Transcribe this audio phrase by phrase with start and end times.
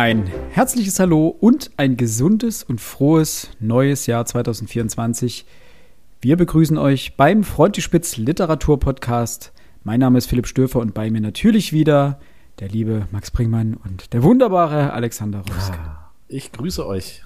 [0.00, 5.44] Ein herzliches Hallo und ein gesundes und frohes neues Jahr 2024.
[6.22, 9.52] Wir begrüßen euch beim Frontispitz Literatur Podcast.
[9.84, 12.18] Mein Name ist Philipp Stöfer und bei mir natürlich wieder
[12.60, 15.76] der liebe Max Bringmann und der wunderbare Alexander Ruske.
[15.76, 17.22] Ah, ich grüße euch.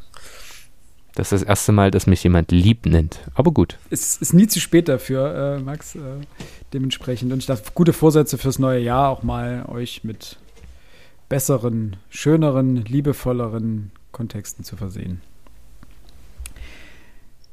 [1.14, 3.20] Das ist das erste Mal, dass mich jemand lieb nennt.
[3.34, 3.78] Aber gut.
[3.90, 6.00] Es ist nie zu spät dafür, äh, Max, äh,
[6.72, 7.32] dementsprechend.
[7.32, 10.38] Und ich darf gute Vorsätze fürs neue Jahr auch mal euch mit
[11.28, 15.20] besseren, schöneren, liebevolleren Kontexten zu versehen.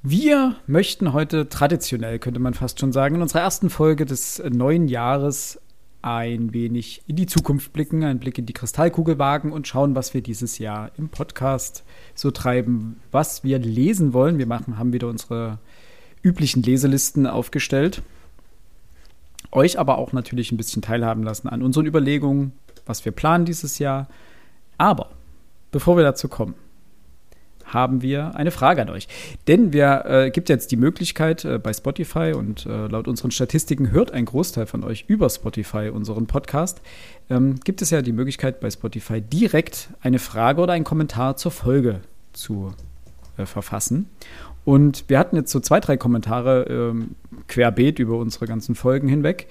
[0.04, 4.88] Wir möchten heute traditionell, könnte man fast schon sagen, in unserer ersten Folge des neuen
[4.88, 5.60] Jahres
[6.02, 10.14] ein wenig in die Zukunft blicken, einen Blick in die Kristallkugel wagen und schauen, was
[10.14, 11.84] wir dieses Jahr im Podcast
[12.16, 14.40] so treiben, was wir lesen wollen.
[14.40, 15.60] Wir machen, haben wieder unsere
[16.24, 18.02] üblichen Leselisten aufgestellt.
[19.52, 22.54] Euch aber auch natürlich ein bisschen teilhaben lassen an unseren Überlegungen,
[22.86, 24.08] was wir planen dieses Jahr.
[24.78, 25.10] Aber
[25.72, 26.56] bevor wir dazu kommen,
[27.74, 29.08] haben wir eine Frage an euch.
[29.48, 33.92] Denn wir äh, gibt jetzt die Möglichkeit äh, bei Spotify und äh, laut unseren Statistiken
[33.92, 36.82] hört ein Großteil von euch über Spotify unseren Podcast.
[37.30, 41.52] Ähm, gibt es ja die Möglichkeit bei Spotify direkt eine Frage oder einen Kommentar zur
[41.52, 42.02] Folge
[42.34, 42.74] zu
[43.38, 44.10] äh, verfassen.
[44.64, 47.16] Und wir hatten jetzt so zwei, drei Kommentare ähm,
[47.48, 49.48] querbeet über unsere ganzen Folgen hinweg.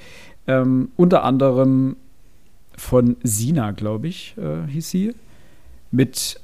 [0.47, 1.97] Ähm, unter anderem
[2.81, 5.15] von Sina, glaube ich, äh, hieß sie,
[5.91, 6.41] mit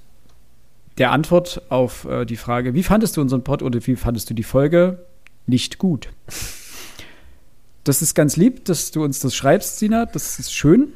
[0.98, 4.34] der Antwort auf äh, die Frage, wie fandest du unseren Pod oder wie fandest du
[4.34, 5.06] die Folge?
[5.46, 6.10] Nicht gut.
[7.84, 10.06] Das ist ganz lieb, dass du uns das schreibst, Sina.
[10.06, 10.92] Das ist schön.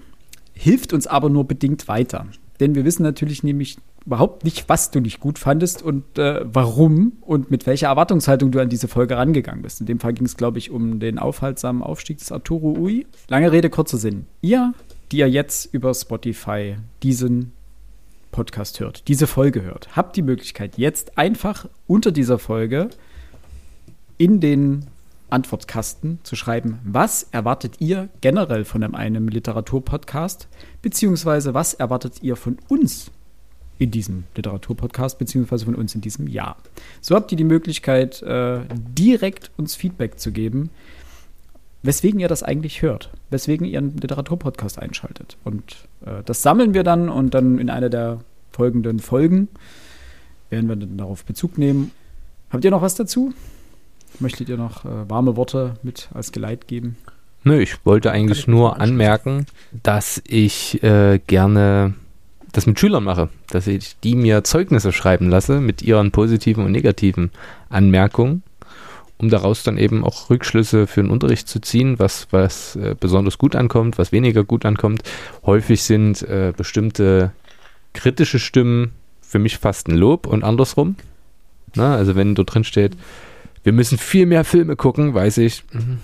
[0.52, 2.27] Hilft uns aber nur bedingt weiter.
[2.58, 7.12] Denn wir wissen natürlich nämlich überhaupt nicht, was du nicht gut fandest und äh, warum
[7.20, 9.80] und mit welcher Erwartungshaltung du an diese Folge rangegangen bist.
[9.80, 13.06] In dem Fall ging es, glaube ich, um den aufhaltsamen Aufstieg des Arturo Ui.
[13.28, 14.27] Lange Rede, kurzer Sinn.
[14.40, 14.74] Ihr
[15.12, 17.52] die ihr jetzt über Spotify diesen
[18.32, 22.90] Podcast hört, diese Folge hört, habt die Möglichkeit, jetzt einfach unter dieser Folge
[24.18, 24.86] in den
[25.30, 30.48] Antwortkasten zu schreiben, was erwartet ihr generell von einem Literaturpodcast,
[30.82, 33.10] beziehungsweise was erwartet ihr von uns
[33.78, 36.56] in diesem Literaturpodcast, beziehungsweise von uns in diesem Jahr.
[37.00, 40.70] So habt ihr die Möglichkeit, äh, direkt uns Feedback zu geben,
[41.83, 45.36] weswegen ihr das eigentlich hört, weswegen ihr einen Literaturpodcast einschaltet.
[45.45, 48.20] Und äh, das sammeln wir dann und dann in einer der
[48.52, 49.48] folgenden Folgen
[50.51, 51.92] werden wir dann darauf Bezug nehmen.
[52.51, 53.33] Habt ihr noch was dazu?
[54.19, 56.96] Möchtet ihr noch äh, warme Worte mit als Geleit geben?
[57.42, 59.46] Nö, ich wollte eigentlich ich nur anmerken,
[59.83, 61.95] dass ich äh, gerne
[62.52, 66.73] das mit Schülern mache, dass ich die mir Zeugnisse schreiben lasse mit ihren positiven und
[66.73, 67.30] negativen
[67.69, 68.42] Anmerkungen
[69.20, 73.36] um daraus dann eben auch Rückschlüsse für den Unterricht zu ziehen, was, was äh, besonders
[73.36, 75.03] gut ankommt, was weniger gut ankommt.
[75.45, 77.33] Häufig sind äh, bestimmte
[77.92, 80.97] kritische Stimmen für mich fast ein Lob und andersrum.
[81.75, 82.97] Na, also wenn dort drin steht,
[83.63, 85.98] wir müssen viel mehr Filme gucken, weiß ich, mh,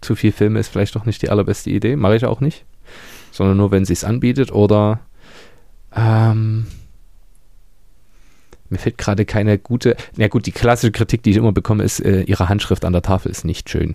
[0.00, 2.64] zu viel Filme ist vielleicht doch nicht die allerbeste Idee, mache ich auch nicht,
[3.30, 5.00] sondern nur, wenn sie es anbietet oder
[5.94, 6.66] ähm,
[8.70, 9.96] mir fällt gerade keine gute.
[10.16, 13.02] Na gut, die klassische Kritik, die ich immer bekomme, ist, äh, ihre Handschrift an der
[13.02, 13.94] Tafel ist nicht schön.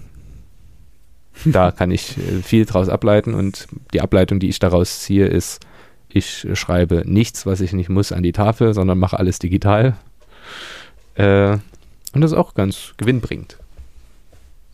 [1.45, 5.59] Da kann ich äh, viel draus ableiten und die Ableitung, die ich daraus ziehe, ist,
[6.09, 9.95] ich schreibe nichts, was ich nicht muss, an die Tafel, sondern mache alles digital.
[11.16, 11.57] Äh,
[12.13, 13.57] und das ist auch ganz gewinnbringend.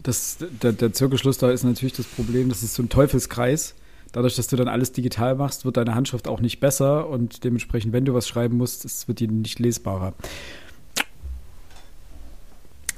[0.04, 3.76] Das, der, der Zirkelschluss da ist natürlich das Problem, das ist so ein Teufelskreis
[4.12, 7.94] dadurch, dass du dann alles digital machst, wird deine Handschrift auch nicht besser und dementsprechend,
[7.94, 10.14] wenn du was schreiben musst, es wird die nicht lesbarer.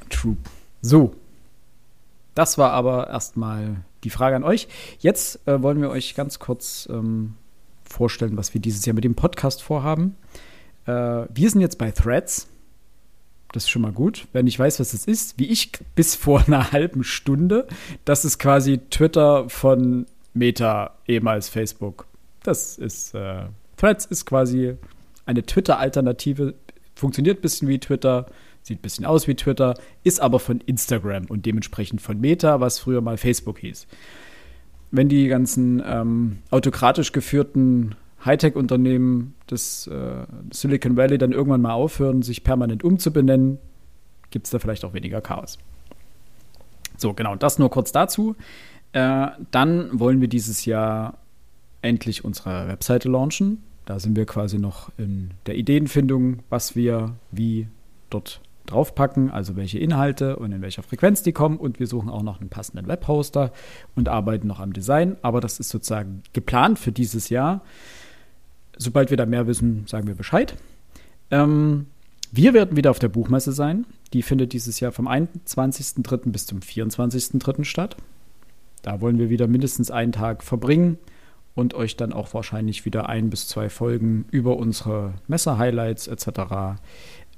[0.09, 0.37] True.
[0.81, 1.15] So.
[2.35, 4.67] Das war aber erstmal die Frage an euch.
[4.99, 7.33] Jetzt äh, wollen wir euch ganz kurz ähm,
[7.83, 10.15] vorstellen, was wir dieses Jahr mit dem Podcast vorhaben.
[10.85, 12.47] Äh, wir sind jetzt bei Threads.
[13.51, 14.27] Das ist schon mal gut.
[14.31, 17.67] Wer nicht weiß, was das ist, wie ich bis vor einer halben Stunde,
[18.05, 22.07] das ist quasi Twitter von Meta, ehemals Facebook.
[22.43, 23.43] Das ist, äh,
[23.77, 24.75] Threads ist quasi
[25.25, 26.55] eine Twitter-Alternative,
[26.95, 28.27] funktioniert ein bisschen wie Twitter,
[28.63, 32.79] sieht ein bisschen aus wie Twitter, ist aber von Instagram und dementsprechend von Meta, was
[32.79, 33.87] früher mal Facebook hieß.
[34.91, 37.95] Wenn die ganzen ähm, autokratisch geführten
[38.25, 43.57] Hightech-Unternehmen des äh, Silicon Valley dann irgendwann mal aufhören, sich permanent umzubenennen,
[44.29, 45.57] gibt es da vielleicht auch weniger Chaos.
[46.97, 48.35] So, genau, das nur kurz dazu.
[48.93, 51.17] Äh, dann wollen wir dieses Jahr
[51.81, 53.63] endlich unsere Webseite launchen.
[53.85, 57.67] Da sind wir quasi noch in der Ideenfindung, was wir wie
[58.09, 61.57] dort draufpacken, also welche Inhalte und in welcher Frequenz die kommen.
[61.57, 63.51] Und wir suchen auch noch einen passenden Webhoster
[63.95, 65.17] und arbeiten noch am Design.
[65.21, 67.61] Aber das ist sozusagen geplant für dieses Jahr.
[68.77, 70.55] sobald wir da mehr wissen, sagen wir Bescheid.
[71.29, 71.85] Ähm,
[72.31, 73.85] wir werden wieder auf der Buchmesse sein.
[74.13, 76.31] Die findet dieses Jahr vom 21.03.
[76.31, 77.63] bis zum 24.03.
[77.65, 77.97] statt.
[78.81, 80.97] Da wollen wir wieder mindestens einen Tag verbringen
[81.55, 86.79] und euch dann auch wahrscheinlich wieder ein bis zwei Folgen über unsere Messer-Highlights etc.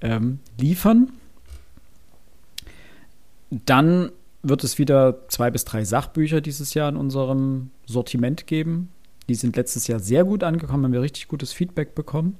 [0.01, 1.11] Ähm, liefern.
[3.49, 4.11] Dann
[4.41, 8.89] wird es wieder zwei bis drei Sachbücher dieses Jahr in unserem Sortiment geben.
[9.29, 12.37] Die sind letztes Jahr sehr gut angekommen, haben wir richtig gutes Feedback bekommen.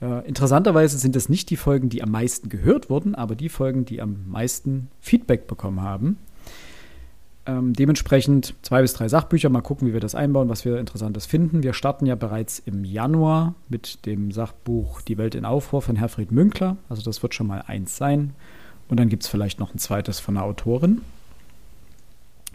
[0.00, 3.84] Äh, interessanterweise sind es nicht die Folgen, die am meisten gehört wurden, aber die Folgen,
[3.84, 6.18] die am meisten Feedback bekommen haben.
[7.48, 9.48] Ähm, dementsprechend zwei bis drei Sachbücher.
[9.48, 11.62] Mal gucken, wie wir das einbauen, was wir Interessantes finden.
[11.62, 16.30] Wir starten ja bereits im Januar mit dem Sachbuch Die Welt in Aufruhr von Herfried
[16.30, 16.76] Münkler.
[16.90, 18.34] Also das wird schon mal eins sein.
[18.88, 21.00] Und dann gibt es vielleicht noch ein zweites von einer Autorin.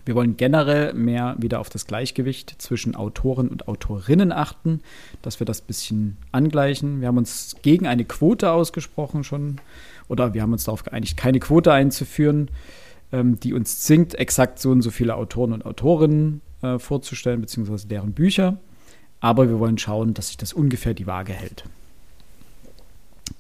[0.06, 4.82] Wir wollen generell mehr wieder auf das Gleichgewicht zwischen Autoren und Autorinnen achten,
[5.24, 7.02] dass wir das ein bisschen angleichen.
[7.02, 9.60] Wir haben uns gegen eine Quote ausgesprochen schon,
[10.08, 12.50] oder wir haben uns darauf geeinigt, keine Quote einzuführen,
[13.14, 17.88] ähm, die uns zwingt, exakt so und so viele Autoren und Autorinnen äh, vorzustellen, beziehungsweise
[17.88, 18.58] deren Bücher.
[19.22, 21.64] Aber wir wollen schauen, dass sich das ungefähr die Waage hält.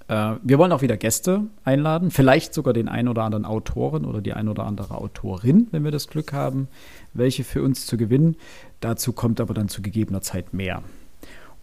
[0.08, 4.22] Äh, wir wollen auch wieder Gäste einladen, vielleicht sogar den ein oder anderen Autoren oder
[4.22, 6.68] die ein oder andere Autorin, wenn wir das Glück haben,
[7.14, 8.38] welche für uns zu gewinnen.
[8.80, 10.84] Dazu kommt aber dann zu gegebener Zeit mehr.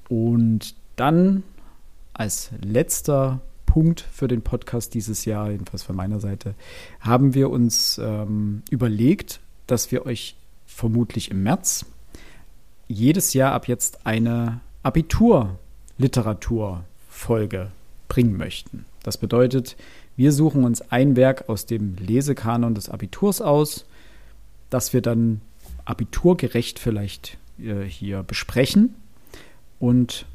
[0.08, 1.44] Und dann
[2.12, 6.56] als letzter Punkt für den Podcast dieses Jahr, jedenfalls von meiner Seite,
[6.98, 9.38] haben wir uns ähm, überlegt,
[9.68, 10.34] dass wir euch
[10.66, 11.86] vermutlich im März
[12.88, 17.70] jedes Jahr ab jetzt eine Abitur-Literaturfolge
[18.08, 18.86] bringen möchten.
[19.04, 19.76] Das bedeutet,
[20.16, 23.84] wir suchen uns ein Werk aus dem Lesekanon des Abiturs aus,
[24.68, 25.42] das wir dann
[25.84, 28.96] abiturgerecht vielleicht äh, hier besprechen
[29.78, 30.26] und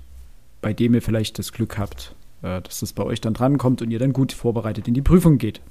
[0.61, 2.15] bei dem ihr vielleicht das Glück habt,
[2.45, 5.37] äh, dass das bei euch dann drankommt und ihr dann gut vorbereitet in die Prüfung
[5.37, 5.61] geht.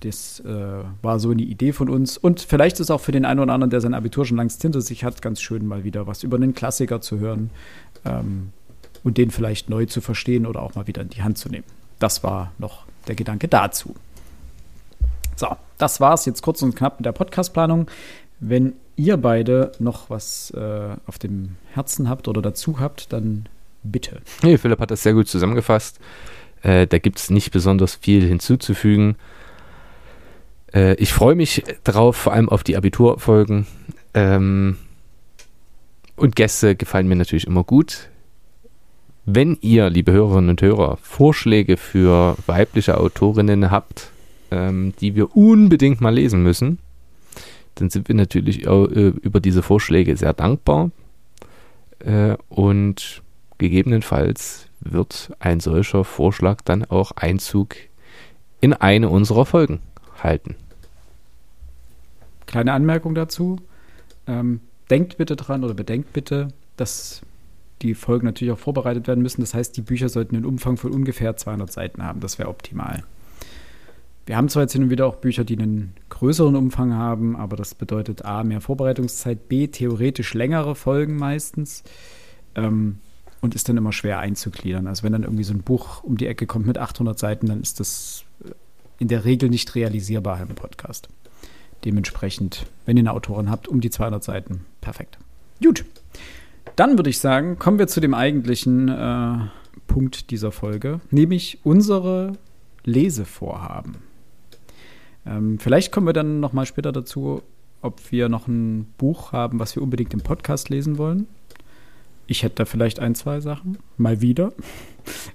[0.00, 2.16] Das äh, war so eine Idee von uns.
[2.16, 4.80] Und vielleicht ist auch für den einen oder anderen, der sein Abitur schon längst hinter
[4.80, 7.50] sich hat, ganz schön mal wieder was über einen Klassiker zu hören.
[8.04, 8.50] Ähm,
[9.02, 11.64] und den vielleicht neu zu verstehen oder auch mal wieder in die Hand zu nehmen.
[11.98, 13.94] Das war noch der Gedanke dazu.
[15.36, 15.48] So,
[15.78, 17.90] das war es jetzt kurz und knapp mit der Podcastplanung.
[18.40, 23.46] Wenn ihr beide noch was äh, auf dem Herzen habt oder dazu habt, dann
[23.82, 24.20] bitte.
[24.42, 25.98] Hey, Philipp hat das sehr gut zusammengefasst.
[26.62, 29.16] Äh, da gibt es nicht besonders viel hinzuzufügen.
[30.74, 33.66] Äh, ich freue mich drauf, vor allem auf die Abiturfolgen.
[34.14, 34.76] Ähm,
[36.16, 38.10] und Gäste gefallen mir natürlich immer gut.
[39.24, 44.10] Wenn ihr, liebe Hörerinnen und Hörer, Vorschläge für weibliche Autorinnen habt,
[44.50, 46.78] ähm, die wir unbedingt mal lesen müssen,
[47.76, 50.90] dann sind wir natürlich äh, über diese Vorschläge sehr dankbar.
[52.00, 53.22] Äh, und
[53.60, 57.76] gegebenenfalls wird ein solcher Vorschlag dann auch Einzug
[58.60, 59.80] in eine unserer Folgen
[60.22, 60.56] halten.
[62.46, 63.58] Kleine Anmerkung dazu.
[64.26, 64.60] Ähm,
[64.90, 67.22] denkt bitte dran oder bedenkt bitte, dass
[67.82, 69.40] die Folgen natürlich auch vorbereitet werden müssen.
[69.40, 72.20] Das heißt, die Bücher sollten einen Umfang von ungefähr 200 Seiten haben.
[72.20, 73.04] Das wäre optimal.
[74.26, 77.56] Wir haben zwar jetzt hin und wieder auch Bücher, die einen größeren Umfang haben, aber
[77.56, 81.82] das bedeutet A, mehr Vorbereitungszeit, B, theoretisch längere Folgen meistens
[82.54, 82.98] ähm,
[83.40, 84.86] und ist dann immer schwer einzugliedern.
[84.86, 87.60] Also wenn dann irgendwie so ein Buch um die Ecke kommt mit 800 Seiten, dann
[87.60, 88.24] ist das
[88.98, 91.08] in der Regel nicht realisierbar im Podcast.
[91.84, 95.18] Dementsprechend, wenn ihr eine Autorin habt, um die 200 Seiten, perfekt.
[95.62, 95.84] Gut.
[96.76, 99.38] Dann würde ich sagen, kommen wir zu dem eigentlichen äh,
[99.86, 102.34] Punkt dieser Folge, nämlich unsere
[102.84, 103.96] Lesevorhaben.
[105.26, 107.42] Ähm, vielleicht kommen wir dann noch mal später dazu,
[107.82, 111.26] ob wir noch ein Buch haben, was wir unbedingt im Podcast lesen wollen.
[112.30, 113.78] Ich hätte da vielleicht ein, zwei Sachen.
[113.96, 114.52] Mal wieder.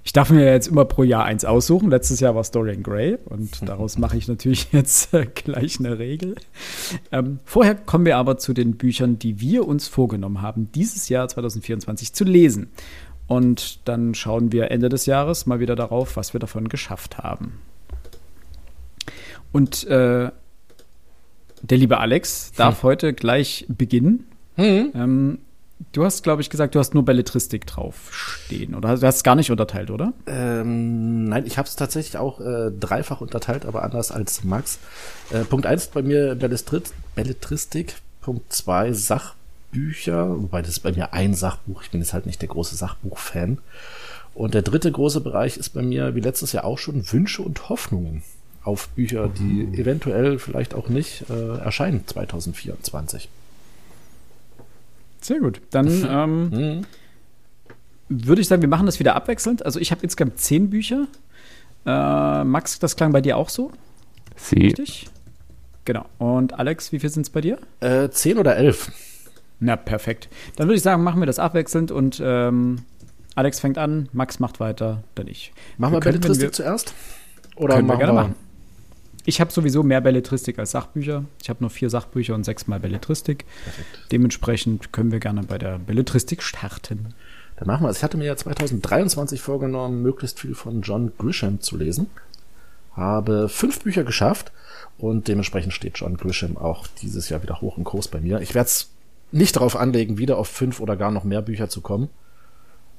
[0.02, 1.90] Ich darf mir jetzt immer pro Jahr eins aussuchen.
[1.90, 6.36] Letztes Jahr war Dorian Gray und daraus mache ich natürlich jetzt äh, gleich eine Regel.
[7.12, 11.28] Ähm, vorher kommen wir aber zu den Büchern, die wir uns vorgenommen haben, dieses Jahr
[11.28, 12.70] 2024 zu lesen.
[13.26, 17.60] Und dann schauen wir Ende des Jahres mal wieder darauf, was wir davon geschafft haben.
[19.52, 20.30] Und äh,
[21.60, 22.88] der liebe Alex darf hm.
[22.88, 24.24] heute gleich beginnen.
[24.54, 24.92] Hm.
[24.94, 25.38] Ähm,
[25.96, 28.74] Du hast, glaube ich, gesagt, du hast nur Belletristik draufstehen.
[28.74, 30.12] Oder du hast es gar nicht unterteilt, oder?
[30.26, 34.78] Ähm, nein, ich habe es tatsächlich auch äh, dreifach unterteilt, aber anders als Max.
[35.30, 37.94] Äh, Punkt 1 bei mir Belletrit Belletristik.
[38.20, 40.38] Punkt 2 Sachbücher.
[40.38, 41.82] Wobei das ist bei mir ein Sachbuch.
[41.82, 43.56] Ich bin jetzt halt nicht der große Sachbuch-Fan.
[44.34, 47.70] Und der dritte große Bereich ist bei mir, wie letztes Jahr auch schon, Wünsche und
[47.70, 48.22] Hoffnungen
[48.64, 49.74] auf Bücher, die oh.
[49.74, 53.30] eventuell vielleicht auch nicht äh, erscheinen 2024.
[55.26, 55.60] Sehr gut.
[55.70, 56.84] Dann ähm, mhm.
[58.08, 59.64] würde ich sagen, wir machen das wieder abwechselnd.
[59.64, 61.08] Also ich habe insgesamt zehn Bücher.
[61.84, 63.72] Äh, Max, das klang bei dir auch so?
[64.36, 64.66] Sie.
[64.66, 65.08] Richtig?
[65.84, 66.04] Genau.
[66.18, 67.58] Und Alex, wie viel sind es bei dir?
[67.80, 68.92] Äh, zehn oder elf.
[69.58, 70.28] Na, perfekt.
[70.56, 72.82] Dann würde ich sagen, machen wir das abwechselnd und ähm,
[73.34, 75.52] Alex fängt an, Max macht weiter, dann ich.
[75.76, 76.94] Machen wir, wir Belletristik zuerst?
[77.56, 78.34] Oder können wir gerne wir machen.
[79.26, 81.24] Ich habe sowieso mehr Belletristik als Sachbücher.
[81.42, 83.44] Ich habe nur vier Sachbücher und sechsmal Belletristik.
[83.64, 84.12] Perfekt.
[84.12, 87.12] Dementsprechend können wir gerne bei der Belletristik starten.
[87.56, 87.98] Dann machen wir es.
[87.98, 92.06] Ich hatte mir ja 2023 vorgenommen, möglichst viel von John Grisham zu lesen.
[92.92, 94.52] Habe fünf Bücher geschafft
[94.96, 98.40] und dementsprechend steht John Grisham auch dieses Jahr wieder hoch im Kurs bei mir.
[98.40, 98.90] Ich werde es
[99.32, 102.08] nicht darauf anlegen, wieder auf fünf oder gar noch mehr Bücher zu kommen.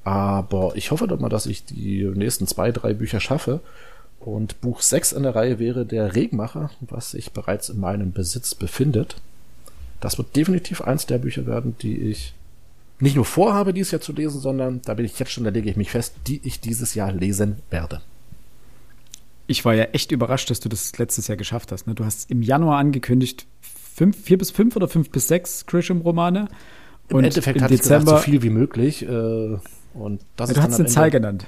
[0.04, 3.60] Aber ich hoffe doch mal, dass ich die nächsten zwei, drei Bücher schaffe.
[4.34, 8.54] Und Buch 6 in der Reihe wäre Der Regmacher, was sich bereits in meinem Besitz
[8.54, 9.16] befindet.
[10.00, 12.34] Das wird definitiv eins der Bücher werden, die ich
[13.00, 15.70] nicht nur vorhabe, dieses Jahr zu lesen, sondern da bin ich jetzt schon, da lege
[15.70, 18.02] ich mich fest, die ich dieses Jahr lesen werde.
[19.46, 21.86] Ich war ja echt überrascht, dass du das letztes Jahr geschafft hast.
[21.86, 21.94] Ne?
[21.94, 23.46] Du hast im Januar angekündigt,
[23.94, 26.48] fünf, vier bis fünf oder fünf bis sechs Grisham-Romane.
[27.08, 29.02] Im Endeffekt hatte Dezember, ich gesagt, so viel wie möglich.
[29.04, 29.56] Äh,
[29.94, 31.46] und das ja, du hast eine Zahl genannt.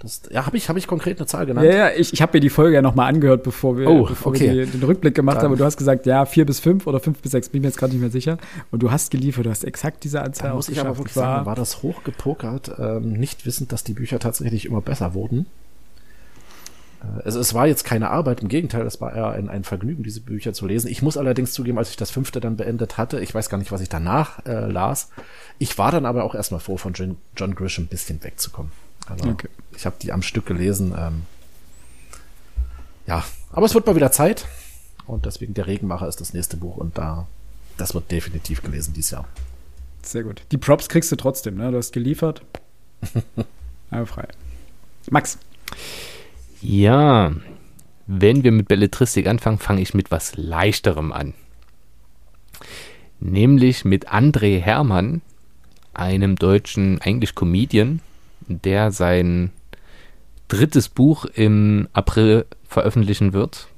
[0.00, 1.66] Das, ja, habe ich, hab ich konkret eine Zahl genannt?
[1.66, 4.32] Ja, ja, ich, ich habe mir die Folge ja nochmal angehört, bevor wir, oh, bevor
[4.32, 4.50] okay.
[4.50, 5.44] wir den Rückblick gemacht Dann.
[5.44, 5.52] haben.
[5.52, 7.76] Und du hast gesagt, ja, vier bis fünf oder fünf bis sechs, bin mir jetzt
[7.76, 8.38] gerade nicht mehr sicher.
[8.70, 11.36] Und du hast geliefert, du hast exakt diese Anzahl da muss ich aber wirklich war,
[11.36, 15.44] sagen, war das hochgepokert, ähm, nicht wissend, dass die Bücher tatsächlich immer besser wurden.
[17.02, 20.02] Äh, also es war jetzt keine Arbeit, im Gegenteil, es war eher ein, ein, Vergnügen,
[20.02, 20.88] diese Bücher zu lesen.
[20.90, 23.70] Ich muss allerdings zugeben, als ich das fünfte dann beendet hatte, ich weiß gar nicht,
[23.70, 25.10] was ich danach äh, las,
[25.58, 28.72] ich war dann aber auch erstmal froh, von John, John Grisham ein bisschen wegzukommen.
[29.06, 29.48] Also okay.
[29.76, 30.94] ich habe die am Stück gelesen.
[30.96, 31.22] Ähm,
[33.06, 34.46] ja, aber es wird mal wieder Zeit.
[35.06, 37.26] Und deswegen der Regenmacher ist das nächste Buch und da,
[37.76, 39.26] das wird definitiv gelesen dieses Jahr.
[40.02, 40.42] Sehr gut.
[40.52, 41.70] Die Props kriegst du trotzdem, ne?
[41.70, 42.42] Du hast geliefert.
[43.90, 44.28] Aber frei.
[45.10, 45.38] Max.
[46.60, 47.32] Ja,
[48.06, 51.34] wenn wir mit Belletristik anfangen, fange ich mit was Leichterem an.
[53.18, 55.22] Nämlich mit André Hermann,
[55.92, 58.00] einem deutschen, eigentlich Comedian,
[58.58, 59.52] der sein
[60.48, 63.68] drittes Buch im April veröffentlichen wird.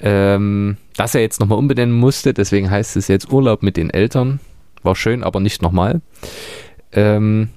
[0.00, 4.40] Ähm, das er jetzt nochmal umbenennen musste, deswegen heißt es jetzt Urlaub mit den Eltern.
[4.82, 6.00] War schön, aber nicht nochmal.
[6.92, 7.50] Ähm,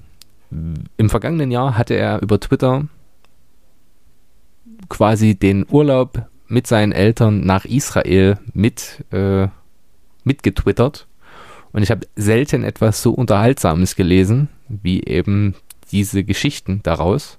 [0.96, 2.86] Im vergangenen Jahr hatte er über Twitter
[4.88, 9.48] quasi den Urlaub mit seinen Eltern nach Israel mit äh,
[10.24, 11.06] mitgetwittert.
[11.72, 15.54] Und ich habe selten etwas so Unterhaltsames gelesen, wie eben
[15.90, 17.38] diese Geschichten daraus.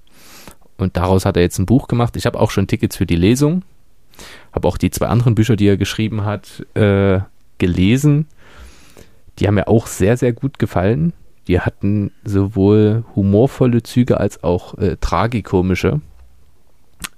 [0.76, 2.16] Und daraus hat er jetzt ein Buch gemacht.
[2.16, 3.62] Ich habe auch schon Tickets für die Lesung.
[4.52, 7.20] Habe auch die zwei anderen Bücher, die er geschrieben hat, äh,
[7.58, 8.26] gelesen.
[9.38, 11.12] Die haben mir auch sehr, sehr gut gefallen.
[11.46, 16.00] Die hatten sowohl humorvolle Züge als auch äh, tragikomische.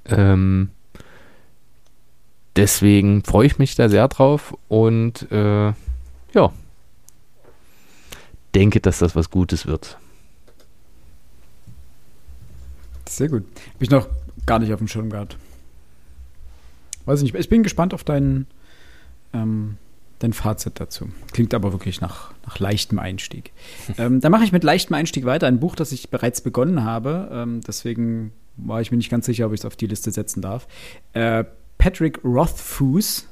[0.06, 0.70] Ähm,
[2.56, 5.72] deswegen freue ich mich da sehr drauf und äh,
[6.32, 6.52] ja,
[8.56, 9.98] denke, dass das was Gutes wird.
[13.06, 13.44] Sehr gut.
[13.74, 14.08] Habe ich noch
[14.46, 15.36] gar nicht auf dem Schirm gehabt.
[17.04, 17.38] Weiß ich nicht.
[17.38, 18.46] Ich bin gespannt auf dein,
[19.34, 19.76] ähm,
[20.20, 21.10] dein Fazit dazu.
[21.32, 23.52] Klingt aber wirklich nach, nach leichtem Einstieg.
[23.98, 25.46] ähm, dann mache ich mit leichtem Einstieg weiter.
[25.46, 27.28] Ein Buch, das ich bereits begonnen habe.
[27.30, 30.40] Ähm, deswegen war ich mir nicht ganz sicher, ob ich es auf die Liste setzen
[30.40, 30.66] darf.
[31.12, 31.44] Äh,
[31.76, 33.26] Patrick Rothfuss,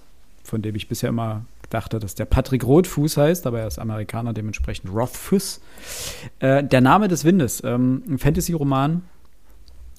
[0.45, 4.33] von dem ich bisher immer dachte, dass der Patrick Rotfuß heißt, aber er ist Amerikaner,
[4.33, 5.61] dementsprechend Rothfuss.
[6.39, 9.03] Äh, der Name des Windes, ähm, ein Fantasy-Roman,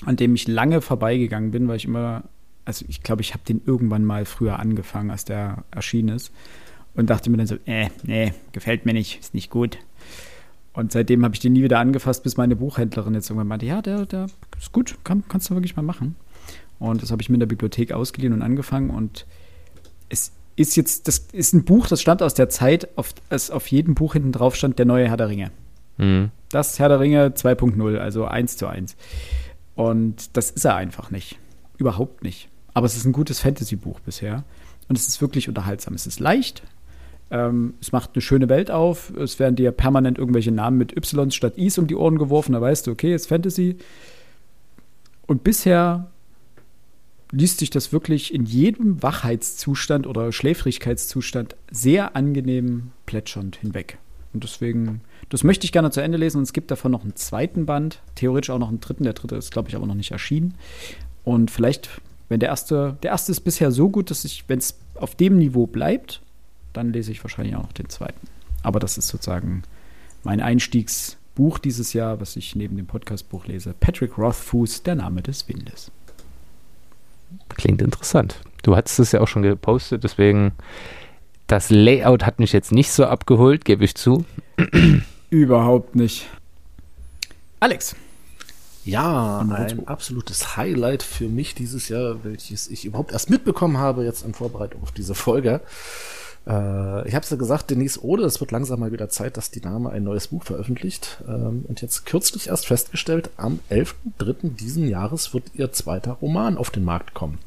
[0.05, 2.23] an dem ich lange vorbeigegangen bin, weil ich immer,
[2.65, 6.31] also ich glaube, ich habe den irgendwann mal früher angefangen, als der erschienen ist.
[6.95, 9.77] Und dachte mir dann so, äh, nee, gefällt mir nicht, ist nicht gut.
[10.71, 13.81] Und seitdem habe ich den nie wieder angefasst, bis meine Buchhändlerin jetzt irgendwann meinte, ja,
[13.81, 14.27] der, der
[14.57, 16.15] ist gut, kann, kannst du wirklich mal machen.
[16.79, 18.89] Und das habe ich mir in der Bibliothek ausgeliehen und angefangen.
[18.89, 19.25] Und
[20.09, 23.67] es ist jetzt, das ist ein Buch, das stand aus der Zeit, auf, es auf
[23.67, 25.51] jedem Buch hinten drauf stand, der neue Herr der Ringe.
[25.97, 26.31] Mhm.
[26.49, 28.95] Das Herr der Ringe 2.0, also 1 zu 1.
[29.75, 31.37] Und das ist er einfach nicht.
[31.77, 32.47] Überhaupt nicht.
[32.73, 34.43] Aber es ist ein gutes Fantasy-Buch bisher.
[34.87, 35.93] Und es ist wirklich unterhaltsam.
[35.93, 36.63] Es ist leicht.
[37.31, 39.11] Ähm, es macht eine schöne Welt auf.
[39.17, 42.53] Es werden dir permanent irgendwelche Namen mit Y statt Is um die Ohren geworfen.
[42.53, 43.77] Da weißt du, okay, es ist Fantasy.
[45.25, 46.11] Und bisher
[47.31, 53.97] liest sich das wirklich in jedem Wachheitszustand oder Schläfrigkeitszustand sehr angenehm plätschernd hinweg.
[54.33, 56.37] Und deswegen, das möchte ich gerne zu Ende lesen.
[56.37, 59.03] Und es gibt davon noch einen zweiten Band, theoretisch auch noch einen dritten.
[59.03, 60.55] Der dritte ist, glaube ich, aber noch nicht erschienen.
[61.23, 61.89] Und vielleicht,
[62.27, 65.37] wenn der erste, der erste ist bisher so gut, dass ich, wenn es auf dem
[65.37, 66.21] Niveau bleibt,
[66.73, 68.27] dann lese ich wahrscheinlich auch noch den zweiten.
[68.61, 69.63] Aber das ist sozusagen
[70.23, 73.75] mein Einstiegs, Buch dieses Jahr, was ich neben dem Podcastbuch lese.
[73.79, 75.91] Patrick Rothfuss, Der Name des Windes.
[77.55, 78.41] Klingt interessant.
[78.63, 80.53] Du hattest es ja auch schon gepostet, deswegen
[81.47, 84.25] das Layout hat mich jetzt nicht so abgeholt, gebe ich zu.
[85.29, 86.27] Überhaupt nicht.
[87.59, 87.95] Alex.
[88.83, 94.23] Ja, ein absolutes Highlight für mich dieses Jahr, welches ich überhaupt erst mitbekommen habe, jetzt
[94.23, 95.61] in Vorbereitung auf diese Folge.
[96.47, 99.51] Äh, ich habe es ja gesagt, Denise Ode, es wird langsam mal wieder Zeit, dass
[99.51, 101.23] die Dame ein neues Buch veröffentlicht.
[101.27, 104.55] Ähm, und jetzt kürzlich erst festgestellt, am 11.3.
[104.55, 107.39] diesen Jahres wird ihr zweiter Roman auf den Markt kommen.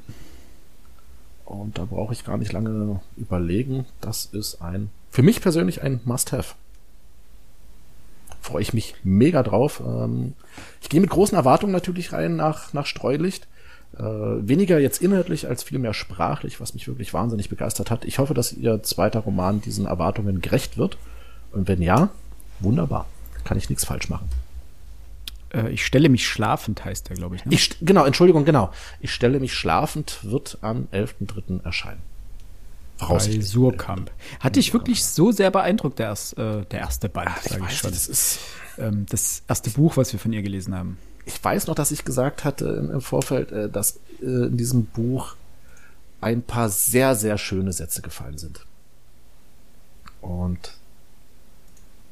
[1.44, 3.86] Und da brauche ich gar nicht lange überlegen.
[4.00, 6.54] Das ist ein, für mich persönlich ein Must-Have.
[8.40, 9.82] Freue ich mich mega drauf.
[9.84, 10.34] Ähm,
[10.82, 13.46] ich gehe mit großen Erwartungen natürlich rein nach, nach Streulicht.
[13.96, 18.04] Äh, weniger jetzt inhaltlich als vielmehr sprachlich, was mich wirklich wahnsinnig begeistert hat.
[18.04, 20.98] Ich hoffe, dass ihr zweiter Roman diesen Erwartungen gerecht wird.
[21.52, 22.10] Und wenn ja,
[22.60, 23.06] wunderbar.
[23.44, 24.28] Kann ich nichts falsch machen.
[25.52, 27.44] Äh, ich stelle mich schlafend, heißt der, glaube ich.
[27.44, 27.54] Ne?
[27.54, 27.76] ich.
[27.80, 28.70] Genau, Entschuldigung, genau.
[29.00, 31.64] Ich stelle mich schlafend, wird am 11.3.
[31.64, 32.02] erscheinen.
[32.98, 34.10] Bei Surkamp.
[34.40, 37.90] Hat dich wirklich so sehr beeindruckt, der, erst, äh, der erste Band, sage ich schon.
[37.92, 38.40] Das ist
[38.76, 40.98] ähm, das erste Buch, was wir von ihr gelesen haben.
[41.28, 45.36] Ich weiß noch, dass ich gesagt hatte im Vorfeld, äh, dass äh, in diesem Buch
[46.22, 48.64] ein paar sehr, sehr schöne Sätze gefallen sind.
[50.22, 50.72] Und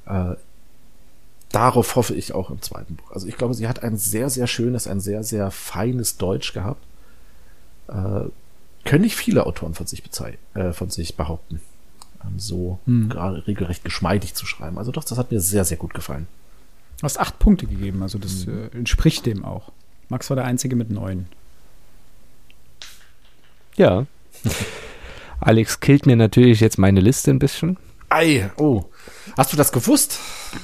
[0.04, 0.34] äh,
[1.50, 3.10] darauf hoffe ich auch im zweiten Buch.
[3.10, 6.84] Also ich glaube, sie hat ein sehr, sehr schönes, ein sehr, sehr feines Deutsch gehabt.
[7.88, 8.26] Äh,
[8.84, 10.02] können nicht viele Autoren von sich,
[10.52, 11.62] äh, von sich behaupten,
[12.22, 13.08] ähm, so hm.
[13.08, 14.76] gerade regelrecht geschmeidig zu schreiben.
[14.76, 16.28] Also doch, das hat mir sehr, sehr gut gefallen.
[16.98, 18.70] Du hast acht Punkte gegeben, also das hm.
[18.72, 19.72] äh, entspricht dem auch.
[20.08, 21.26] Max war der Einzige mit neun.
[23.76, 24.06] Ja.
[25.40, 27.76] Alex killt mir natürlich jetzt meine Liste ein bisschen.
[28.08, 28.84] Ei, oh.
[29.36, 30.18] Hast du das gewusst?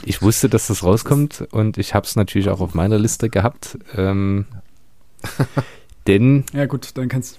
[0.04, 3.78] Ich wusste, dass das rauskommt und ich habe es natürlich auch auf meiner Liste gehabt.
[3.94, 4.46] Ähm,
[6.06, 6.44] denn.
[6.52, 7.38] Ja, gut, dann kannst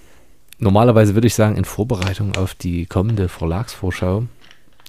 [0.58, 4.24] Normalerweise würde ich sagen, in Vorbereitung auf die kommende Verlagsvorschau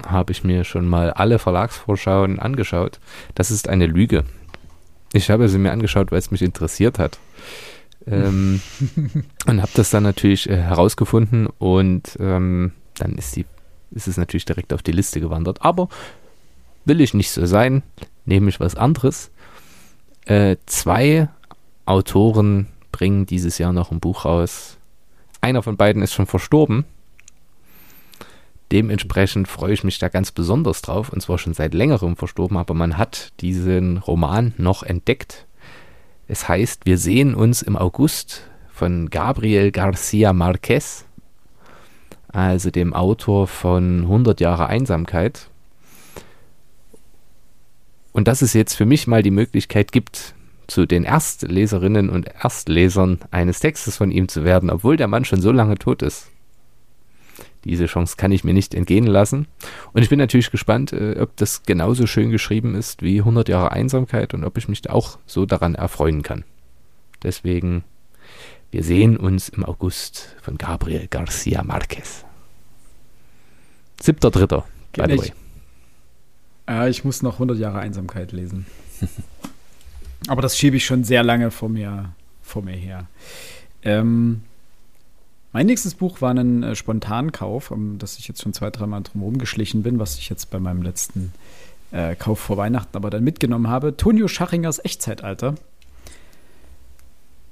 [0.06, 3.00] habe ich mir schon mal alle Verlagsvorschauen angeschaut.
[3.34, 4.24] Das ist eine Lüge.
[5.14, 7.20] Ich habe sie mir angeschaut, weil es mich interessiert hat.
[8.08, 8.62] Ähm,
[9.48, 13.46] und habe das dann natürlich äh, herausgefunden und ähm, dann ist, die,
[13.92, 15.62] ist es natürlich direkt auf die Liste gewandert.
[15.62, 15.90] Aber
[16.84, 17.84] will ich nicht so sein,
[18.26, 19.32] nehme ich was anderes.
[20.26, 21.30] Äh, zwei
[21.86, 24.78] Autoren bringen dieses Jahr noch ein Buch raus.
[25.42, 26.86] Einer von beiden ist schon verstorben.
[28.72, 32.74] Dementsprechend freue ich mich da ganz besonders drauf, und zwar schon seit längerem verstorben, aber
[32.74, 35.46] man hat diesen Roman noch entdeckt.
[36.28, 41.06] Es heißt, wir sehen uns im August von Gabriel Garcia Marquez,
[42.28, 45.50] also dem Autor von 100 Jahre Einsamkeit.
[48.12, 50.34] Und dass es jetzt für mich mal die Möglichkeit gibt,
[50.68, 55.42] zu den Erstleserinnen und Erstlesern eines Textes von ihm zu werden, obwohl der Mann schon
[55.42, 56.32] so lange tot ist.
[57.66, 59.48] Diese Chance kann ich mir nicht entgehen lassen.
[59.92, 63.72] Und ich bin natürlich gespannt, äh, ob das genauso schön geschrieben ist wie 100 Jahre
[63.72, 66.46] Einsamkeit und ob ich mich auch so daran erfreuen kann.
[67.24, 67.84] Deswegen,
[68.72, 72.24] wir sehen uns im August von Gabriel Garcia Marquez.
[74.00, 75.32] Siebter, dritter, by the way.
[76.68, 78.68] Ja, ich muss noch 100 Jahre Einsamkeit lesen.
[80.28, 83.08] Aber das schiebe ich schon sehr lange vor mir, vor mir her.
[83.84, 84.42] Ähm,
[85.56, 89.38] mein nächstes Buch war ein äh, Spontankauf, um das ich jetzt schon zwei, dreimal drum
[89.38, 91.32] geschlichen bin, was ich jetzt bei meinem letzten
[91.94, 93.96] äh, Kauf vor Weihnachten aber dann mitgenommen habe.
[93.96, 95.56] Tonio Schachingers Echtzeitalter.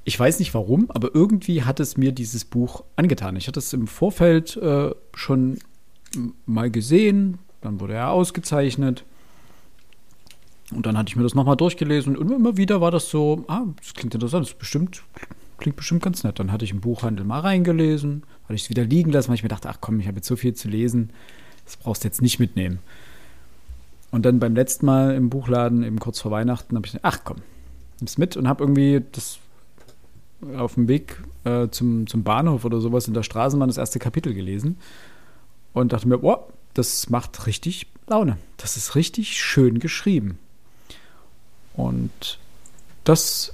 [0.04, 3.38] Ich weiß nicht warum, aber irgendwie hat es mir dieses Buch angetan.
[3.38, 5.60] Ich hatte es im Vorfeld äh, schon
[6.46, 9.06] mal gesehen, dann wurde er ausgezeichnet.
[10.76, 13.64] Und dann hatte ich mir das nochmal durchgelesen und immer wieder war das so, ah,
[13.78, 15.04] das klingt interessant, das bestimmt,
[15.64, 16.38] klingt bestimmt ganz nett.
[16.38, 19.44] Dann hatte ich im Buchhandel mal reingelesen, hatte ich es wieder liegen lassen, weil ich
[19.44, 21.10] mir dachte, ach komm, ich habe jetzt so viel zu lesen,
[21.66, 22.80] das brauchst du jetzt nicht mitnehmen.
[24.12, 27.22] Und dann beim letzten Mal im Buchladen, eben kurz vor Weihnachten, habe ich gesagt, ach
[27.24, 27.38] komm,
[28.00, 29.40] nimm's mit und habe irgendwie das
[30.56, 34.34] auf dem Weg äh, zum, zum Bahnhof oder sowas in der Straßenbahn das erste Kapitel
[34.34, 34.78] gelesen
[35.72, 38.38] und dachte mir, boah, das macht richtig Laune.
[38.58, 40.38] Das ist richtig schön geschrieben.
[41.74, 42.38] Und
[43.06, 43.54] das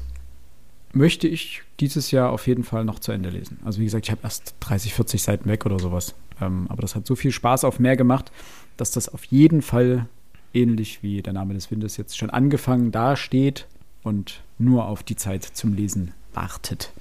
[0.92, 3.60] möchte ich dieses Jahr auf jeden Fall noch zu Ende lesen.
[3.64, 6.16] Also wie gesagt, ich habe erst 30, 40 Seiten weg oder sowas.
[6.42, 8.32] Ähm, aber das hat so viel Spaß auf mehr gemacht,
[8.78, 10.08] dass das auf jeden Fall
[10.54, 13.68] ähnlich wie der Name des Windes jetzt schon angefangen dasteht
[14.04, 16.92] und nur auf die Zeit zum Lesen wartet.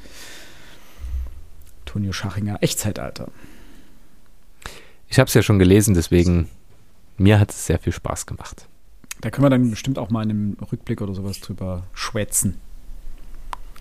[1.84, 3.28] Tonio Schachinger, Echtzeitalter.
[5.08, 6.48] Ich habe es ja schon gelesen, deswegen
[7.16, 8.68] mir hat es sehr viel Spaß gemacht.
[9.20, 12.60] Da können wir dann bestimmt auch mal in einem Rückblick oder sowas drüber schwätzen.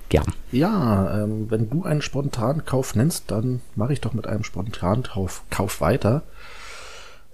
[0.09, 0.33] Gern.
[0.51, 5.81] Ja, ähm, wenn du einen Spontankauf nennst, dann mache ich doch mit einem Spontankauf Kauf
[5.81, 6.23] weiter.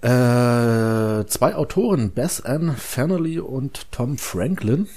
[0.02, 4.88] Äh, zwei Autoren, Beth Ann Fernley und Tom Franklin.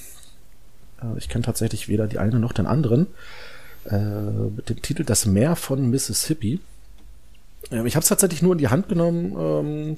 [1.01, 3.07] Äh, ich kenne tatsächlich weder die eine noch den anderen.
[3.85, 3.99] Äh,
[4.55, 6.59] mit dem Titel Das Meer von Mississippi.
[7.71, 9.97] Ähm, ich habe es tatsächlich nur in die Hand genommen, ähm,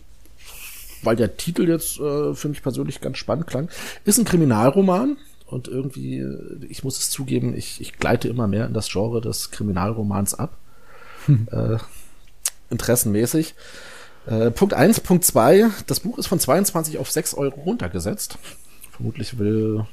[1.01, 3.69] weil der Titel jetzt äh, für mich persönlich ganz spannend klang.
[4.05, 5.17] Ist ein Kriminalroman
[5.49, 6.25] und irgendwie,
[6.67, 10.55] ich muss es zugeben, ich, ich gleite immer mehr in das Genre des Kriminalromans ab.
[11.25, 11.47] Hm.
[11.51, 11.77] Äh,
[12.69, 13.55] interessenmäßig.
[14.27, 15.67] Äh, Punkt eins, Punkt zwei.
[15.87, 18.37] das Buch ist von 22 auf 6 Euro runtergesetzt.
[18.91, 19.85] Vermutlich will,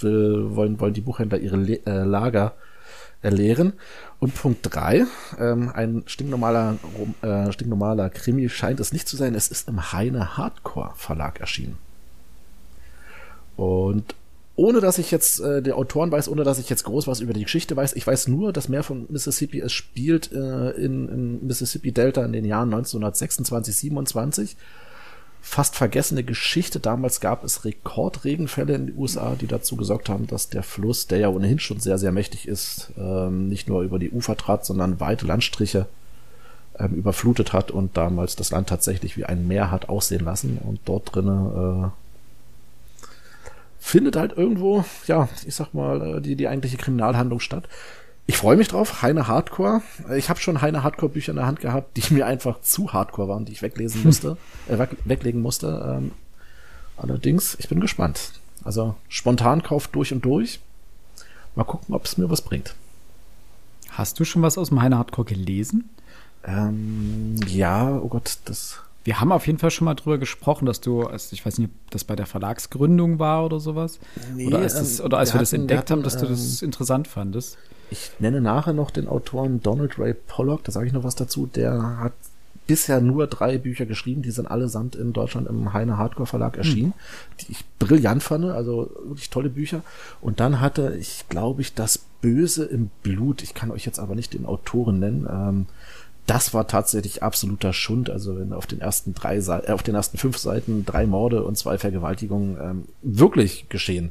[0.00, 2.54] will, wollen, wollen die Buchhändler ihre Le äh, Lager
[3.22, 3.74] erleeren.
[4.18, 5.04] Und Punkt drei,
[5.38, 6.76] ähm, ein stinknormaler,
[7.22, 9.34] äh, stinknormaler Krimi scheint es nicht zu sein.
[9.34, 11.78] Es ist im Heine Hardcore Verlag erschienen.
[13.56, 14.14] Und
[14.56, 17.32] ohne dass ich jetzt äh, die Autoren weiß, ohne dass ich jetzt groß was über
[17.32, 21.46] die Geschichte weiß, ich weiß nur, dass Meer von Mississippi, es spielt äh, in, in
[21.46, 24.56] Mississippi Delta in den Jahren 1926, 27
[25.44, 26.80] fast vergessene Geschichte.
[26.80, 31.18] Damals gab es Rekordregenfälle in den USA, die dazu gesorgt haben, dass der Fluss, der
[31.18, 35.00] ja ohnehin schon sehr, sehr mächtig ist, ähm, nicht nur über die Ufer trat, sondern
[35.00, 35.86] weite Landstriche
[36.78, 40.58] ähm, überflutet hat und damals das Land tatsächlich wie ein Meer hat aussehen lassen.
[40.64, 41.88] Und dort drinnen äh,
[43.84, 47.68] findet halt irgendwo, ja, ich sag mal, äh, die, die eigentliche Kriminalhandlung statt.
[48.26, 49.82] Ich freue mich drauf, Heine Hardcore.
[50.16, 53.28] Ich habe schon Heine Hardcore Bücher in der Hand gehabt, die mir einfach zu Hardcore
[53.28, 55.98] waren, die ich weglesen musste, äh, weglegen musste.
[55.98, 56.12] Ähm,
[56.96, 58.32] allerdings, ich bin gespannt.
[58.64, 60.60] Also Spontankauf durch und durch.
[61.54, 62.74] Mal gucken, ob es mir was bringt.
[63.90, 65.90] Hast du schon was aus dem Heine Hardcore gelesen?
[66.42, 68.80] Ähm, ja, oh Gott, das.
[69.04, 71.70] Wir haben auf jeden Fall schon mal drüber gesprochen, dass du, also ich weiß nicht,
[71.70, 73.98] ob das bei der Verlagsgründung war oder sowas.
[74.34, 76.26] Nee, oder als, das, ähm, oder als wir, wir das entdeckt hatten, haben, dass du
[76.26, 77.58] das ähm, interessant fandest.
[77.90, 81.46] Ich nenne nachher noch den Autoren Donald Ray Pollock, da sage ich noch was dazu.
[81.46, 82.14] Der hat
[82.66, 86.88] bisher nur drei Bücher geschrieben, die sind allesamt in Deutschland im Heine Hardcore Verlag erschienen,
[86.88, 87.38] mhm.
[87.40, 89.82] die ich brillant fand, also wirklich tolle Bücher.
[90.20, 93.42] Und dann hatte ich, glaube ich, das Böse im Blut.
[93.42, 95.28] Ich kann euch jetzt aber nicht den Autoren nennen.
[95.30, 95.66] Ähm,
[96.26, 98.10] das war tatsächlich absoluter Schund.
[98.10, 101.56] Also wenn auf den ersten drei, äh, auf den ersten fünf Seiten drei Morde und
[101.58, 104.10] zwei Vergewaltigungen ähm, wirklich geschehen,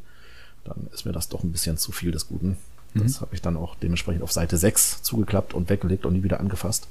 [0.63, 2.57] dann ist mir das doch ein bisschen zu viel des Guten.
[2.93, 3.21] Das mhm.
[3.21, 6.87] habe ich dann auch dementsprechend auf Seite 6 zugeklappt und weggelegt und nie wieder angefasst.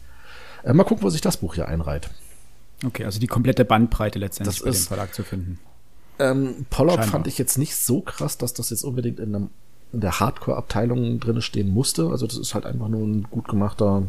[0.64, 2.10] Äh, mal gucken, wo sich das Buch hier einreiht.
[2.84, 5.58] Okay, also die komplette Bandbreite letztendlich das bei ist, dem Verlag zu finden.
[6.18, 7.10] Ähm, Pollock Scheinbar.
[7.10, 9.50] fand ich jetzt nicht so krass, dass das jetzt unbedingt in, einem,
[9.92, 12.08] in der Hardcore-Abteilung drin stehen musste.
[12.08, 14.02] Also das ist halt einfach nur ein gut gemachter,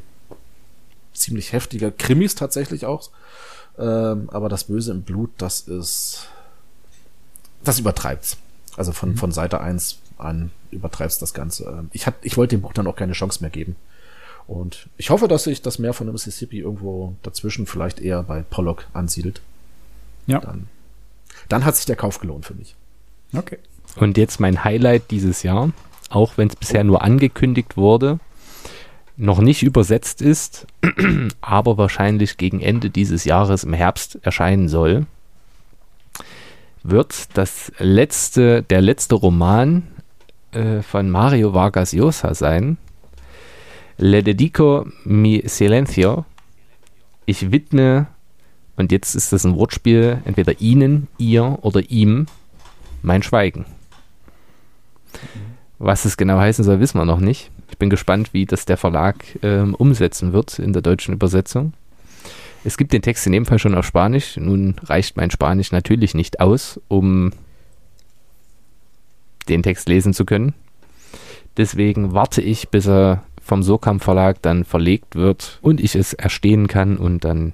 [1.13, 3.09] ziemlich heftiger Krimis tatsächlich auch.
[3.77, 6.27] Ähm, aber das Böse im Blut, das ist,
[7.63, 8.37] das übertreibt's.
[8.77, 9.17] Also von, mhm.
[9.17, 11.65] von Seite 1 an übertreibst das Ganze.
[11.65, 13.75] Ähm, ich, hat, ich wollte dem Buch dann auch keine Chance mehr geben.
[14.45, 18.41] Und ich hoffe, dass sich das Meer von der Mississippi irgendwo dazwischen vielleicht eher bei
[18.41, 19.41] Pollock ansiedelt.
[20.27, 20.39] Ja.
[20.39, 20.67] Dann,
[21.49, 22.75] dann hat sich der Kauf gelohnt für mich.
[23.33, 23.57] Okay.
[23.95, 25.71] Und jetzt mein Highlight dieses Jahr,
[26.09, 28.19] auch wenn es bisher nur angekündigt wurde,
[29.17, 30.67] noch nicht übersetzt ist,
[31.41, 35.05] aber wahrscheinlich gegen Ende dieses Jahres im Herbst erscheinen soll,
[36.83, 39.83] wird das letzte, der letzte Roman
[40.51, 42.77] äh, von Mario Vargas Llosa sein.
[43.97, 46.25] Le dedico mi silencio.
[47.25, 48.07] Ich widme,
[48.75, 52.25] und jetzt ist das ein Wortspiel, entweder Ihnen, ihr oder ihm
[53.01, 53.65] mein Schweigen.
[55.79, 57.51] Was es genau heißen soll, wissen wir noch nicht.
[57.73, 61.73] Ich bin gespannt, wie das der Verlag ähm, umsetzen wird in der deutschen Übersetzung.
[62.63, 64.37] Es gibt den Text in dem Fall schon auf Spanisch.
[64.37, 67.31] Nun reicht mein Spanisch natürlich nicht aus, um
[69.49, 70.53] den Text lesen zu können.
[71.57, 76.67] Deswegen warte ich, bis er vom Sokam Verlag dann verlegt wird und ich es erstehen
[76.67, 77.53] kann und dann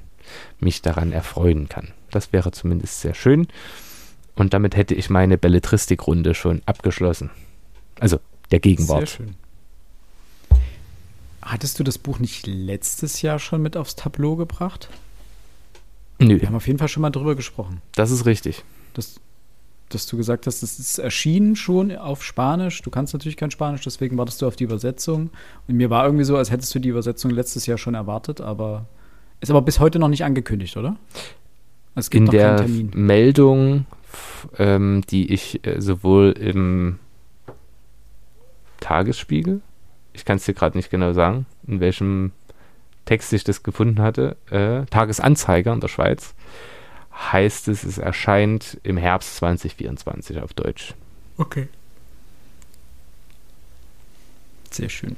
[0.60, 1.94] mich daran erfreuen kann.
[2.12, 3.48] Das wäre zumindest sehr schön.
[4.36, 7.30] Und damit hätte ich meine Belletristik-Runde schon abgeschlossen.
[8.02, 8.20] Also
[8.52, 9.08] der Gegenwart.
[9.08, 9.36] Sehr schön.
[11.50, 14.88] Hattest du das Buch nicht letztes Jahr schon mit aufs Tableau gebracht?
[16.20, 16.40] Nö.
[16.40, 17.82] Wir haben auf jeden Fall schon mal drüber gesprochen.
[17.96, 18.64] Das ist richtig.
[18.94, 19.20] Das,
[19.90, 22.84] dass du gesagt hast, es ist erschienen schon auf Spanisch.
[22.84, 25.32] Du kannst natürlich kein Spanisch, deswegen wartest du auf die Übersetzung.
[25.68, 28.86] Und mir war irgendwie so, als hättest du die Übersetzung letztes Jahr schon erwartet, aber
[29.42, 30.98] ist aber bis heute noch nicht angekündigt, oder?
[31.96, 33.88] Es gibt In der Meldung,
[34.60, 37.00] ähm, die ich äh, sowohl im
[38.82, 39.62] Tagesspiegel,
[40.20, 42.34] ich kann es dir gerade nicht genau sagen, in welchem
[43.06, 46.36] Text ich das gefunden hatte, äh, Tagesanzeiger in der Schweiz,
[47.32, 50.94] heißt es, es erscheint im Herbst 2024 auf Deutsch.
[51.38, 51.70] Okay.
[54.70, 55.16] Sehr schön.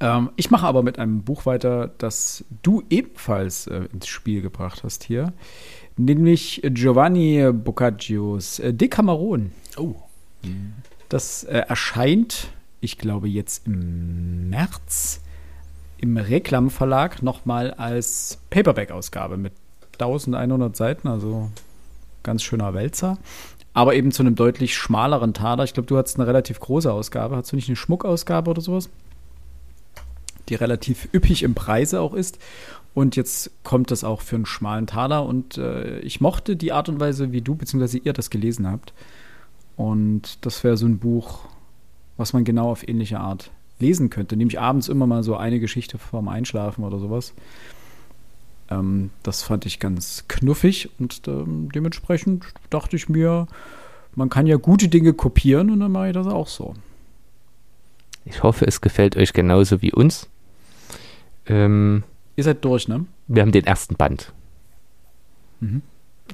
[0.00, 4.84] Ähm, ich mache aber mit einem Buch weiter, das du ebenfalls äh, ins Spiel gebracht
[4.84, 5.32] hast hier,
[5.96, 9.52] nämlich Giovanni Boccaccios äh, Decameron.
[9.76, 9.94] Oh.
[11.08, 12.48] Das äh, erscheint,
[12.80, 15.20] ich glaube, jetzt im März
[15.98, 19.52] im Reklam Verlag nochmal als Paperback-Ausgabe mit
[19.94, 21.50] 1100 Seiten, also
[22.22, 23.18] ganz schöner Wälzer.
[23.72, 25.64] Aber eben zu einem deutlich schmaleren Taler.
[25.64, 27.36] Ich glaube, du hattest eine relativ große Ausgabe.
[27.36, 28.88] Hast du nicht eine Schmuckausgabe oder sowas?
[30.48, 32.38] Die relativ üppig im Preise auch ist.
[32.94, 35.24] Und jetzt kommt das auch für einen schmalen Taler.
[35.24, 38.00] Und äh, ich mochte die Art und Weise, wie du bzw.
[38.02, 38.92] ihr das gelesen habt.
[39.76, 41.44] Und das wäre so ein Buch,
[42.20, 44.36] was man genau auf ähnliche Art lesen könnte.
[44.36, 47.32] Nämlich abends immer mal so eine Geschichte vorm Einschlafen oder sowas.
[48.70, 53.48] Ähm, das fand ich ganz knuffig und ähm, dementsprechend dachte ich mir,
[54.14, 56.74] man kann ja gute Dinge kopieren und dann mache ich das auch so.
[58.26, 60.28] Ich hoffe, es gefällt euch genauso wie uns.
[61.46, 62.02] Ähm,
[62.36, 63.06] Ihr seid durch, ne?
[63.28, 64.32] wir haben den ersten Band,
[65.60, 65.82] Mhm.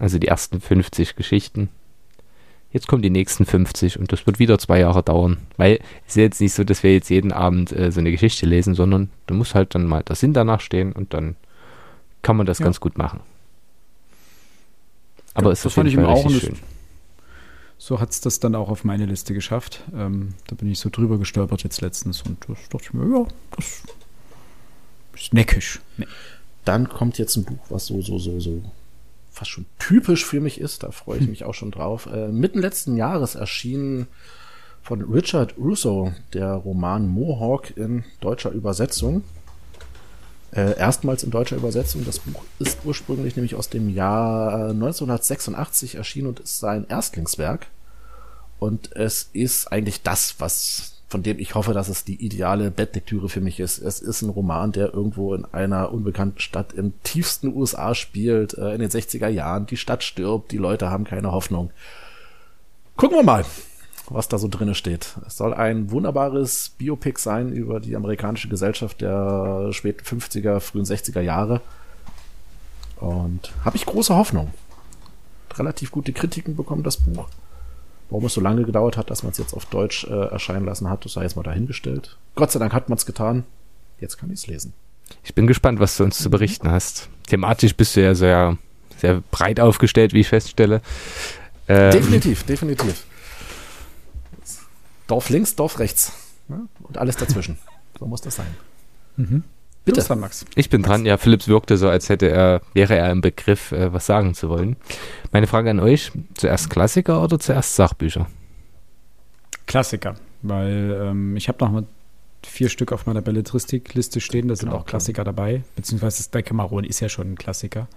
[0.01, 1.69] also die ersten 50 Geschichten.
[2.77, 5.39] Jetzt kommen die nächsten 50 und das wird wieder zwei Jahre dauern.
[5.57, 8.45] Weil es ist jetzt nicht so, dass wir jetzt jeden Abend äh, so eine Geschichte
[8.45, 11.37] lesen, sondern du musst halt dann mal der Sinn danach stehen und dann
[12.21, 12.65] kann man das Ja.
[12.67, 13.21] ganz gut machen.
[15.33, 16.57] Aber Ja, es ist das auf fand jeden ich auch schön.
[17.79, 19.83] So hat es das dann auch auf meine Liste geschafft.
[19.95, 23.27] Ähm, da bin ich so drüber gestolpert jetzt letztens und das dachte ich mir, ja,
[23.57, 23.83] das
[25.15, 25.81] ist neckisch.
[25.97, 26.07] Ne-
[26.67, 28.63] Dann kommt jetzt ein Buch, was so, so, so, so
[29.37, 30.83] fast schon typisch für mich ist.
[30.83, 32.07] Da freue ich mich auch schon drauf.
[32.07, 34.07] Äh, mitten letzten Jahres erschien
[34.83, 39.25] von Richard Russo der Roman Mohawk in deutscher Übersetzung.
[40.53, 42.07] Äh, erstmals in deutscher Übersetzung.
[42.07, 47.67] Das Buch ist ursprünglich nämlich aus dem Jahr 1986 erschienen und ist sein Erstlingswerk.
[48.59, 53.29] Und es ist eigentlich das, was von dem ich hoffe, dass es die ideale Bettlektüre
[53.29, 53.79] für mich ist.
[53.79, 58.75] Es ist ein Roman, der irgendwo in einer unbekannten Stadt im tiefsten USA spielt, äh,
[58.75, 59.67] in den 60er Jahren.
[59.67, 61.71] Die Stadt stirbt, die Leute haben keine Hoffnung.
[62.97, 63.45] Gucken wir mal,
[64.09, 65.15] was da so drinne steht.
[65.27, 71.21] Es soll ein wunderbares Biopic sein über die amerikanische Gesellschaft der späten 50er, frühen 60er
[71.21, 71.61] Jahre.
[72.97, 74.53] Und habe ich große Hoffnung.
[75.55, 77.29] Relativ gute Kritiken bekommen das Buch.
[78.09, 80.89] Warum es so lange gedauert hat, dass man es jetzt auf Deutsch äh, erscheinen lassen
[80.89, 82.17] hat, das sei jetzt mal dahingestellt.
[82.37, 83.45] Gott sei Dank hat man es getan.
[84.01, 84.75] Jetzt kann ich es lesen.
[85.25, 87.09] Ich bin gespannt, was du uns zu berichten hast.
[87.27, 88.59] Thematisch bist du ja sehr,
[88.99, 90.83] sehr breit aufgestellt, wie ich feststelle.
[91.69, 93.05] Ähm, Definitiv, definitiv.
[95.07, 96.13] Dorf links, Dorf rechts.
[96.49, 96.61] Ja?
[96.81, 97.59] Und alles dazwischen.
[97.99, 98.55] so muss das sein.
[99.17, 99.45] Mhm.
[99.87, 99.95] Bitte.
[99.95, 100.45] Du bist dran, Max.
[100.57, 101.07] Ich bin dran.
[101.07, 104.51] Ja, Philips wirkte so, als hätte er, wäre er im Begriff, äh, was sagen zu
[104.51, 104.77] wollen.
[105.33, 108.27] Meine Frage an euch: Zuerst Klassiker oder zuerst Sachbücher?
[109.67, 111.85] Klassiker, weil ähm, ich habe noch mal
[112.45, 116.85] vier Stück auf meiner Belletristikliste stehen, da sind Genau, auch Klassiker dabei, beziehungsweise das Decameron
[116.85, 117.89] ist ja schon ein Klassiker.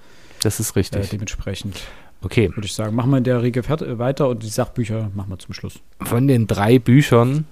[0.41, 1.09] Das ist Äh, richtig.
[1.09, 1.79] dementsprechend
[2.21, 2.49] Okay.
[2.55, 5.29] würde ich sagen, machen wir in der Riege fert- äh, weiter und die Sachbücher machen
[5.29, 5.79] wir zum Schluss.
[6.01, 7.45] Von den drei Büchern,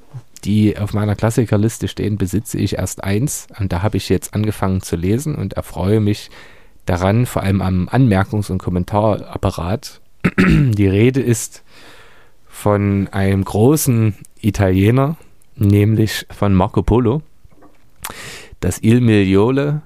[0.45, 3.47] die auf meiner Klassikerliste stehen, besitze ich erst eins.
[3.59, 6.29] Und da habe ich jetzt angefangen zu lesen und erfreue mich
[6.85, 10.01] daran, vor allem am Anmerkungs- und Kommentarapparat.
[10.37, 11.63] Die Rede ist
[12.47, 15.17] von einem großen Italiener,
[15.55, 17.21] nämlich von Marco Polo.
[18.59, 19.83] Das Il Milione,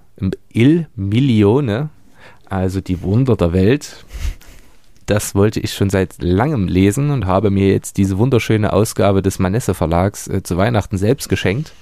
[0.53, 1.89] Il Milione,
[2.45, 4.05] also die Wunder der Welt,
[5.11, 9.39] das wollte ich schon seit langem lesen und habe mir jetzt diese wunderschöne Ausgabe des
[9.39, 11.73] Manesse Verlags äh, zu Weihnachten selbst geschenkt.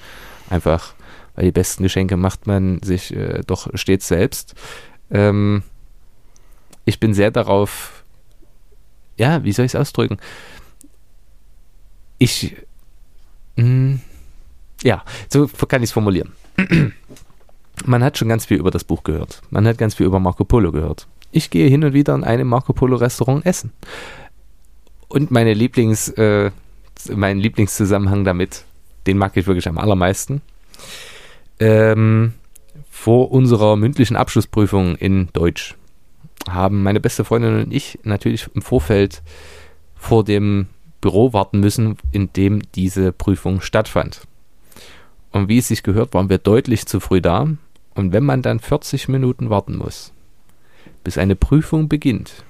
[0.49, 0.95] Einfach,
[1.35, 4.55] weil die besten Geschenke macht man sich äh, doch stets selbst.
[5.11, 5.61] Ähm,
[6.85, 8.03] ich bin sehr darauf,
[9.15, 10.17] ja, wie soll ich es ausdrücken?
[12.17, 12.55] Ich,
[13.57, 13.99] mh,
[14.81, 16.31] ja, so kann ich es formulieren.
[17.85, 19.43] Man hat schon ganz viel über das Buch gehört.
[19.51, 22.47] Man hat ganz viel über Marco Polo gehört ich gehe hin und wieder in einem
[22.47, 23.71] Marco Polo Restaurant essen.
[25.07, 26.51] Und meine Lieblings, äh,
[27.13, 28.65] mein Lieblingszusammenhang damit,
[29.07, 30.41] den mag ich wirklich am allermeisten.
[31.59, 32.33] Ähm,
[32.89, 35.75] vor unserer mündlichen Abschlussprüfung in Deutsch
[36.49, 39.21] haben meine beste Freundin und ich natürlich im Vorfeld
[39.95, 40.67] vor dem
[41.01, 44.21] Büro warten müssen, in dem diese Prüfung stattfand.
[45.31, 47.47] Und wie es sich gehört, waren wir deutlich zu früh da.
[47.93, 50.11] Und wenn man dann 40 Minuten warten muss,
[51.09, 52.43] bis eine Prüfung beginnt,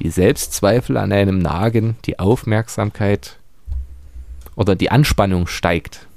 [0.00, 3.38] die Selbstzweifel an einem nagen, die Aufmerksamkeit
[4.56, 6.08] oder die Anspannung steigt,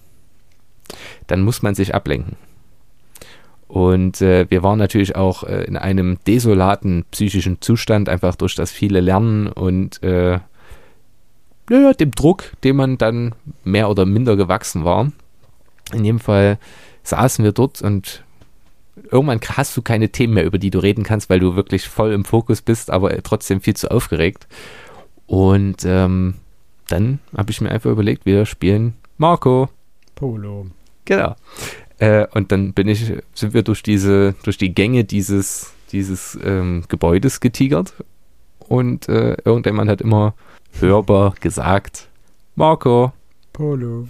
[1.27, 2.37] dann muss man sich ablenken.
[3.67, 8.71] Und äh, wir waren natürlich auch äh, in einem desolaten psychischen Zustand, einfach durch das
[8.71, 10.39] viele Lernen und äh,
[11.69, 15.11] ja, dem Druck, dem man dann mehr oder minder gewachsen war.
[15.93, 16.57] In jedem Fall
[17.03, 18.23] saßen wir dort und
[18.95, 22.11] irgendwann hast du keine Themen mehr, über die du reden kannst, weil du wirklich voll
[22.13, 24.47] im Fokus bist, aber trotzdem viel zu aufgeregt.
[25.25, 26.35] Und ähm,
[26.87, 29.69] dann habe ich mir einfach überlegt, wir spielen Marco.
[30.15, 30.67] Polo.
[31.05, 31.35] Genau.
[31.97, 36.83] Äh, und dann bin ich, sind wir durch diese, durch die Gänge dieses, dieses ähm,
[36.87, 37.93] Gebäudes getigert.
[38.59, 40.33] Und äh, irgendjemand hat immer
[40.79, 42.09] hörbar gesagt,
[42.55, 43.13] Marco.
[43.51, 44.07] Polo.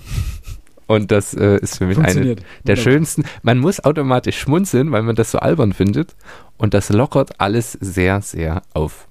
[0.87, 3.23] Und das äh, ist für mich eine der schönsten.
[3.41, 6.15] Man muss automatisch schmunzeln, weil man das so albern findet.
[6.57, 9.07] Und das lockert alles sehr, sehr auf.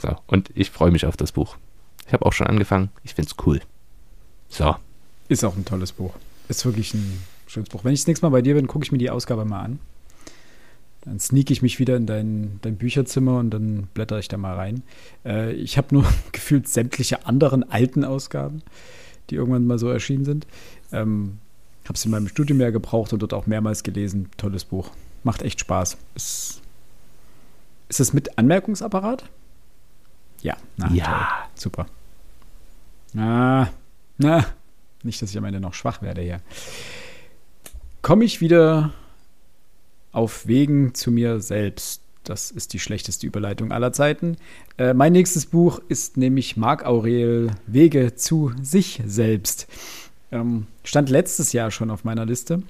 [0.00, 1.56] So, und ich freue mich auf das Buch.
[2.06, 2.90] Ich habe auch schon angefangen.
[3.02, 3.60] Ich finde es cool.
[4.48, 4.76] So.
[5.28, 6.14] Ist auch ein tolles Buch.
[6.48, 7.84] Ist wirklich ein schönes Buch.
[7.84, 9.78] Wenn ich das nächste Mal bei dir bin, gucke ich mir die Ausgabe mal an.
[11.04, 14.54] Dann sneak ich mich wieder in dein, dein Bücherzimmer und dann blätter ich da mal
[14.54, 14.82] rein.
[15.24, 18.62] Äh, ich habe nur gefühlt sämtliche anderen alten Ausgaben,
[19.30, 20.46] die irgendwann mal so erschienen sind.
[20.92, 21.38] Ähm,
[21.84, 24.28] habe es in meinem Studium ja gebraucht und dort auch mehrmals gelesen.
[24.36, 24.90] Tolles Buch.
[25.22, 25.96] Macht echt Spaß.
[26.14, 26.60] Ist,
[27.88, 29.24] ist es mit Anmerkungsapparat?
[30.42, 30.56] Ja.
[30.76, 31.04] Na, ja.
[31.04, 31.26] Toll.
[31.54, 31.86] Super.
[33.12, 33.70] Na,
[34.18, 34.46] na.
[35.02, 36.40] Nicht, dass ich am Ende noch schwach werde hier.
[38.02, 38.92] Komme ich wieder
[40.12, 42.02] auf Wegen zu mir selbst.
[42.24, 44.36] Das ist die schlechteste Überleitung aller Zeiten.
[44.78, 49.68] Äh, mein nächstes Buch ist nämlich Marc Aurel Wege zu sich selbst.
[50.32, 52.62] Ähm, stand letztes Jahr schon auf meiner Liste.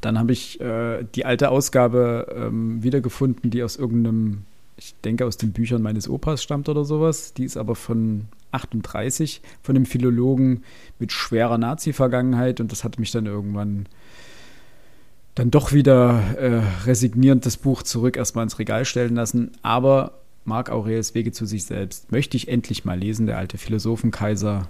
[0.00, 4.44] Dann habe ich äh, die alte Ausgabe ähm, wiedergefunden, die aus irgendeinem,
[4.76, 7.34] ich denke, aus den Büchern meines Opas stammt oder sowas.
[7.34, 10.62] Die ist aber von 38, von einem Philologen
[10.98, 13.86] mit schwerer Nazi-Vergangenheit und das hat mich dann irgendwann
[15.34, 19.50] dann doch wieder äh, resignierend das Buch zurück erstmal ins Regal stellen lassen.
[19.62, 23.26] Aber Marc Aurels Wege zu sich selbst möchte ich endlich mal lesen.
[23.26, 24.68] Der alte Philosophenkaiser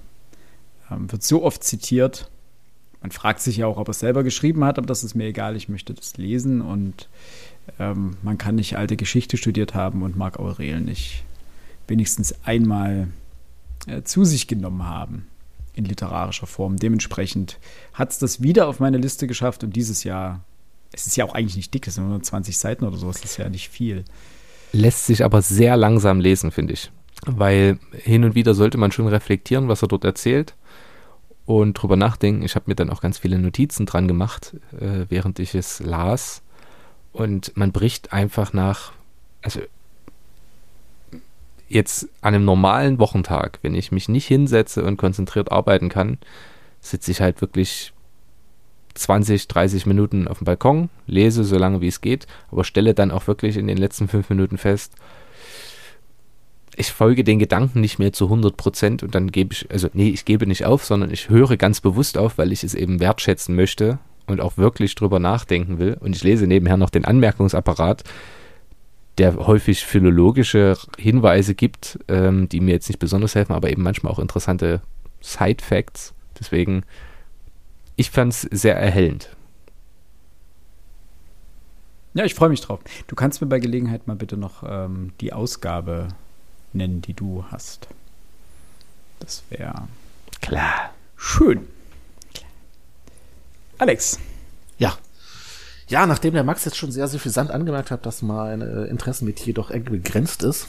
[0.91, 2.31] ähm, wird so oft zitiert.
[3.01, 5.27] Man fragt sich ja auch, ob er es selber geschrieben hat, aber das ist mir
[5.27, 5.57] egal.
[5.57, 7.09] Ich möchte das lesen und
[7.79, 11.25] ähm, man kann nicht alte Geschichte studiert haben und Marc Aurel nicht
[11.87, 13.09] wenigstens einmal
[13.87, 15.27] äh, zu sich genommen haben
[15.75, 16.77] in literarischer Form.
[16.77, 17.59] Dementsprechend
[17.93, 20.43] hat es das wieder auf meine Liste geschafft und dieses Jahr,
[20.93, 23.25] es ist ja auch eigentlich nicht dick, es sind nur 20 Seiten oder so, es
[23.25, 24.05] ist ja nicht viel.
[24.73, 26.91] Lässt sich aber sehr langsam lesen, finde ich.
[27.27, 30.55] Weil hin und wieder sollte man schon reflektieren, was er dort erzählt
[31.47, 32.43] und drüber nachdenken.
[32.43, 36.43] Ich habe mir dann auch ganz viele Notizen dran gemacht, äh, während ich es las.
[37.13, 38.93] Und man bricht einfach nach,
[39.43, 39.61] also
[41.69, 46.19] jetzt an einem normalen Wochentag, wenn ich mich nicht hinsetze und konzentriert arbeiten kann,
[46.81, 47.93] sitze ich halt wirklich
[48.95, 53.11] 20, 30 Minuten auf dem Balkon, lese so lange wie es geht, aber stelle dann
[53.11, 54.95] auch wirklich in den letzten fünf Minuten fest,
[56.77, 60.09] ich folge den Gedanken nicht mehr zu 100 Prozent und dann gebe ich, also nee,
[60.09, 63.55] ich gebe nicht auf, sondern ich höre ganz bewusst auf, weil ich es eben wertschätzen
[63.55, 65.97] möchte und auch wirklich drüber nachdenken will.
[66.01, 68.05] Und ich lese nebenher noch den Anmerkungsapparat,
[69.19, 74.13] der häufig philologische Hinweise gibt, ähm, die mir jetzt nicht besonders helfen, aber eben manchmal
[74.13, 74.81] auch interessante
[75.21, 76.15] Side-Facts.
[76.39, 76.85] Deswegen,
[77.97, 79.31] ich fand es sehr erhellend.
[82.15, 82.81] Ja, ich freue mich drauf.
[83.07, 86.09] Du kannst mir bei Gelegenheit mal bitte noch ähm, die Ausgabe
[86.75, 87.89] nennen, die du hast.
[89.21, 89.89] Das wäre
[90.41, 90.93] klar.
[91.17, 91.67] Schön.
[93.79, 94.19] Alex.
[94.79, 94.97] Ja,
[95.89, 98.85] ja, nachdem der Max jetzt schon sehr, sehr viel Sand angemerkt hat, dass mein äh,
[98.85, 100.67] Interessenmetier doch eng begrenzt ist,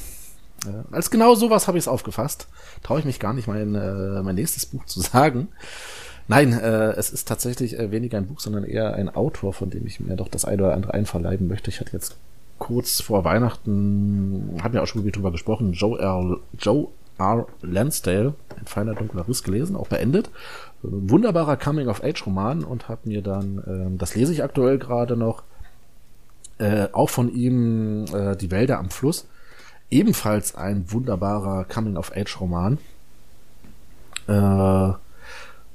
[0.66, 2.48] äh, als genau sowas habe ich es aufgefasst.
[2.84, 5.48] Traue ich mich gar nicht, mein, äh, mein nächstes Buch zu sagen.
[6.28, 9.86] Nein, äh, es ist tatsächlich äh, weniger ein Buch, sondern eher ein Autor, von dem
[9.86, 11.70] ich mir doch das eine oder andere einverleiben möchte.
[11.70, 12.18] Ich hatte jetzt
[12.58, 16.38] kurz vor Weihnachten, haben wir auch schon drüber gesprochen, Joe R.
[16.58, 17.48] Joe R.
[17.62, 20.30] Lansdale, ein feiner dunkler Riss gelesen, auch beendet
[20.92, 25.44] wunderbarer Coming-of-Age-Roman und habe mir dann, äh, das lese ich aktuell gerade noch,
[26.58, 29.28] äh, auch von ihm äh, Die Wälder am Fluss.
[29.92, 32.78] Ebenfalls ein wunderbarer Coming-of-Age-Roman.
[34.28, 34.94] Äh,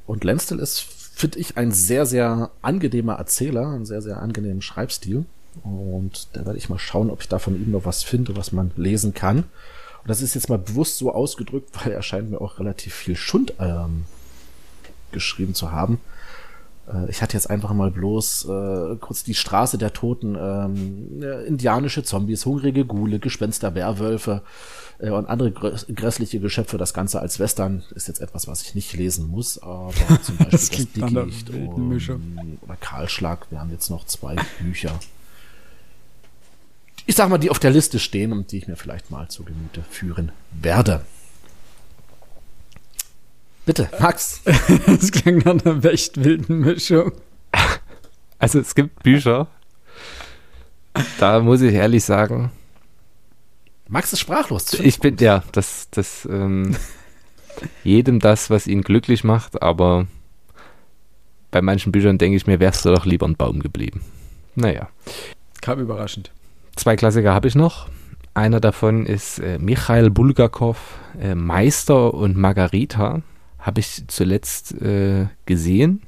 [0.06, 5.26] und Lansdale ist, finde ich, ein sehr, sehr angenehmer Erzähler, ein sehr, sehr angenehmen Schreibstil.
[5.62, 8.52] Und da werde ich mal schauen, ob ich da von ihm noch was finde, was
[8.52, 9.38] man lesen kann.
[9.38, 13.16] Und das ist jetzt mal bewusst so ausgedrückt, weil er scheint mir auch relativ viel
[13.16, 14.04] Schund ähm,
[15.12, 16.00] geschrieben zu haben.
[16.92, 22.02] Äh, ich hatte jetzt einfach mal bloß äh, kurz die Straße der Toten, ähm, indianische
[22.02, 24.42] Zombies, hungrige Gule, Gespenster, Werwölfe
[24.98, 26.78] äh, und andere grässliche Geschöpfe.
[26.78, 29.92] Das Ganze als Western ist jetzt etwas, was ich nicht lesen muss, aber
[30.22, 34.98] zum Beispiel das, das Dickicht oder Kahlschlag wären jetzt noch zwei Bücher.
[37.06, 39.44] Ich sag mal, die auf der Liste stehen und die ich mir vielleicht mal zu
[39.44, 41.04] Gemüte führen werde.
[43.66, 44.42] Bitte, Max.
[44.86, 47.12] das klang nach einer echt wilden Mischung.
[48.38, 49.48] Also es gibt Bücher,
[51.18, 52.50] da muss ich ehrlich sagen.
[53.88, 54.72] Max ist sprachlos.
[54.74, 56.76] Ich bin, ja, das, das, ähm,
[57.84, 60.06] jedem das, was ihn glücklich macht, aber
[61.50, 64.02] bei manchen Büchern denke ich mir, wärst du doch lieber ein Baum geblieben.
[64.54, 64.88] Naja.
[65.60, 66.30] Kam überraschend.
[66.80, 67.90] Zwei Klassiker habe ich noch.
[68.32, 73.20] Einer davon ist äh, Michail Bulgakov, äh, Meister und Margarita
[73.58, 76.00] habe ich zuletzt äh, gesehen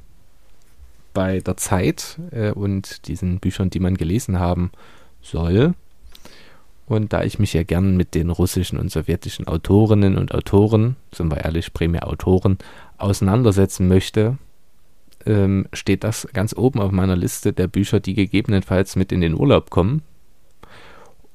[1.12, 4.70] bei der Zeit äh, und diesen Büchern, die man gelesen haben
[5.20, 5.74] soll.
[6.86, 11.30] Und da ich mich ja gern mit den russischen und sowjetischen Autorinnen und Autoren, sind
[11.30, 12.56] wir ehrlich, primär Autoren,
[12.96, 14.38] auseinandersetzen möchte,
[15.26, 19.34] ähm, steht das ganz oben auf meiner Liste der Bücher, die gegebenenfalls mit in den
[19.34, 20.00] Urlaub kommen.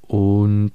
[0.07, 0.73] Und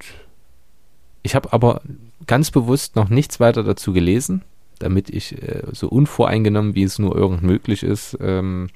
[1.22, 1.82] ich habe aber
[2.26, 4.42] ganz bewusst noch nichts weiter dazu gelesen,
[4.78, 8.68] damit ich äh, so unvoreingenommen, wie es nur irgend möglich ist, ähm,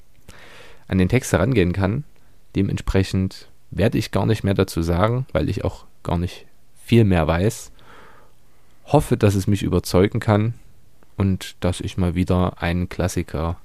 [0.87, 2.03] an den Text herangehen kann.
[2.55, 6.45] Dementsprechend werde ich gar nicht mehr dazu sagen, weil ich auch gar nicht
[6.85, 7.71] viel mehr weiß.
[8.85, 10.53] Hoffe, dass es mich überzeugen kann
[11.17, 13.57] und dass ich mal wieder einen Klassiker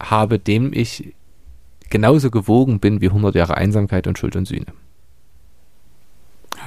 [0.00, 1.14] habe, dem ich
[1.90, 4.66] genauso gewogen bin wie 100 Jahre Einsamkeit und Schuld und Sühne.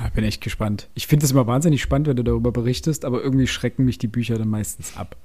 [0.09, 0.87] Bin echt gespannt.
[0.93, 4.07] Ich finde es immer wahnsinnig spannend, wenn du darüber berichtest, aber irgendwie schrecken mich die
[4.07, 5.15] Bücher dann meistens ab.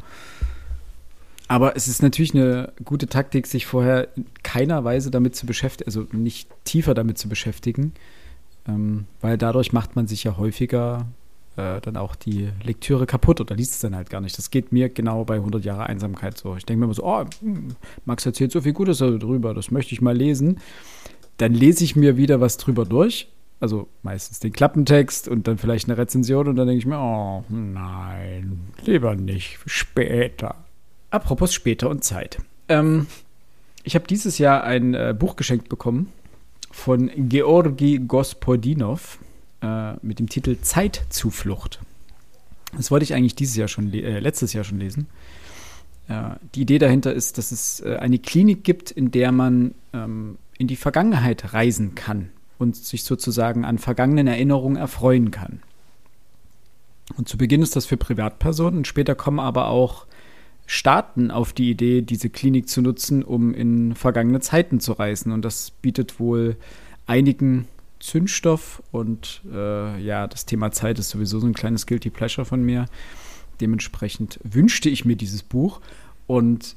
[1.48, 5.88] Aber es ist natürlich eine gute Taktik, sich vorher in keiner Weise damit zu beschäftigen,
[5.88, 7.92] also nicht tiefer damit zu beschäftigen,
[8.66, 11.06] ähm, weil dadurch macht man sich ja häufiger
[11.56, 14.36] äh, dann auch die Lektüre kaputt oder liest es dann halt gar nicht.
[14.36, 16.56] Das geht mir genau bei 100 Jahre Einsamkeit so.
[16.56, 19.92] Ich denke mir immer so, oh, hm, Max erzählt so viel Gutes darüber, das möchte
[19.92, 20.58] ich mal lesen.
[21.36, 23.28] Dann lese ich mir wieder was drüber durch
[23.60, 27.44] also meistens den Klappentext und dann vielleicht eine Rezension und dann denke ich mir, oh
[27.48, 30.56] nein, lieber nicht, später.
[31.10, 32.38] Apropos später und Zeit.
[32.68, 33.06] Ähm,
[33.82, 36.12] ich habe dieses Jahr ein äh, Buch geschenkt bekommen
[36.70, 39.18] von Georgi Gospodinov
[39.62, 41.80] äh, mit dem Titel Zeitzuflucht.
[42.76, 45.06] Das wollte ich eigentlich dieses Jahr schon, äh, letztes Jahr schon lesen.
[46.08, 50.36] Äh, die Idee dahinter ist, dass es äh, eine Klinik gibt, in der man ähm,
[50.58, 55.60] in die Vergangenheit reisen kann und sich sozusagen an vergangenen Erinnerungen erfreuen kann.
[57.16, 60.06] Und zu Beginn ist das für Privatpersonen, später kommen aber auch
[60.66, 65.30] Staaten auf die Idee, diese Klinik zu nutzen, um in vergangene Zeiten zu reisen.
[65.30, 66.56] Und das bietet wohl
[67.06, 67.68] einigen
[68.00, 72.62] Zündstoff und äh, ja, das Thema Zeit ist sowieso so ein kleines Guilty Pleasure von
[72.62, 72.86] mir.
[73.60, 75.80] Dementsprechend wünschte ich mir dieses Buch
[76.26, 76.76] und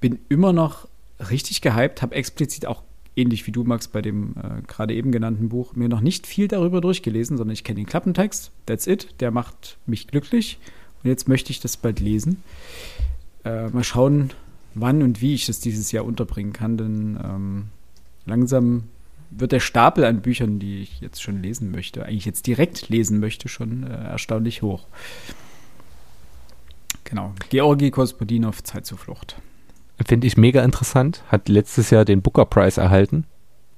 [0.00, 0.86] bin immer noch
[1.30, 2.82] richtig gehypt, habe explizit auch
[3.16, 6.48] ähnlich wie du, Max, bei dem äh, gerade eben genannten Buch, mir noch nicht viel
[6.48, 8.50] darüber durchgelesen, sondern ich kenne den Klappentext.
[8.66, 9.08] That's it.
[9.20, 10.58] Der macht mich glücklich.
[11.02, 12.42] Und jetzt möchte ich das bald lesen.
[13.44, 14.30] Äh, mal schauen,
[14.74, 17.64] wann und wie ich das dieses Jahr unterbringen kann, denn ähm,
[18.24, 18.84] langsam
[19.30, 23.18] wird der Stapel an Büchern, die ich jetzt schon lesen möchte, eigentlich jetzt direkt lesen
[23.18, 24.86] möchte, schon äh, erstaunlich hoch.
[27.04, 27.34] Genau.
[27.50, 29.36] Georgi Kospodinov, Zeitzuflucht.
[30.06, 31.22] Finde ich mega interessant.
[31.28, 33.26] Hat letztes Jahr den Booker Prize erhalten.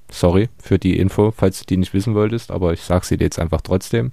[0.09, 3.25] Sorry für die Info, falls du die nicht wissen wolltest, aber ich sage sie dir
[3.25, 4.11] jetzt einfach trotzdem.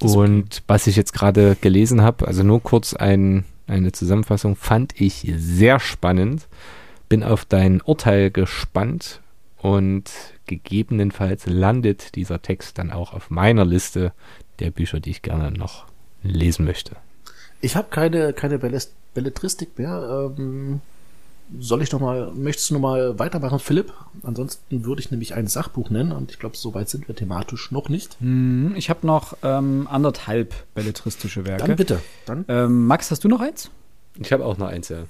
[0.00, 5.32] Und was ich jetzt gerade gelesen habe, also nur kurz ein, eine Zusammenfassung, fand ich
[5.36, 6.48] sehr spannend.
[7.08, 9.20] Bin auf dein Urteil gespannt
[9.58, 10.10] und
[10.46, 14.12] gegebenenfalls landet dieser Text dann auch auf meiner Liste
[14.58, 15.86] der Bücher, die ich gerne noch
[16.22, 16.96] lesen möchte.
[17.60, 20.32] Ich habe keine, keine Belletristik mehr.
[20.36, 20.80] Ähm,
[21.58, 23.92] soll ich noch mal, möchtest du noch mal weitermachen, Philipp?
[24.22, 27.70] Ansonsten würde ich nämlich ein Sachbuch nennen und ich glaube, so weit sind wir thematisch
[27.70, 28.16] noch nicht.
[28.20, 31.66] Hm, ich habe noch ähm, anderthalb belletristische Werke.
[31.66, 32.00] Dann bitte.
[32.26, 32.44] Dann.
[32.48, 33.70] Ähm, Max, hast du noch eins?
[34.18, 35.04] Ich habe auch noch eins, ja.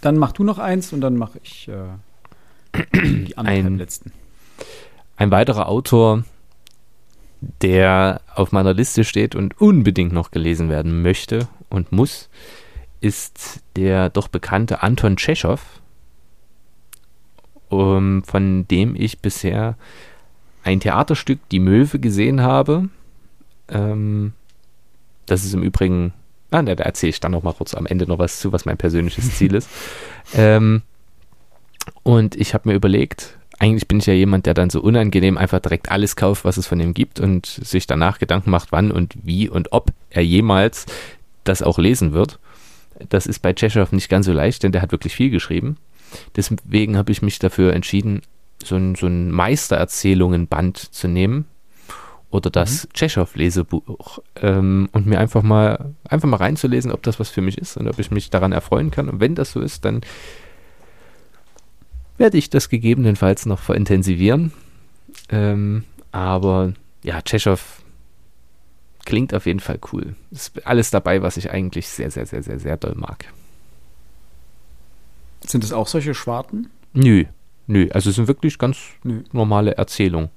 [0.00, 1.72] Dann mach du noch eins und dann mache ich äh,
[2.94, 4.12] die anderthalb ein, letzten.
[5.16, 6.24] Ein weiterer Autor,
[7.62, 12.28] der auf meiner Liste steht und unbedingt noch gelesen werden möchte und muss,
[13.06, 15.60] ist der doch bekannte Anton Tschechow,
[17.68, 19.76] um, von dem ich bisher
[20.64, 22.88] ein Theaterstück Die Möwe gesehen habe.
[23.68, 24.32] Ähm,
[25.26, 26.12] das ist im Übrigen,
[26.50, 28.76] Ah, da erzähle ich dann noch mal kurz am Ende noch was zu, was mein
[28.76, 29.68] persönliches Ziel ist.
[30.34, 30.82] Ähm,
[32.02, 35.60] und ich habe mir überlegt, eigentlich bin ich ja jemand, der dann so unangenehm einfach
[35.60, 39.14] direkt alles kauft, was es von ihm gibt und sich danach Gedanken macht, wann und
[39.22, 40.86] wie und ob er jemals
[41.44, 42.40] das auch lesen wird.
[43.08, 45.76] Das ist bei Tschechow nicht ganz so leicht, denn der hat wirklich viel geschrieben.
[46.34, 48.22] Deswegen habe ich mich dafür entschieden,
[48.64, 51.46] so ein, so ein Meistererzählungen-Band zu nehmen
[52.30, 52.92] oder das mhm.
[52.92, 57.76] Tschechow-Lesebuch ähm, und mir einfach mal, einfach mal reinzulesen, ob das was für mich ist
[57.76, 59.08] und ob ich mich daran erfreuen kann.
[59.08, 60.00] Und wenn das so ist, dann
[62.18, 64.52] werde ich das gegebenenfalls noch verintensivieren.
[65.28, 66.72] Ähm, aber
[67.02, 67.82] ja, Tschechow
[69.06, 70.14] klingt auf jeden Fall cool.
[70.30, 73.24] Ist alles dabei, was ich eigentlich sehr, sehr, sehr, sehr, sehr doll mag.
[75.46, 76.68] Sind es auch solche Schwarten?
[76.92, 77.24] Nö,
[77.66, 77.88] nö.
[77.92, 79.22] Also es sind wirklich ganz nö.
[79.32, 80.28] normale Erzählungen.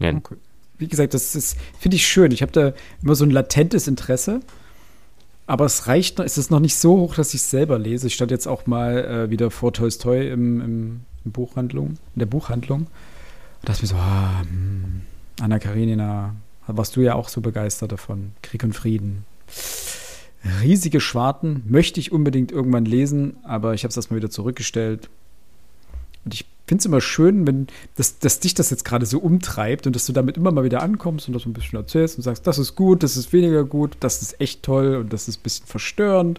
[0.00, 0.36] Okay.
[0.78, 2.32] Wie gesagt, das ist, finde ich schön.
[2.32, 4.40] Ich habe da immer so ein latentes Interesse.
[5.46, 8.06] Aber es reicht noch, es ist noch nicht so hoch, dass ich es selber lese.
[8.06, 12.26] Ich stand jetzt auch mal äh, wieder vor Tolstoi im, im, im, Buchhandlung, in der
[12.26, 12.80] Buchhandlung.
[12.80, 15.02] Und dachte mir so, ah, hm,
[15.40, 16.34] Anna Karenina,
[16.76, 18.32] warst du ja auch so begeistert davon.
[18.42, 19.24] Krieg und Frieden.
[20.62, 25.08] Riesige Schwarten, möchte ich unbedingt irgendwann lesen, aber ich habe es erstmal wieder zurückgestellt.
[26.24, 27.66] Und ich finde es immer schön, wenn
[27.96, 30.82] das, dass dich das jetzt gerade so umtreibt und dass du damit immer mal wieder
[30.82, 33.96] ankommst und das ein bisschen erzählst und sagst, das ist gut, das ist weniger gut,
[34.00, 36.38] das ist echt toll und das ist ein bisschen verstörend.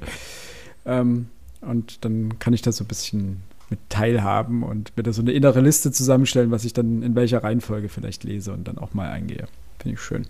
[0.86, 1.28] Ähm,
[1.62, 5.32] und dann kann ich da so ein bisschen mit teilhaben und mir da so eine
[5.32, 9.10] innere Liste zusammenstellen, was ich dann in welcher Reihenfolge vielleicht lese und dann auch mal
[9.10, 9.48] eingehe.
[9.80, 10.28] Finde ich schön.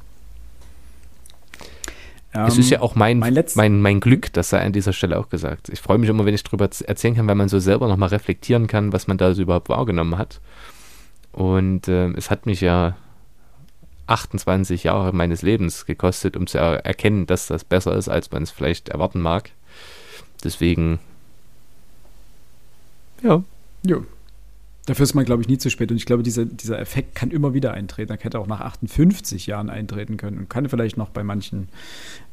[2.32, 5.18] Es ist ja ähm, auch mein, mein, mein, mein Glück, das sei an dieser Stelle
[5.18, 5.70] auch gesagt.
[5.70, 8.68] Ich freue mich immer, wenn ich darüber erzählen kann, weil man so selber nochmal reflektieren
[8.68, 10.40] kann, was man da so überhaupt wahrgenommen hat.
[11.32, 12.96] Und äh, es hat mich ja
[14.06, 18.44] 28 Jahre meines Lebens gekostet, um zu er erkennen, dass das besser ist, als man
[18.44, 19.52] es vielleicht erwarten mag.
[20.44, 21.00] Deswegen,
[23.24, 23.44] ja.
[23.84, 23.98] Ja,
[24.90, 25.92] Dafür ist man, glaube ich, nie zu spät.
[25.92, 28.12] Und ich glaube, dieser, dieser Effekt kann immer wieder eintreten.
[28.12, 31.70] Er hätte auch nach 58 Jahren eintreten können und kann vielleicht noch bei manchen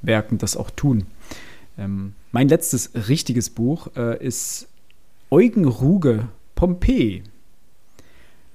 [0.00, 1.04] Werken das auch tun.
[1.76, 4.68] Ähm, mein letztes richtiges Buch äh, ist
[5.30, 7.24] Eugen Ruge Pompeii,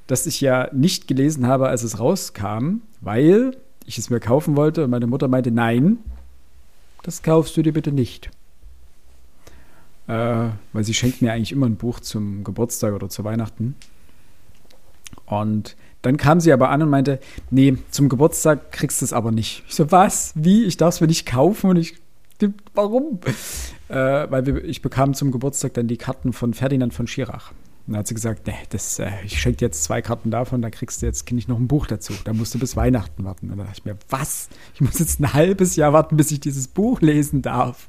[0.07, 4.83] das ich ja nicht gelesen habe, als es rauskam, weil ich es mir kaufen wollte
[4.83, 5.99] und meine Mutter meinte, nein,
[7.03, 8.31] das kaufst du dir bitte nicht.
[10.11, 13.75] Äh, weil sie schenkt mir eigentlich immer ein Buch zum Geburtstag oder zu Weihnachten.
[15.25, 19.31] Und dann kam sie aber an und meinte, nee, zum Geburtstag kriegst du es aber
[19.31, 19.63] nicht.
[19.69, 20.33] Ich so, was?
[20.35, 20.65] Wie?
[20.65, 21.95] Ich darf es mir nicht kaufen und ich,
[22.73, 23.21] warum?
[23.87, 27.51] Äh, weil wir, ich bekam zum Geburtstag dann die Karten von Ferdinand von Schirach.
[27.87, 30.61] Und dann hat sie gesagt, nee, das, äh, ich schenke dir jetzt zwei Karten davon,
[30.61, 32.11] dann kriegst du jetzt nicht noch ein Buch dazu.
[32.25, 33.49] Da musst du bis Weihnachten warten.
[33.49, 34.49] Und dann dachte ich mir, was?
[34.73, 37.87] Ich muss jetzt ein halbes Jahr warten, bis ich dieses Buch lesen darf.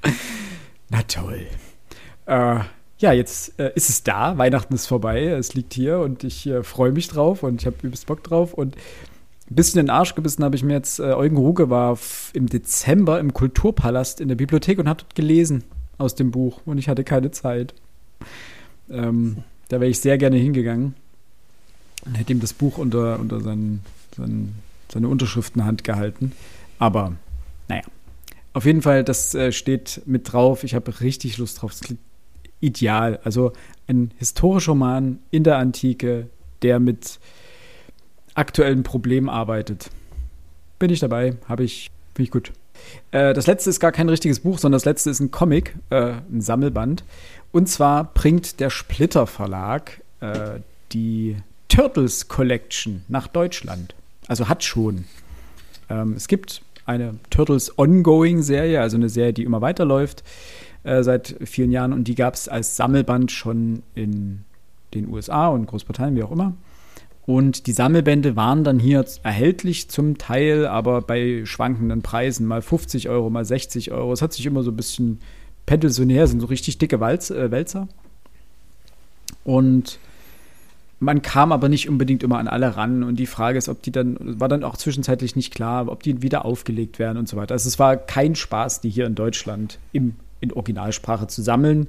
[0.89, 1.49] Na toll.
[2.27, 2.61] Äh,
[2.99, 4.39] ja, jetzt äh, ist es da.
[4.39, 5.25] Weihnachten ist vorbei.
[5.25, 8.55] Es liegt hier und ich äh, freue mich drauf und ich habe übelst Bock drauf.
[8.55, 8.77] Und
[9.51, 11.01] ein bisschen in den Arsch gebissen habe ich mir jetzt.
[11.01, 11.99] Äh, Eugen Ruge war
[12.33, 15.65] im Dezember im Kulturpalast in der Bibliothek und hat dort gelesen
[15.99, 16.61] aus dem Buch.
[16.65, 17.75] Und ich hatte keine Zeit.
[18.89, 20.95] Ähm, da wäre ich sehr gerne hingegangen
[22.05, 23.83] und hätte ihm das Buch unter, unter seinen,
[24.17, 24.55] seinen,
[24.93, 26.33] seine Unterschriftenhand gehalten.
[26.79, 27.15] Aber
[27.69, 27.83] naja.
[28.55, 30.63] Auf jeden Fall, das äh, steht mit drauf.
[30.63, 31.73] Ich habe richtig Lust drauf.
[31.73, 32.01] Es klingt
[32.63, 33.21] ideal.
[33.25, 33.53] Also
[33.87, 36.29] ein historischer Roman in der Antike,
[36.63, 37.19] der mit
[38.35, 39.91] aktuellen Problemen arbeitet.
[40.79, 42.53] Bin ich dabei, habe ich, finde ich gut.
[43.11, 46.15] Äh, das letzte ist gar kein richtiges Buch, sondern das letzte ist ein Comic, äh,
[46.33, 47.05] ein Sammelband.
[47.53, 50.61] Und zwar bringt der Splitter Verlag äh,
[50.93, 51.37] die
[51.69, 53.95] Turtles Collection nach Deutschland.
[54.29, 55.05] Also hat schon.
[55.91, 60.23] Ähm, es gibt eine Turtles Ongoing Serie, also eine Serie, die immer weiterläuft.
[60.85, 64.45] Äh, seit vielen Jahren und die gab es als Sammelband schon in
[64.95, 66.55] den USA und Großbritannien, wie auch immer.
[67.25, 73.09] Und die Sammelbände waren dann hier erhältlich zum Teil, aber bei schwankenden Preisen, mal 50
[73.09, 74.13] Euro, mal 60 Euro.
[74.13, 75.21] Es hat sich immer so ein bisschen
[75.69, 77.87] näher, sind so richtig dicke Walz, äh, Wälzer.
[79.45, 80.01] Und
[80.99, 83.05] man kam aber nicht unbedingt immer an alle ran.
[83.05, 86.23] Und die Frage ist, ob die dann, war dann auch zwischenzeitlich nicht klar, ob die
[86.23, 87.55] wieder aufgelegt werden und so weiter.
[87.55, 91.89] Also es war kein Spaß, die hier in Deutschland im in Originalsprache zu sammeln,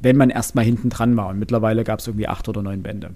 [0.00, 1.28] wenn man erstmal hinten dran war.
[1.28, 3.14] Und mittlerweile gab es irgendwie acht oder neun Bände.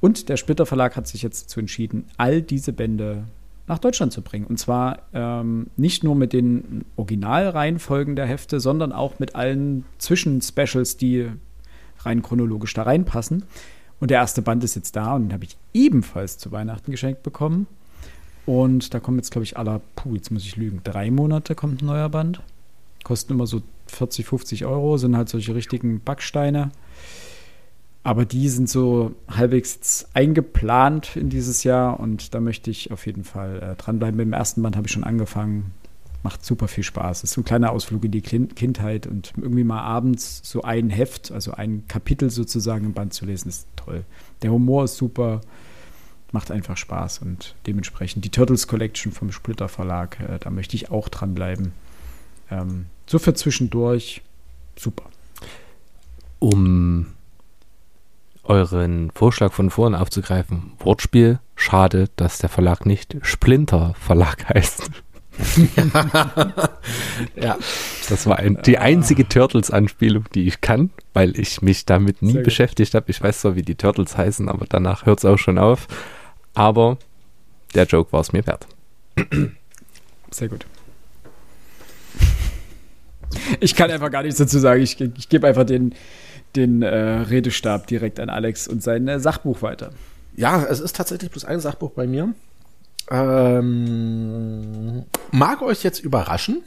[0.00, 3.24] Und der Splitter Verlag hat sich jetzt dazu entschieden, all diese Bände
[3.66, 4.46] nach Deutschland zu bringen.
[4.46, 10.96] Und zwar ähm, nicht nur mit den Originalreihenfolgen der Hefte, sondern auch mit allen Zwischenspecials,
[10.96, 11.28] die
[12.00, 13.44] rein chronologisch da reinpassen.
[14.00, 17.22] Und der erste Band ist jetzt da und den habe ich ebenfalls zu Weihnachten geschenkt
[17.22, 17.66] bekommen.
[18.46, 21.82] Und da kommen jetzt, glaube ich, aller, puh, jetzt muss ich lügen, drei Monate kommt
[21.82, 22.40] ein neuer Band.
[23.04, 26.70] Kosten immer so 40, 50 Euro, sind halt solche richtigen Backsteine.
[28.04, 33.22] Aber die sind so halbwegs eingeplant in dieses Jahr und da möchte ich auf jeden
[33.22, 34.16] Fall äh, dranbleiben.
[34.16, 35.72] Mit dem ersten Band habe ich schon angefangen.
[36.24, 37.18] Macht super viel Spaß.
[37.18, 40.90] Es ist so ein kleiner Ausflug in die Kindheit und irgendwie mal abends so ein
[40.90, 44.04] Heft, also ein Kapitel sozusagen im Band zu lesen, ist toll.
[44.42, 45.40] Der Humor ist super,
[46.32, 50.90] macht einfach Spaß und dementsprechend die Turtles Collection vom Splitter Verlag, äh, da möchte ich
[50.90, 51.72] auch dranbleiben.
[52.52, 54.22] Ähm, so für zwischendurch,
[54.76, 55.04] super.
[56.38, 57.12] Um
[58.44, 60.72] euren Vorschlag von vorhin aufzugreifen.
[60.78, 64.90] Wortspiel, schade, dass der Verlag nicht Splinter Verlag heißt.
[67.36, 67.56] ja,
[68.08, 72.42] das war ein, die einzige Turtles-Anspielung, die ich kann, weil ich mich damit nie Sehr
[72.42, 73.10] beschäftigt habe.
[73.10, 75.88] Ich weiß zwar, wie die Turtles heißen, aber danach hört es auch schon auf.
[76.52, 76.98] Aber
[77.74, 78.66] der Joke war es mir wert.
[80.30, 80.66] Sehr gut.
[83.60, 84.82] Ich kann einfach gar nichts dazu sagen.
[84.82, 85.94] Ich, ich gebe einfach den,
[86.56, 89.90] den äh, Redestab direkt an Alex und sein äh, Sachbuch weiter.
[90.36, 92.34] Ja, es ist tatsächlich bloß ein Sachbuch bei mir.
[93.10, 96.62] Ähm, mag euch jetzt überraschen.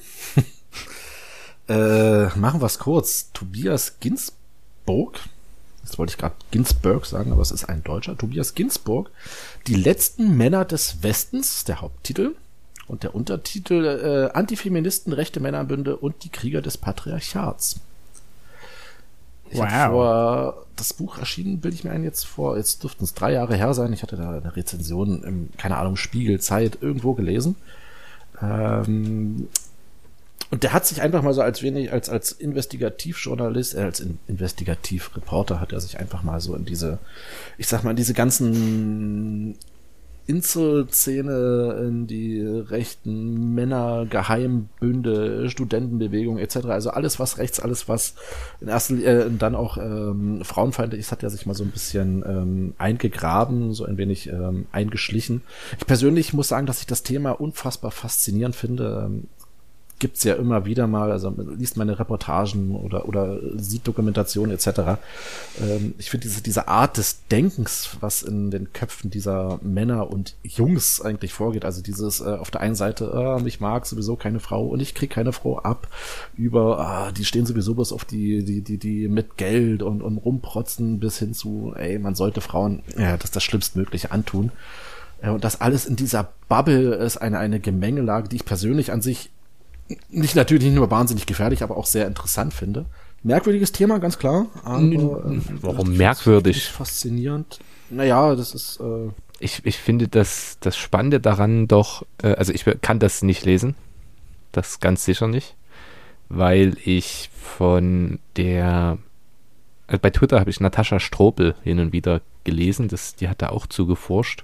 [1.68, 3.32] äh, machen wir es kurz.
[3.34, 5.20] Tobias Ginsburg.
[5.84, 8.18] Jetzt wollte ich gerade Ginsburg sagen, aber es ist ein Deutscher.
[8.18, 9.11] Tobias Ginsburg.
[9.68, 12.36] Die letzten Männer des Westens, der Haupttitel.
[12.88, 17.79] Und der Untertitel äh, Antifeministen, rechte Männerbünde und die Krieger des Patriarchats.
[19.49, 19.88] Ich wow.
[19.89, 23.55] vor, das Buch erschienen, bilde ich mir ein, jetzt vor, jetzt dürften es drei Jahre
[23.55, 23.93] her sein.
[23.93, 27.55] Ich hatte da eine Rezension im, keine Ahnung, Spiegel, Zeit, irgendwo gelesen.
[28.41, 29.47] Ähm,
[30.51, 34.19] und der hat sich einfach mal so als wenig, als, als Investigativjournalist, äh, als in,
[34.27, 36.99] Investigativreporter hat er sich einfach mal so in diese,
[37.57, 39.55] ich sag mal, in diese ganzen
[40.28, 46.57] Insel-Szene, in die rechten Männer, Geheimbünde, Studentenbewegung etc.
[46.67, 48.15] Also alles, was rechts, alles, was
[48.59, 52.23] in erster äh, dann auch ähm, frauenfeindlich ist, hat ja sich mal so ein bisschen
[52.28, 55.41] ähm, eingegraben, so ein wenig ähm, eingeschlichen.
[55.80, 59.11] Ich persönlich muss sagen, dass ich das Thema unfassbar faszinierend finde.
[59.99, 64.67] Gibt's ja immer wieder mal, also liest meine Reportagen oder, oder sieht Dokumentation etc.
[65.61, 70.35] Ähm, ich finde diese, diese Art des Denkens, was in den Köpfen dieser Männer und
[70.43, 74.39] Jungs eigentlich vorgeht, also dieses äh, auf der einen Seite, äh, ich mag sowieso keine
[74.39, 75.87] Frau und ich krieg keine Frau ab,
[76.35, 80.17] über, äh, die stehen sowieso bloß auf die, die, die, die mit Geld und, und
[80.17, 84.51] rumprotzen bis hin zu, ey, man sollte Frauen ja, das das Schlimmstmögliche antun.
[85.21, 89.01] Äh, und das alles in dieser Bubble ist eine, eine Gemengelage, die ich persönlich an
[89.01, 89.31] sich
[90.09, 92.86] nicht natürlich nicht nur wahnsinnig gefährlich, aber auch sehr interessant finde.
[93.23, 94.47] Merkwürdiges Thema, ganz klar.
[94.63, 96.69] Aber, äh, Warum merkwürdig?
[96.69, 97.59] Faszinierend.
[97.89, 98.79] Naja, das ist.
[98.79, 99.09] Äh
[99.39, 103.75] ich, ich finde das, das Spannende daran doch, äh, also ich kann das nicht lesen.
[104.51, 105.55] Das ganz sicher nicht.
[106.29, 108.97] Weil ich von der.
[109.88, 112.88] Also bei Twitter habe ich Natascha Strobel hin und wieder gelesen.
[112.88, 114.43] Das, die hat da auch zugeforscht.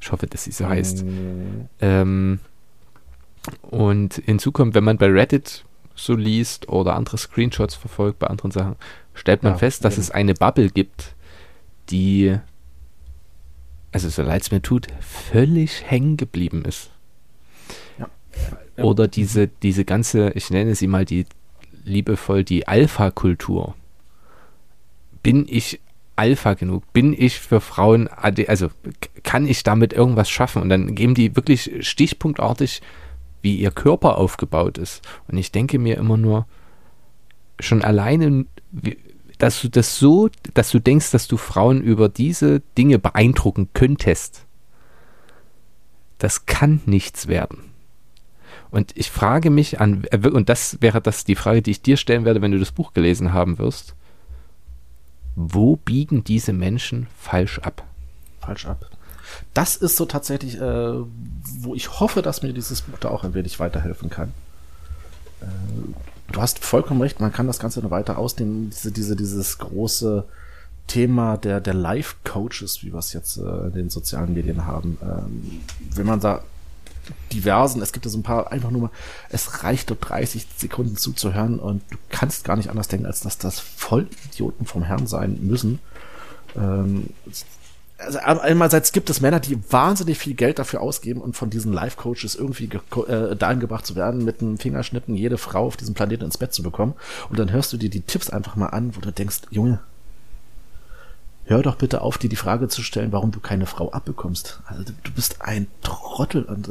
[0.00, 1.04] Ich hoffe, dass sie so heißt.
[1.04, 1.68] Mm.
[1.80, 2.40] Ähm,
[3.62, 8.50] und hinzu kommt, wenn man bei Reddit so liest oder andere Screenshots verfolgt bei anderen
[8.50, 8.76] Sachen,
[9.14, 10.02] stellt man ja, fest, dass ja.
[10.02, 11.14] es eine Bubble gibt,
[11.90, 12.36] die,
[13.92, 16.90] also so leid es mir tut, völlig hängen geblieben ist.
[17.98, 18.08] Ja.
[18.84, 21.26] Oder diese, diese ganze, ich nenne sie mal die
[21.88, 23.74] liebevoll die Alpha-Kultur.
[25.22, 25.80] Bin ich
[26.16, 26.92] Alpha genug?
[26.92, 28.68] Bin ich für Frauen, also
[29.22, 30.62] kann ich damit irgendwas schaffen?
[30.62, 32.82] Und dann geben die wirklich stichpunktartig
[33.42, 35.06] wie ihr Körper aufgebaut ist.
[35.28, 36.46] Und ich denke mir immer nur,
[37.60, 38.46] schon alleine,
[39.38, 44.46] dass du das so, dass du denkst, dass du Frauen über diese Dinge beeindrucken könntest,
[46.18, 47.72] das kann nichts werden.
[48.70, 52.24] Und ich frage mich an, und das wäre das die Frage, die ich dir stellen
[52.24, 53.94] werde, wenn du das Buch gelesen haben wirst.
[55.36, 57.84] Wo biegen diese Menschen falsch ab?
[58.40, 58.97] Falsch ab
[59.54, 60.94] das ist so tatsächlich, äh,
[61.60, 64.32] wo ich hoffe, dass mir dieses Buch da auch ein wenig weiterhelfen kann.
[65.40, 65.46] Äh,
[66.32, 70.24] du hast vollkommen recht, man kann das Ganze noch weiter ausdehnen, diese, diese, dieses große
[70.86, 74.98] Thema der, der Life-Coaches, wie wir es jetzt äh, in den sozialen Medien haben.
[75.02, 75.60] Ähm,
[75.94, 76.42] wenn man da
[77.32, 78.90] diversen, es gibt ja so ein paar, einfach nur mal,
[79.30, 83.38] es reicht dort 30 Sekunden zuzuhören und du kannst gar nicht anders denken, als dass
[83.38, 85.78] das Vollidioten vom Herrn sein müssen.
[86.56, 87.10] Ähm,
[87.98, 92.36] also einerseits gibt es Männer, die wahnsinnig viel Geld dafür ausgeben und von diesen Life-Coaches
[92.36, 92.70] irgendwie
[93.08, 96.54] äh, dahin gebracht zu werden, mit einem Fingerschnippen jede Frau auf diesem Planeten ins Bett
[96.54, 96.94] zu bekommen.
[97.28, 99.80] Und dann hörst du dir die Tipps einfach mal an, wo du denkst, Junge,
[101.46, 104.60] hör doch bitte auf, dir die Frage zu stellen, warum du keine Frau abbekommst.
[104.66, 106.68] Also du, bist ein Trottel und,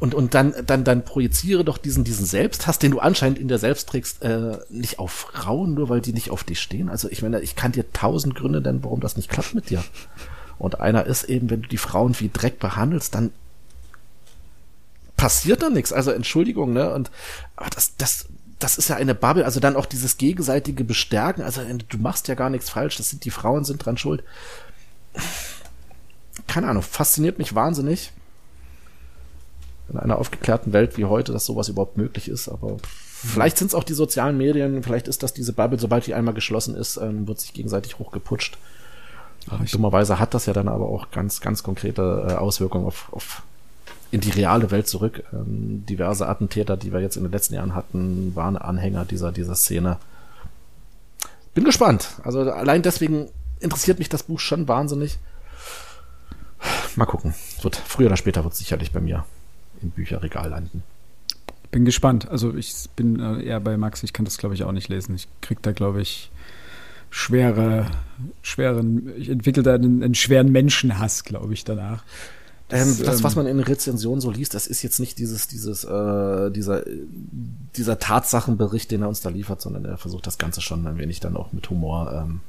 [0.00, 3.58] und, und dann, dann, dann projiziere doch diesen, diesen Selbsthass, den du anscheinend in der
[3.58, 6.88] selbst trägst, äh, nicht auf Frauen, nur weil die nicht auf dich stehen.
[6.88, 9.84] Also ich meine, ich kann dir tausend Gründe nennen, warum das nicht klappt mit dir.
[10.60, 13.32] Und einer ist eben, wenn du die Frauen wie Dreck behandelst, dann
[15.16, 15.92] passiert da nichts.
[15.92, 16.92] Also Entschuldigung, ne?
[16.92, 17.10] Und
[17.56, 18.26] aber das, das,
[18.58, 22.34] das ist ja eine Bubble, also dann auch dieses gegenseitige Bestärken, also du machst ja
[22.34, 24.22] gar nichts falsch, das sind die Frauen sind dran schuld.
[26.46, 28.12] Keine Ahnung, fasziniert mich wahnsinnig.
[29.90, 33.74] In einer aufgeklärten Welt wie heute, dass sowas überhaupt möglich ist, aber vielleicht sind es
[33.74, 37.26] auch die sozialen Medien, vielleicht ist das diese Bubble, sobald die einmal geschlossen ist, ähm,
[37.26, 38.58] wird sich gegenseitig hochgeputscht.
[39.48, 43.42] Ach, Dummerweise hat das ja dann aber auch ganz, ganz konkrete äh, Auswirkungen auf, auf
[44.10, 45.22] in die reale Welt zurück.
[45.32, 49.54] Ähm, diverse Attentäter, die wir jetzt in den letzten Jahren hatten, waren Anhänger dieser, dieser
[49.54, 49.98] Szene.
[51.54, 52.08] Bin gespannt.
[52.24, 53.28] Also allein deswegen
[53.60, 55.18] interessiert mich das Buch schon wahnsinnig.
[56.96, 57.34] Mal gucken.
[57.62, 59.24] Wird, früher oder später wird es sicherlich bei mir
[59.80, 60.82] im Bücherregal landen.
[61.70, 62.28] Bin gespannt.
[62.28, 65.14] Also ich bin äh, eher bei Max, ich kann das glaube ich auch nicht lesen.
[65.14, 66.30] Ich krieg da glaube ich
[67.10, 67.86] schwere,
[68.40, 72.04] schweren, ich entwickle da einen, einen schweren Menschenhass, glaube ich, danach.
[72.70, 75.48] Das, ähm, das, was ähm, man in Rezensionen so liest, das ist jetzt nicht dieses,
[75.48, 76.84] dieses, äh, dieser,
[77.76, 81.18] dieser Tatsachenbericht, den er uns da liefert, sondern er versucht das Ganze schon ein wenig
[81.18, 82.12] dann auch mit Humor.
[82.14, 82.40] Ähm,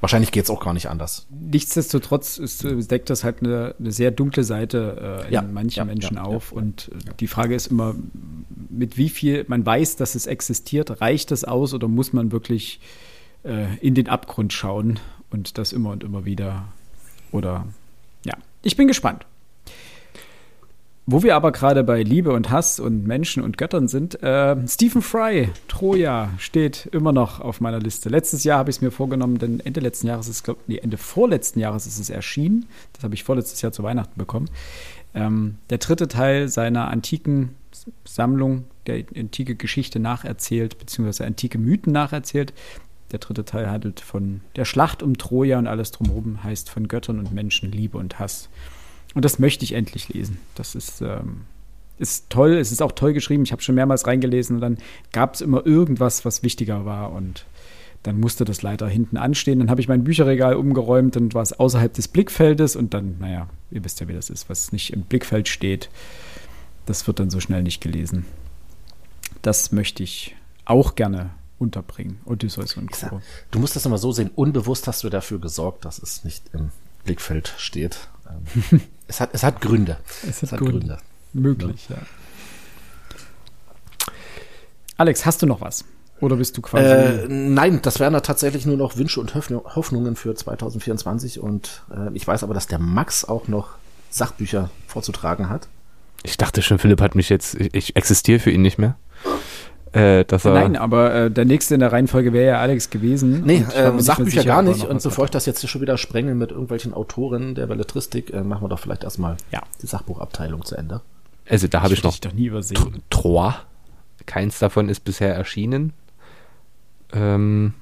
[0.00, 1.26] wahrscheinlich geht's auch gar nicht anders.
[1.28, 5.84] Nichtsdestotrotz ist, deckt das halt eine, eine sehr dunkle Seite äh, in ja, manchen ja,
[5.84, 6.52] Menschen ja, auf.
[6.52, 7.94] und die Frage ist immer,
[8.70, 12.80] mit wie viel man weiß, dass es existiert, reicht es aus oder muss man wirklich
[13.46, 14.98] äh, in den Abgrund schauen
[15.30, 16.64] und das immer und immer wieder?
[17.32, 17.66] Oder
[18.24, 19.26] ja, ich bin gespannt.
[21.08, 25.02] Wo wir aber gerade bei Liebe und Hass und Menschen und Göttern sind, äh, Stephen
[25.02, 28.08] Fry, Troja, steht immer noch auf meiner Liste.
[28.08, 30.96] Letztes Jahr habe ich es mir vorgenommen, denn Ende letzten Jahres ist, glaube nee, Ende
[30.96, 32.66] vorletzten Jahres ist es erschienen.
[32.92, 34.50] Das habe ich vorletztes Jahr zu Weihnachten bekommen.
[35.14, 37.50] Ähm, der dritte Teil seiner antiken
[38.04, 42.52] Sammlung, der antike Geschichte nacherzählt, beziehungsweise antike Mythen nacherzählt.
[43.12, 47.18] Der dritte Teil handelt von der Schlacht um Troja und alles drumherum heißt von Göttern
[47.18, 48.48] und Menschen, Liebe und Hass.
[49.14, 50.38] Und das möchte ich endlich lesen.
[50.56, 51.42] Das ist, ähm,
[51.98, 52.54] ist toll.
[52.54, 53.44] Es ist auch toll geschrieben.
[53.44, 54.78] Ich habe schon mehrmals reingelesen und dann
[55.12, 57.12] gab es immer irgendwas, was wichtiger war.
[57.12, 57.46] Und
[58.02, 59.60] dann musste das leider hinten anstehen.
[59.60, 62.76] Dann habe ich mein Bücherregal umgeräumt und war es außerhalb des Blickfeldes.
[62.76, 65.88] Und dann, naja, ihr wisst ja, wie das ist, was nicht im Blickfeld steht.
[66.84, 68.26] Das wird dann so schnell nicht gelesen.
[69.42, 72.20] Das möchte ich auch gerne unterbringen.
[72.24, 73.20] Odysseus und Co.
[73.50, 76.70] Du musst das immer so sehen, unbewusst hast du dafür gesorgt, dass es nicht im
[77.04, 78.08] Blickfeld steht.
[78.28, 79.98] Ähm, es, hat, es hat Gründe.
[80.22, 80.78] Es hat, es hat Gründe.
[80.78, 80.98] Gründe.
[81.32, 81.96] Möglich, ja.
[81.96, 82.02] ja.
[84.98, 85.84] Alex, hast du noch was?
[86.20, 86.84] Oder bist du quasi.
[86.86, 91.40] Äh, nein, das wären da tatsächlich nur noch Wünsche und Hoffnungen für 2024.
[91.40, 93.76] Und äh, ich weiß aber, dass der Max auch noch
[94.08, 95.68] Sachbücher vorzutragen hat.
[96.22, 97.54] Ich dachte schon, Philipp hat mich jetzt.
[97.54, 98.96] Ich, ich existiere für ihn nicht mehr.
[99.96, 103.44] Äh, dass er Nein, aber äh, der nächste in der Reihenfolge wäre ja Alex gewesen.
[103.46, 104.84] Nee, äh, Sachbücher gar nicht.
[104.84, 108.62] Und bevor ich das jetzt schon wieder sprenge mit irgendwelchen Autoren der Belletristik, äh, machen
[108.62, 109.62] wir doch vielleicht erstmal ja.
[109.80, 111.00] die Sachbuchabteilung zu Ende.
[111.48, 113.02] Also da habe ich noch ich doch nie übersehen.
[113.08, 113.54] Trois.
[114.26, 115.94] Keins davon ist bisher erschienen.
[117.14, 117.72] Ähm,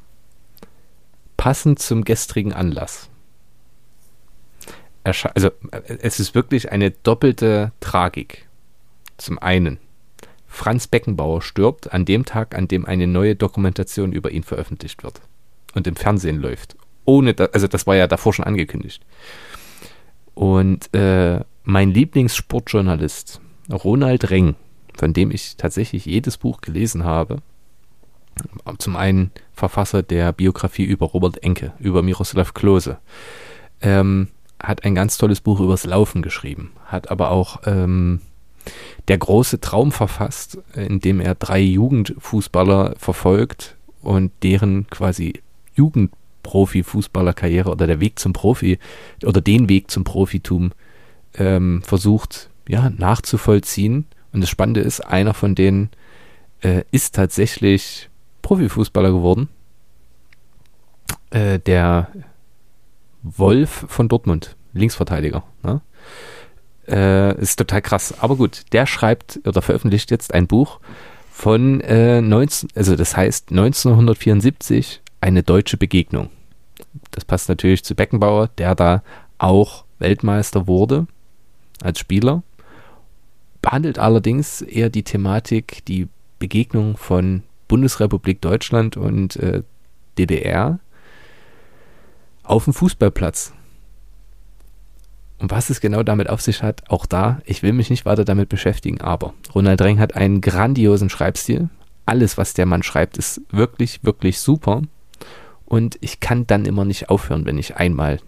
[1.37, 3.09] passend zum gestrigen Anlass.
[5.03, 8.47] also äh, es ist wirklich eine doppelte Tragik.
[9.17, 9.79] Zum einen
[10.55, 15.21] Franz Beckenbauer stirbt an dem Tag, an dem eine neue Dokumentation über ihn veröffentlicht wird
[15.75, 16.77] und im Fernsehen läuft.
[17.05, 19.05] Ohne, da, also das war ja davor schon angekündigt.
[20.35, 24.55] Und äh, mein Lieblingssportjournalist, Ronald Reng,
[24.97, 27.39] von dem ich tatsächlich jedes Buch gelesen habe,
[28.79, 32.99] zum einen Verfasser der Biografie über Robert Enke, über Miroslav Klose,
[33.81, 34.29] ähm,
[34.63, 38.21] hat ein ganz tolles Buch übers Laufen geschrieben, hat aber auch ähm,
[39.09, 45.41] der große Traum verfasst, in dem er drei Jugendfußballer verfolgt und deren quasi
[45.77, 48.79] Jugendprofi-Fußballerkarriere oder der Weg zum Profi
[49.25, 50.73] oder den Weg zum Profitum
[51.37, 54.07] ähm, versucht, ja, nachzuvollziehen.
[54.33, 55.91] Und das Spannende ist, einer von denen
[56.63, 58.09] äh, ist tatsächlich
[58.43, 59.49] Profifußballer geworden.
[61.31, 62.09] Äh, der
[63.23, 65.45] Wolf von Dortmund, Linksverteidiger.
[65.63, 65.81] Ne?
[66.89, 68.15] Äh, ist total krass.
[68.19, 70.81] Aber gut, der schreibt oder veröffentlicht jetzt ein Buch
[71.31, 76.31] von äh, 19, also das heißt 1974 eine deutsche Begegnung.
[77.11, 79.03] Das passt natürlich zu Beckenbauer, der da
[79.39, 81.07] auch Weltmeister wurde
[81.83, 82.43] als Spieler.
[83.63, 86.09] Behandelt allerdings eher die Thematik, die
[86.39, 89.63] Begegnung von Bundesrepublik Deutschland und äh,
[90.19, 90.79] DDR.
[92.43, 93.55] auf dem Fußballplatz.
[95.39, 98.25] Und was es genau damit auf sich hat, auch da, ich will mich nicht weiter
[98.25, 101.69] damit beschäftigen, aber Ronald Reng hat einen grandiosen Schreibstil.
[102.07, 104.83] Alles, was der Mann schreibt, ist wirklich, wirklich super.
[105.65, 108.21] Und ich kann dann immer nicht aufhören, wenn ich einmal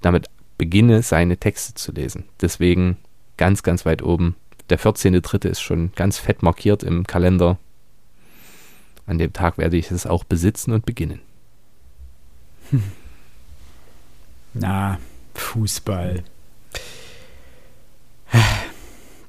[0.00, 0.26] damit
[0.58, 2.24] beginne, seine Texte zu lesen.
[2.40, 2.98] Deswegen
[3.36, 4.36] ganz, ganz weit oben.
[4.70, 5.48] Der 14.3.
[5.48, 7.58] ist schon ganz fett markiert im Kalender.
[9.06, 11.20] An dem Tag werde ich es auch besitzen und beginnen.
[12.70, 12.82] Hm.
[14.54, 14.98] Na,
[15.34, 16.24] Fußball.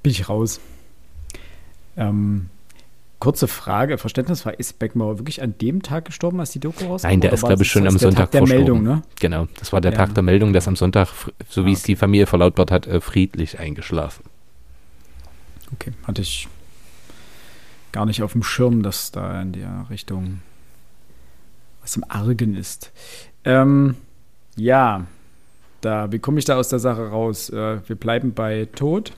[0.04, 0.60] Bin ich raus.
[1.96, 2.50] Ähm,
[3.20, 7.08] kurze Frage, Verständnisfrage, ist Beckmauer wirklich an dem Tag gestorben, als die Doku rauskam?
[7.08, 8.66] Nein, der ist, glaube ich, schon am Sonntag Tag der verstorben.
[8.66, 9.02] Meldung, ne?
[9.20, 9.98] Genau, das war der Ja.
[9.98, 11.08] Tag der Meldung, dass am Sonntag,
[11.48, 14.26] so wie Ah, es die Familie verlautbart hat, äh, friedlich eingeschlafen.
[15.74, 16.48] Okay, hatte ich
[17.92, 20.42] gar nicht auf dem Schirm, dass da in der Richtung
[21.82, 22.92] was im Argen ist.
[23.46, 23.96] Ähm,
[24.56, 25.06] ja,
[25.82, 27.50] da, wie komme ich da aus der Sache raus?
[27.50, 29.14] Äh, wir bleiben bei Tod.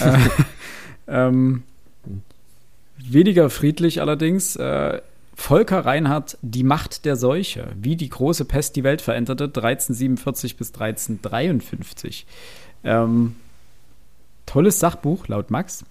[0.00, 0.18] Äh,
[1.08, 1.62] ähm,
[2.96, 4.56] weniger friedlich allerdings.
[4.56, 5.00] Äh,
[5.34, 10.72] Volker Reinhardt, Die Macht der Seuche, wie die große Pest die Welt veränderte, 1347 bis
[10.72, 12.26] 1353.
[12.84, 13.36] Ähm,
[14.46, 15.84] tolles Sachbuch, laut Max.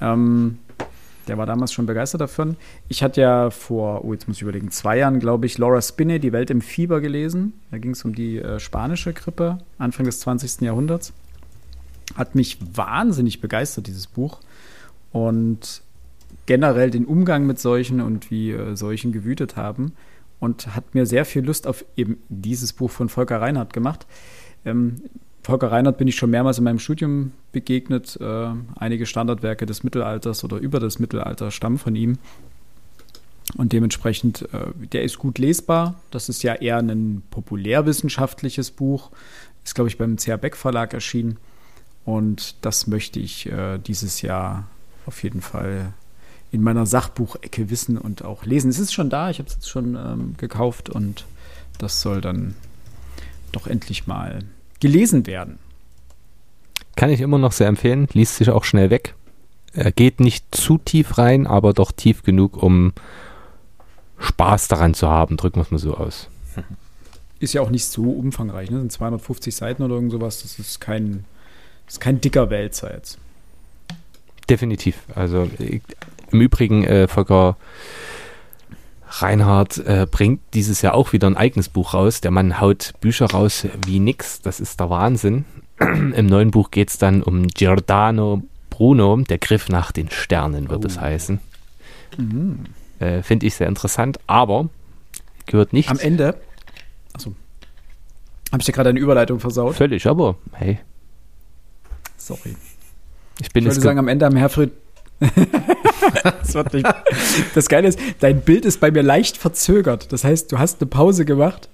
[0.00, 0.58] Ähm,
[1.28, 2.56] der war damals schon begeistert davon.
[2.88, 6.20] Ich hatte ja vor, oh, jetzt muss ich überlegen, zwei Jahren, glaube ich, Laura Spinney,
[6.20, 7.52] Die Welt im Fieber gelesen.
[7.70, 10.62] Da ging es um die äh, spanische Grippe, Anfang des 20.
[10.62, 11.12] Jahrhunderts.
[12.14, 14.40] Hat mich wahnsinnig begeistert, dieses Buch.
[15.12, 15.82] Und
[16.46, 19.92] generell den Umgang mit Seuchen und wie äh, Seuchen gewütet haben.
[20.40, 24.06] Und hat mir sehr viel Lust auf eben dieses Buch von Volker Reinhardt gemacht.
[24.64, 24.96] Ähm,
[25.42, 28.18] Volker Reinhardt bin ich schon mehrmals in meinem Studium begegnet.
[28.20, 32.18] Äh, einige Standardwerke des Mittelalters oder über das Mittelalter stammen von ihm.
[33.56, 36.00] Und dementsprechend, äh, der ist gut lesbar.
[36.10, 39.10] Das ist ja eher ein populärwissenschaftliches Buch.
[39.64, 41.36] Ist, glaube ich, beim CH Beck Verlag erschienen.
[42.04, 44.64] Und das möchte ich äh, dieses Jahr
[45.06, 45.92] auf jeden Fall
[46.52, 48.70] in meiner Sachbuchecke wissen und auch lesen.
[48.70, 51.24] Es ist schon da, ich habe es jetzt schon ähm, gekauft und
[51.78, 52.54] das soll dann
[53.52, 54.44] doch endlich mal
[54.80, 55.58] gelesen werden.
[56.96, 59.14] Kann ich immer noch sehr empfehlen, liest sich auch schnell weg.
[59.72, 62.92] Er geht nicht zu tief rein, aber doch tief genug, um
[64.18, 66.28] Spaß daran zu haben, drücken wir es mal so aus.
[67.40, 68.76] Ist ja auch nicht so umfangreich, ne?
[68.76, 70.42] Das sind 250 Seiten oder irgend sowas.
[70.42, 71.24] Das ist kein,
[71.86, 73.18] das ist kein dicker Wälzer jetzt.
[74.48, 75.02] Definitiv.
[75.14, 75.80] Also ich,
[76.30, 77.56] im Übrigen, äh, Volker
[79.08, 82.20] Reinhardt äh, bringt dieses Jahr auch wieder ein eigenes Buch raus.
[82.20, 84.40] Der Mann haut Bücher raus wie nix.
[84.42, 85.44] Das ist der Wahnsinn.
[85.80, 90.84] Im neuen Buch geht es dann um Giordano Bruno, der Griff nach den Sternen, wird
[90.84, 91.02] es Oh.
[91.02, 91.38] heißen.
[92.18, 92.64] Mhm.
[92.98, 94.68] Äh, Finde ich sehr interessant, aber
[95.46, 96.34] gehört nicht Am Ende.
[97.12, 97.34] Achso.
[98.50, 99.76] Habe ich dir gerade eine Überleitung versaut?
[99.76, 100.78] völlig, aber hey,
[102.24, 102.56] Sorry.
[103.40, 104.72] ich bin Ich würde ge- sagen, am Ende haben Herfried.
[106.24, 106.86] das, nicht.
[107.54, 110.12] das Geile ist, dein Bild ist bei mir leicht verzögert.
[110.12, 111.68] Das heißt, du hast eine Pause gemacht,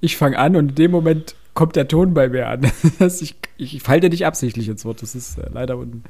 [0.00, 2.70] ich fange an und in dem Moment kommt der Ton bei mir an.
[2.98, 5.02] Das ich, ich falle dir nicht absichtlich ins Wort.
[5.02, 6.04] Das ist äh, leider un,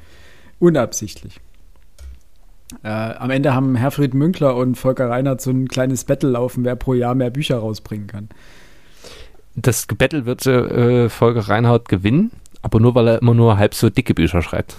[0.59, 1.39] unabsichtlich.
[2.83, 6.75] Äh, am Ende haben Herfried Münkler und Volker Reinhardt so ein kleines Battle laufen, wer
[6.75, 8.29] pro Jahr mehr Bücher rausbringen kann.
[9.55, 12.31] das Battle wird äh, Volker Reinhardt gewinnen,
[12.67, 14.75] aber nur weil er immer nur halb so dicke Bücher schreibt.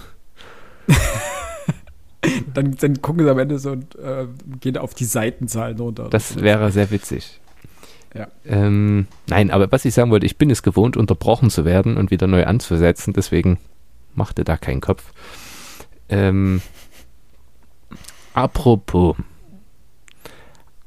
[2.53, 4.27] Dann, dann gucken sie am Ende so und äh,
[4.59, 6.09] gehen auf die Seitenzahlen runter.
[6.09, 7.39] Das wäre sehr witzig.
[8.13, 8.27] Ja.
[8.45, 12.11] Ähm, nein, aber was ich sagen wollte, ich bin es gewohnt, unterbrochen zu werden und
[12.11, 13.57] wieder neu anzusetzen, deswegen
[14.15, 15.13] machte da keinen Kopf.
[16.09, 16.61] Ähm,
[18.33, 19.15] apropos,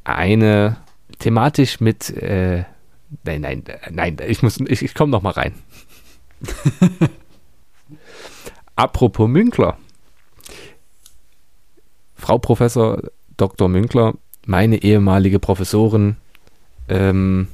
[0.05, 0.77] eine
[1.19, 2.65] thematisch mit, äh,
[3.25, 5.55] nein, nein, äh, nein, ich muss, ich, ich komme noch mal rein.
[8.77, 9.79] apropos Münkler.
[12.17, 13.03] Frau Professor
[13.37, 13.69] Dr.
[13.69, 14.15] Münkler,
[14.47, 16.17] meine ehemalige Professorin
[16.89, 17.49] ähm,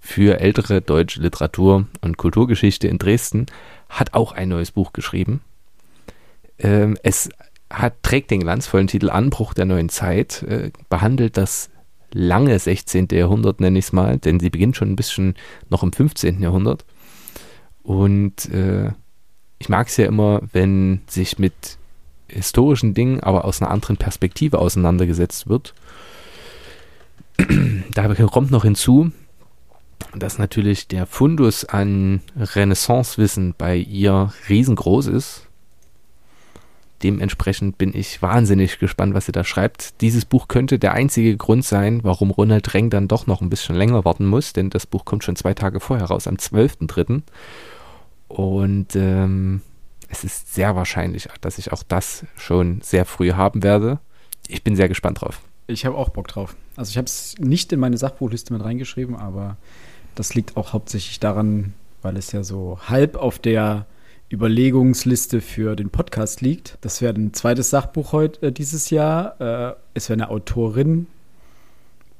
[0.00, 3.46] für ältere deutsche Literatur und Kulturgeschichte in Dresden,
[3.88, 5.40] hat auch ein neues Buch geschrieben.
[6.58, 7.28] Ähm, es
[7.70, 11.70] hat, trägt den glanzvollen Titel Anbruch der neuen Zeit, äh, behandelt das
[12.12, 13.08] lange 16.
[13.10, 15.34] Jahrhundert, nenne ich es mal, denn sie beginnt schon ein bisschen
[15.68, 16.40] noch im 15.
[16.40, 16.84] Jahrhundert.
[17.86, 18.90] Und äh,
[19.58, 21.78] ich mag es ja immer, wenn sich mit
[22.28, 25.72] historischen Dingen, aber aus einer anderen Perspektive auseinandergesetzt wird.
[27.94, 29.12] da kommt noch hinzu,
[30.16, 35.46] dass natürlich der Fundus an Renaissancewissen bei ihr riesengroß ist,
[37.04, 40.00] dementsprechend bin ich wahnsinnig gespannt, was sie da schreibt.
[40.00, 43.76] Dieses Buch könnte der einzige Grund sein, warum Ronald Reng dann doch noch ein bisschen
[43.76, 47.22] länger warten muss, denn das Buch kommt schon zwei Tage vorher raus, am 12.3.
[48.28, 49.62] Und ähm,
[50.08, 53.98] es ist sehr wahrscheinlich, dass ich auch das schon sehr früh haben werde.
[54.48, 55.40] Ich bin sehr gespannt drauf.
[55.66, 56.56] Ich habe auch Bock drauf.
[56.76, 59.56] Also ich habe es nicht in meine Sachbuchliste mit reingeschrieben, aber
[60.14, 63.86] das liegt auch hauptsächlich daran, weil es ja so halb auf der
[64.28, 66.78] Überlegungsliste für den Podcast liegt.
[66.80, 69.40] Das wäre ein zweites Sachbuch heute äh, dieses Jahr.
[69.40, 71.06] Äh, es wäre eine Autorin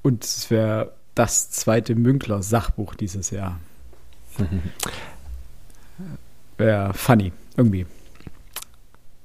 [0.02, 3.58] und es wäre das zweite Münkler-Sachbuch dieses Jahr.
[6.58, 7.86] wäre funny, irgendwie.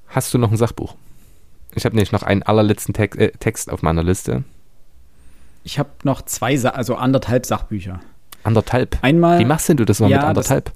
[0.08, 0.94] Hast du noch ein Sachbuch?
[1.74, 4.44] Ich habe nämlich noch einen allerletzten Text, äh, Text auf meiner Liste.
[5.64, 8.00] Ich habe noch zwei, Sa also anderthalb Sachbücher.
[8.42, 8.98] Anderthalb?
[9.02, 9.38] Einmal.
[9.38, 10.64] Wie machst denn du das mal ja, mit anderthalb?
[10.66, 10.74] Das,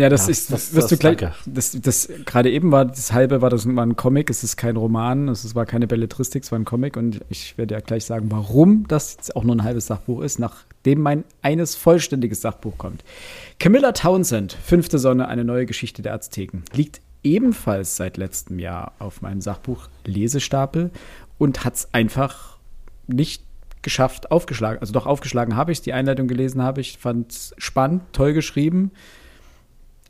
[0.00, 1.16] ja, das Ja, ist, das- wirst das- du gleich.
[1.46, 4.76] Das, das gerade eben war das halbe war das war ein Comic, es ist kein
[4.76, 8.30] Roman, es war keine Belletristik, es war ein Comic und ich werde ja gleich sagen,
[8.30, 10.38] warum das jetzt auch nur ein halbes Sachbuch ist,
[10.82, 13.04] nachdem mein eines vollständiges Sachbuch kommt.
[13.60, 19.22] Camilla Townsend, Fünfte Sonne, eine neue Geschichte der Azteken, liegt ebenfalls seit letztem Jahr auf
[19.22, 20.90] meinem Sachbuch Lesestapel
[21.38, 22.58] und hat es einfach
[23.06, 23.44] nicht
[23.82, 24.80] geschafft, aufgeschlagen.
[24.80, 28.90] Also doch aufgeschlagen habe ich die Einleitung gelesen habe ich, fand es spannend, toll geschrieben.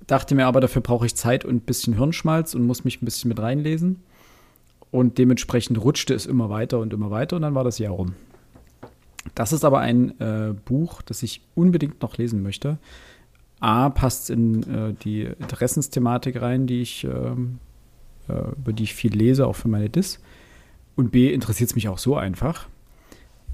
[0.06, 3.04] Dachte mir aber, dafür brauche ich Zeit und ein bisschen Hirnschmalz und muss mich ein
[3.04, 4.02] bisschen mit reinlesen.
[4.90, 8.14] Und dementsprechend rutschte es immer weiter und immer weiter und dann war das Jahr rum.
[9.34, 12.78] Das ist aber ein äh, Buch, das ich unbedingt noch lesen möchte.
[13.60, 17.58] A, passt in äh, die Interessensthematik rein, die ich, ähm,
[18.28, 20.18] äh, über die ich viel lese, auch für meine Dis.
[20.96, 22.66] Und B, interessiert es mich auch so einfach.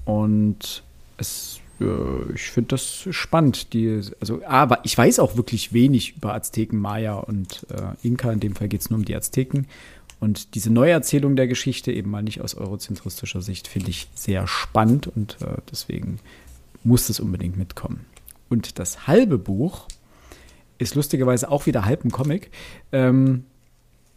[0.05, 0.83] Und
[1.17, 3.73] es, äh, ich finde das spannend.
[3.73, 8.31] Die, also, aber ich weiß auch wirklich wenig über Azteken, Maya und äh, Inka.
[8.31, 9.67] In dem Fall geht es nur um die Azteken.
[10.19, 15.07] Und diese Neuerzählung der Geschichte, eben mal nicht aus eurozentristischer Sicht, finde ich sehr spannend
[15.07, 16.19] und äh, deswegen
[16.83, 18.05] muss das unbedingt mitkommen.
[18.49, 19.87] Und das halbe Buch
[20.77, 22.51] ist lustigerweise auch wieder halb ein Comic,
[22.91, 23.45] ähm,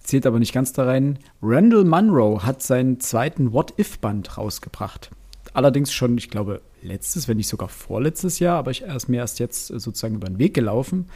[0.00, 1.18] zählt aber nicht ganz da rein.
[1.40, 5.10] Randall Munro hat seinen zweiten What-If-Band rausgebracht.
[5.54, 9.18] Allerdings schon, ich glaube, letztes, wenn nicht sogar vorletztes Jahr, aber ich, er ist mir
[9.18, 11.06] erst jetzt äh, sozusagen über den Weg gelaufen.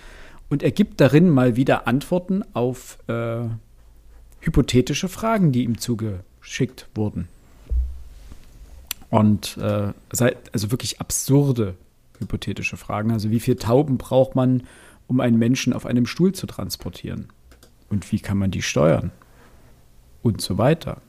[0.49, 3.47] Und er gibt darin mal wieder Antworten auf äh,
[4.47, 7.29] hypothetische Fragen, die ihm zugeschickt wurden.
[9.11, 11.75] Und äh, also wirklich absurde
[12.19, 13.11] hypothetische Fragen.
[13.11, 14.63] Also wie viele Tauben braucht man,
[15.07, 17.29] um einen Menschen auf einem Stuhl zu transportieren?
[17.91, 19.13] Und wie kann man die steuern?
[20.23, 21.03] Und so weiter.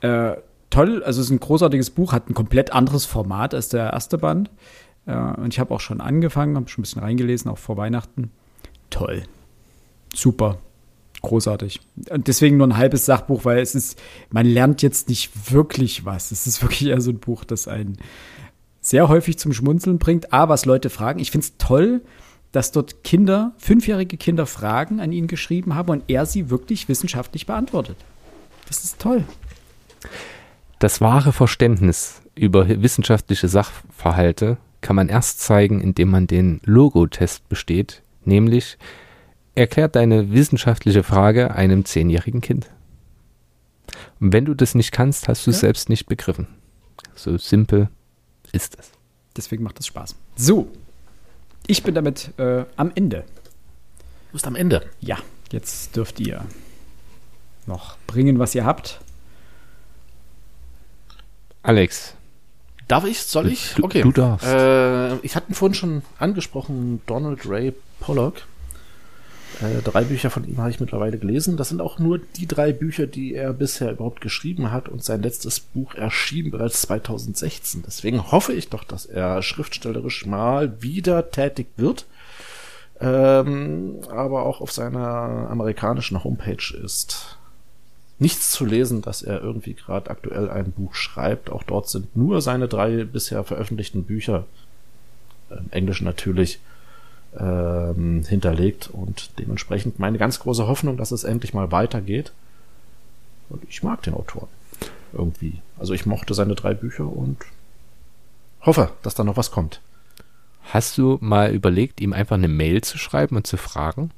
[0.00, 0.36] Äh,
[0.70, 4.18] toll, also es ist ein großartiges Buch, hat ein komplett anderes Format als der erste
[4.18, 4.50] Band.
[5.06, 8.32] Äh, und ich habe auch schon angefangen, habe schon ein bisschen reingelesen, auch vor Weihnachten.
[8.90, 9.22] Toll.
[10.14, 10.58] Super.
[11.22, 11.80] Großartig.
[12.10, 14.00] Und deswegen nur ein halbes Sachbuch, weil es ist,
[14.30, 16.32] man lernt jetzt nicht wirklich was.
[16.32, 17.96] Es ist wirklich eher so ein Buch, das einen
[18.80, 20.32] sehr häufig zum Schmunzeln bringt.
[20.32, 21.20] A, was Leute fragen.
[21.20, 22.02] Ich finde es toll,
[22.50, 27.46] dass dort Kinder, fünfjährige Kinder Fragen an ihn geschrieben haben und er sie wirklich wissenschaftlich
[27.46, 27.96] beantwortet.
[28.66, 29.24] Das ist toll.
[30.78, 38.02] Das wahre Verständnis über wissenschaftliche Sachverhalte kann man erst zeigen, indem man den Logotest besteht,
[38.24, 38.78] nämlich
[39.54, 42.70] erklärt deine wissenschaftliche Frage einem zehnjährigen Kind.
[44.20, 45.60] Und wenn du das nicht kannst, hast du es Ja.
[45.62, 46.46] selbst nicht begriffen.
[47.14, 47.88] So simpel
[48.52, 48.90] ist es.
[49.36, 50.14] Deswegen macht es Spaß.
[50.36, 50.68] So,
[51.66, 53.24] ich bin damit äh, am Ende.
[54.28, 54.84] Du bist am Ende.
[55.00, 55.18] Ja,
[55.50, 56.44] jetzt dürft ihr
[57.66, 59.00] noch bringen, was ihr habt.
[61.62, 62.14] Alex,
[62.88, 63.22] Darf ich?
[63.22, 63.74] Soll ich?
[63.76, 64.02] Du- okay.
[64.02, 64.46] du darfst.
[64.46, 68.42] Äh, ich hatte vorhin schon angesprochen, Donald Ray Pollock.
[69.60, 71.56] Äh, drei Bücher von ihm habe ich mittlerweile gelesen.
[71.56, 74.88] Das sind auch nur die drei Bücher, die er bisher überhaupt geschrieben hat.
[74.88, 77.82] Und sein letztes Buch erschien bereits 2016.
[77.86, 82.06] Deswegen hoffe ich doch, dass er schriftstellerisch mal wieder tätig wird.
[83.00, 87.36] Ähm, aber auch auf seiner amerikanischen Homepage ist
[88.18, 91.50] nichts zu lesen, dass er irgendwie gerade aktuell ein Buch schreibt.
[91.50, 94.46] Auch dort sind nur seine drei bisher veröffentlichten Bücher,
[95.50, 96.60] im Englischen natürlich,
[97.38, 102.32] ähm, hinterlegt und dementsprechend meine ganz große Hoffnung, dass es endlich mal weitergeht.
[103.48, 104.48] Und ich mag den Autoren
[105.12, 105.60] irgendwie.
[105.78, 107.38] Also ich mochte seine drei Bücher und
[108.62, 109.80] hoffe, dass da noch was kommt.
[110.62, 114.10] hast du mal überlegt, ihm einfach eine Mail zu schreiben und zu fragen?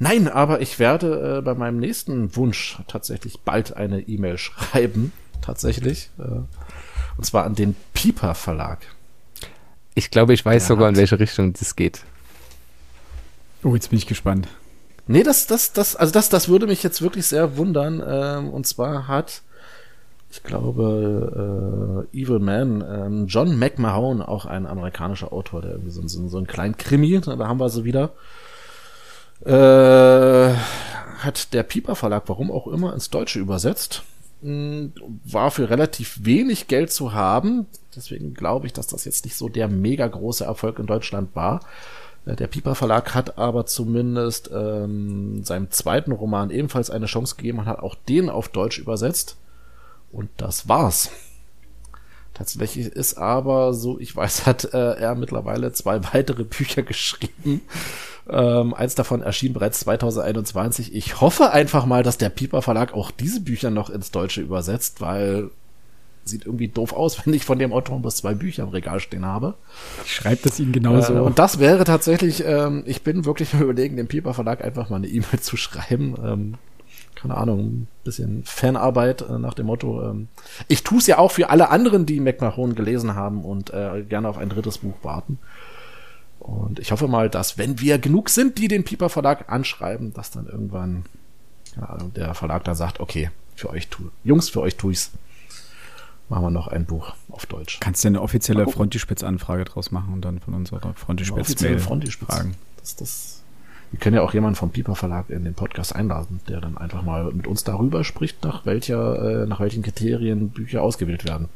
[0.00, 5.12] Nein, aber ich werde äh, bei meinem nächsten Wunsch tatsächlich bald eine E-Mail schreiben.
[5.40, 6.10] Tatsächlich.
[6.18, 6.42] Äh,
[7.16, 8.80] und zwar an den Pieper Verlag.
[9.98, 12.04] Ich glaube, ich weiß Der sogar, in welche Richtung das geht.
[13.64, 14.46] Oh, jetzt bin ich gespannt.
[15.08, 18.00] Nee, das, das, das, also das, das würde mich jetzt wirklich sehr wundern.
[18.06, 19.42] Ähm, und zwar hat,
[20.30, 26.06] ich glaube, äh, Evil Man, ähm, John McMahon, auch ein amerikanischer Autor, der irgendwie so,
[26.06, 28.12] so, so einen kleinen Krimi, da haben wir sie wieder,
[29.44, 30.54] äh,
[31.24, 34.04] hat der Pieper Verlag, warum auch immer, ins Deutsche übersetzt.
[34.42, 34.92] Hm,
[35.24, 37.66] war für relativ wenig Geld zu haben.
[37.98, 41.60] Deswegen glaube ich, dass das jetzt nicht so der mega große Erfolg in Deutschland war.
[42.26, 47.58] Äh, der Pieper Verlag hat aber zumindest ähm, seinem zweiten Roman ebenfalls eine Chance gegeben
[47.58, 49.36] und hat auch den auf Deutsch übersetzt.
[50.12, 51.10] Und das war's.
[52.34, 57.62] Tatsächlich ist aber, so ich weiß, hat äh, er mittlerweile zwei weitere Bücher geschrieben.
[58.30, 60.94] Ähm, eins davon erschien bereits 2021.
[60.94, 65.00] Ich hoffe einfach mal, dass der Pieper Verlag auch diese Bücher noch ins Deutsche übersetzt,
[65.00, 65.50] weil
[66.28, 69.24] sieht irgendwie doof aus, wenn ich von dem Autor bloß zwei Bücher im Regal stehen
[69.24, 69.54] habe.
[70.04, 71.14] Ich schreibe das Ihnen genauso.
[71.14, 74.96] Äh, und das wäre tatsächlich, ähm, ich bin wirklich überlegen, dem Pieper Verlag einfach mal
[74.96, 76.14] eine E-Mail zu schreiben.
[76.22, 76.54] Ähm,
[77.14, 80.08] keine Ahnung, ein bisschen Fanarbeit äh, nach dem Motto.
[80.08, 80.28] Ähm,
[80.68, 84.28] ich tue es ja auch für alle anderen, die McMahon gelesen haben und äh, gerne
[84.28, 85.38] auf ein drittes Buch warten.
[86.38, 90.30] Und ich hoffe mal, dass wenn wir genug sind, die den Pieper Verlag anschreiben, dass
[90.30, 91.04] dann irgendwann
[91.78, 95.12] keine Ahnung, der Verlag dann sagt, okay, für euch tu, Jungs, für euch tue ich's
[96.28, 97.78] machen wir noch ein Buch auf Deutsch.
[97.80, 102.54] Kannst du eine offizielle Frontispitz-Anfrage draus machen und dann von unserer Frontispitz-Mail fragen?
[102.78, 103.42] Das, das,
[103.90, 107.02] wir können ja auch jemanden vom Piper Verlag in den Podcast einladen, der dann einfach
[107.02, 111.48] mal mit uns darüber spricht, nach welcher, äh, nach welchen Kriterien Bücher ausgewählt werden.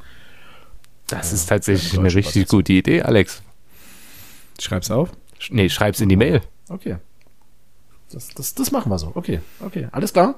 [1.08, 3.42] Das ist tatsächlich eine richtig gute Idee, Alex.
[4.58, 5.10] Schreib's auf?
[5.50, 6.40] Nee, schreib's in die Mail.
[6.68, 6.96] Okay.
[8.10, 9.12] Das, das, das machen wir so.
[9.14, 9.88] Okay, okay.
[9.92, 10.36] Alles klar?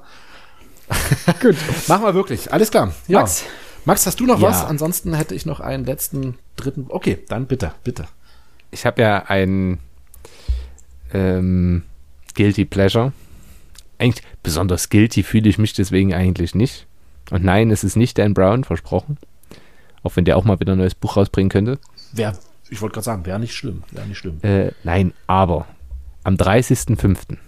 [1.41, 1.57] Gut.
[1.89, 2.53] machen wir wirklich.
[2.53, 2.93] Alles klar.
[3.07, 3.20] Ja.
[3.20, 3.45] Max,
[3.85, 4.49] Max, hast du noch ja.
[4.49, 4.64] was?
[4.64, 6.87] Ansonsten hätte ich noch einen letzten, dritten.
[6.89, 8.07] Okay, dann bitte, bitte.
[8.70, 9.78] Ich habe ja ein
[11.12, 11.82] ähm,
[12.35, 13.12] Guilty Pleasure.
[13.99, 16.87] Eigentlich besonders guilty fühle ich mich deswegen eigentlich nicht.
[17.30, 19.18] Und nein, es ist nicht Dan Brown, versprochen.
[20.03, 21.78] Auch wenn der auch mal wieder ein neues Buch rausbringen könnte.
[22.12, 22.37] Wer,
[22.70, 23.82] ich wollte gerade sagen, wäre nicht schlimm.
[23.91, 24.41] Wäre nicht schlimm.
[24.43, 25.66] Äh, nein, aber
[26.24, 27.39] am 30.05.,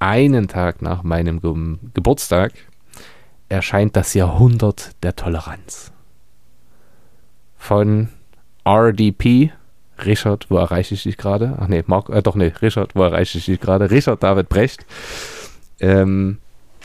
[0.00, 2.52] einen Tag nach meinem Ge Geburtstag,
[3.54, 5.92] erscheint das Jahrhundert der Toleranz.
[7.56, 8.08] Von
[8.64, 9.52] RDP,
[10.04, 11.56] Richard, wo erreiche ich dich gerade?
[11.58, 13.90] Ach nee, Mark, äh, doch nee, Richard, wo erreiche ich dich gerade?
[13.90, 14.84] Richard David Brecht,
[15.80, 16.38] ähm,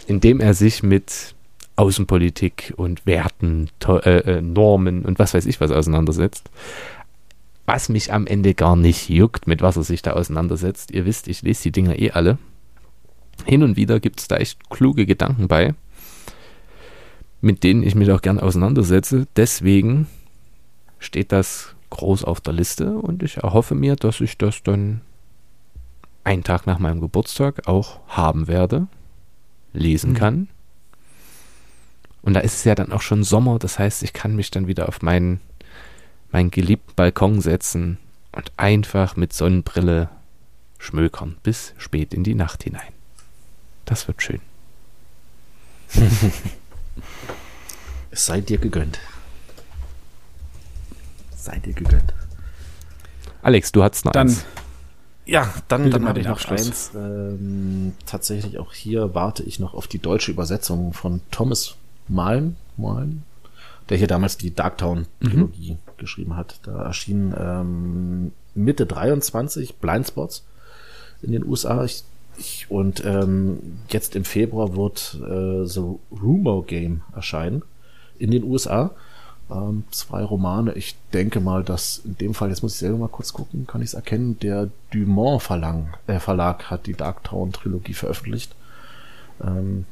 [0.08, 1.36] indem er sich mit
[1.76, 6.50] Außenpolitik und Werten, äh, äh, Normen und was weiß ich was auseinandersetzt.
[7.66, 10.92] Was mich am Ende gar nicht juckt, mit was er sich da auseinandersetzt.
[10.92, 12.38] Ihr wisst, ich lese die Dinger eh alle.
[13.46, 15.74] Hin und wieder gibt es da echt kluge Gedanken bei
[17.42, 19.28] mit denen ich mich auch gern auseinandersetze.
[19.36, 20.08] Deswegen
[21.00, 25.02] steht das groß auf der Liste und ich erhoffe mir, dass ich das dann
[26.24, 28.88] einen Tag nach meinem Geburtstag auch haben werde,
[29.74, 30.16] lesen mhm.
[30.16, 30.48] kann.
[32.22, 34.68] Und da ist es ja dann auch schon Sommer, das heißt, ich kann mich dann
[34.68, 35.40] wieder auf meinen,
[36.32, 37.98] meinen geliebten Balkon setzen
[38.34, 40.10] und einfach mit Sonnenbrille
[40.78, 42.92] schmökern bis spät in die Nacht hinein.
[43.86, 44.42] Das wird schön.
[48.12, 49.00] Es sei dir gegönnt.
[51.36, 52.14] Sei dir gegönnt.
[53.42, 54.46] Alex, du hattest noch dann, eins.
[55.26, 56.92] Ja, dann, dann hatte ich noch eins.
[56.96, 61.76] Ähm, tatsächlich auch hier warte ich noch auf die deutsche Übersetzung von Thomas
[62.08, 63.24] Malm, Malm
[63.90, 65.78] der hier damals die Darktown-Trilogie mhm.
[65.98, 66.60] geschrieben hat.
[66.64, 70.46] Da erschien ähm, Mitte 23 Blindspots
[71.22, 71.84] in den USA.
[71.84, 72.04] Ich
[72.40, 77.64] ich, und ähm, jetzt im Februar wird äh, The Rumor Game erscheinen
[78.18, 78.92] in den USA.
[79.52, 80.74] Ähm, zwei Romane.
[80.74, 83.82] Ich denke mal, dass in dem Fall, jetzt muss ich selber mal kurz gucken, kann
[83.82, 88.56] ich es erkennen, der Dumont Verlag, äh, Verlag hat die Darktown Trilogie veröffentlicht.
[89.44, 89.86] Ähm,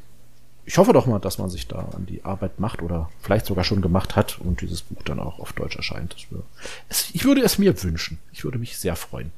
[0.64, 3.64] ich hoffe doch mal, dass man sich da an die Arbeit macht oder vielleicht sogar
[3.64, 6.14] schon gemacht hat und dieses Buch dann auch auf Deutsch erscheint.
[6.14, 8.18] ich würde es mir wünschen.
[8.32, 9.32] Ich würde mich sehr freuen.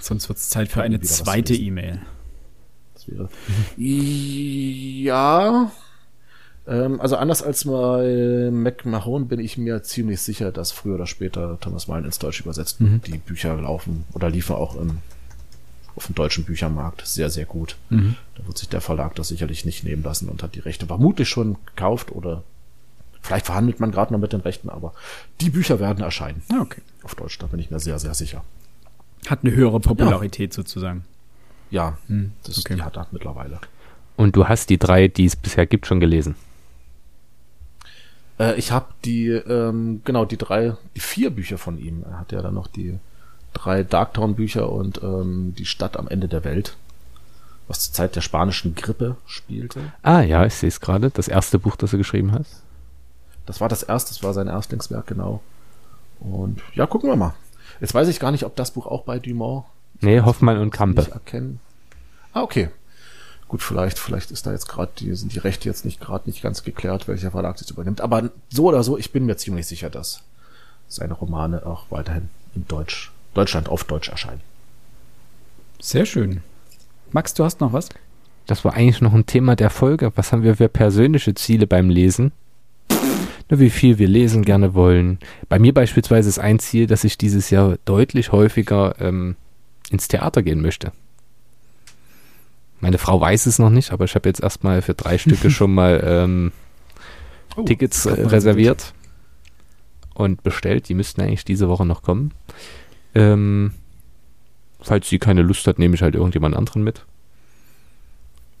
[0.00, 2.02] Sonst wird es Zeit für eine zweite E-Mail
[3.08, 3.28] wäre.
[3.76, 5.70] ja.
[6.66, 11.58] Ähm, also anders als bei McMahon bin ich mir ziemlich sicher, dass früher oder später
[11.60, 13.00] Thomas Mann ins Deutsche übersetzt mhm.
[13.06, 14.98] die Bücher laufen oder liefen auch im,
[15.94, 17.76] auf dem deutschen Büchermarkt sehr, sehr gut.
[17.90, 18.16] Mhm.
[18.34, 21.28] Da wird sich der Verlag das sicherlich nicht nehmen lassen und hat die Rechte vermutlich
[21.28, 22.42] schon gekauft oder
[23.22, 24.92] vielleicht verhandelt man gerade noch mit den Rechten, aber
[25.40, 26.42] die Bücher werden erscheinen.
[26.52, 26.82] Ah, okay.
[27.02, 28.44] Auf Deutsch, da bin ich mir sehr, sehr sicher.
[29.28, 30.56] Hat eine höhere Popularität ja.
[30.56, 31.04] sozusagen.
[31.70, 32.76] Ja, hm, das okay.
[32.76, 33.60] die hat er mittlerweile.
[34.16, 36.36] Und du hast die drei, die es bisher gibt, schon gelesen?
[38.38, 42.04] Äh, ich habe die, ähm, genau, die drei, die vier Bücher von ihm.
[42.08, 42.98] Er hat ja dann noch die
[43.52, 46.76] drei Darktown-Bücher und ähm, die Stadt am Ende der Welt.
[47.68, 49.92] was zur Zeit der spanischen Grippe spielte.
[50.02, 51.10] Ah ja, ich sehe es gerade.
[51.10, 52.46] Das erste Buch, das er geschrieben hat.
[53.44, 55.42] Das war das erste, das war sein Erstlingswerk, genau.
[56.20, 57.34] Und ja, gucken wir mal.
[57.80, 59.64] Jetzt weiß ich gar nicht, ob das Buch auch bei Dumont.
[60.00, 61.10] Nee, Hoffmann und Kampe.
[61.10, 61.60] Erkennen.
[62.32, 62.68] Ah, okay.
[63.48, 66.42] Gut, vielleicht, vielleicht ist da jetzt gerade die, sind die Rechte jetzt nicht gerade nicht
[66.42, 68.00] ganz geklärt, welcher Verlag das übernimmt.
[68.00, 70.22] Aber so oder so, ich bin mir ziemlich sicher, dass
[70.88, 74.40] seine Romane auch weiterhin in Deutsch, Deutschland auf Deutsch erscheinen.
[75.80, 76.42] Sehr schön.
[77.12, 77.88] Max, du hast noch was?
[78.46, 80.12] Das war eigentlich noch ein Thema der Folge.
[80.16, 82.32] Was haben wir für persönliche Ziele beim Lesen?
[83.48, 85.18] Na, wie viel wir lesen gerne wollen.
[85.48, 89.36] Bei mir beispielsweise ist ein Ziel, dass ich dieses Jahr deutlich häufiger ähm,
[89.90, 90.92] ins Theater gehen möchte.
[92.80, 95.74] Meine Frau weiß es noch nicht, aber ich habe jetzt erstmal für drei Stücke schon
[95.74, 96.52] mal ähm,
[97.56, 98.92] oh, Tickets äh, reserviert
[100.14, 100.88] und bestellt.
[100.88, 102.32] Die müssten eigentlich diese Woche noch kommen.
[103.14, 103.72] Ähm,
[104.80, 107.04] falls sie keine Lust hat, nehme ich halt irgendjemand anderen mit.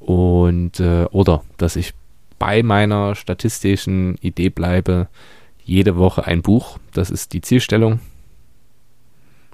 [0.00, 1.92] Und äh, oder dass ich
[2.38, 5.08] bei meiner statistischen Idee bleibe,
[5.64, 6.78] jede Woche ein Buch.
[6.92, 8.00] Das ist die Zielstellung.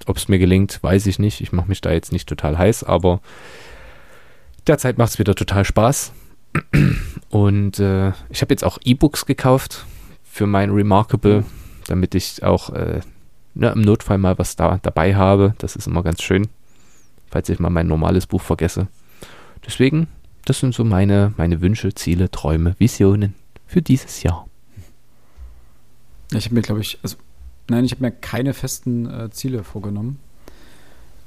[0.06, 1.40] Ob es mir gelingt, weiß ich nicht.
[1.40, 3.20] Ich mache mich da jetzt nicht total heiß, aber
[4.66, 6.12] derzeit macht es wieder total Spaß.
[7.30, 9.86] Und äh, ich habe jetzt auch E-Books gekauft
[10.22, 11.44] für mein Remarkable,
[11.86, 13.00] damit ich auch äh,
[13.54, 15.54] ne, im Notfall mal was da dabei habe.
[15.58, 16.48] Das ist immer ganz schön,
[17.30, 18.88] falls ich mal mein normales Buch vergesse.
[19.66, 20.08] Deswegen,
[20.44, 23.34] das sind so meine, meine Wünsche, Ziele, Träume, Visionen
[23.66, 24.46] für dieses Jahr.
[26.32, 27.16] Ich habe mir, glaube ich, also
[27.68, 30.18] nein, ich habe mir keine festen äh, Ziele vorgenommen.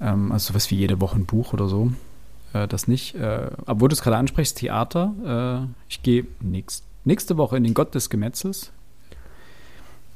[0.01, 1.91] Ähm, also sowas wie jede Woche ein Buch oder so.
[2.53, 3.15] Äh, das nicht.
[3.15, 5.67] Äh, obwohl du es gerade ansprichst, Theater.
[5.67, 8.71] Äh, ich gehe nächst, nächste Woche in den Gott des Gemetzels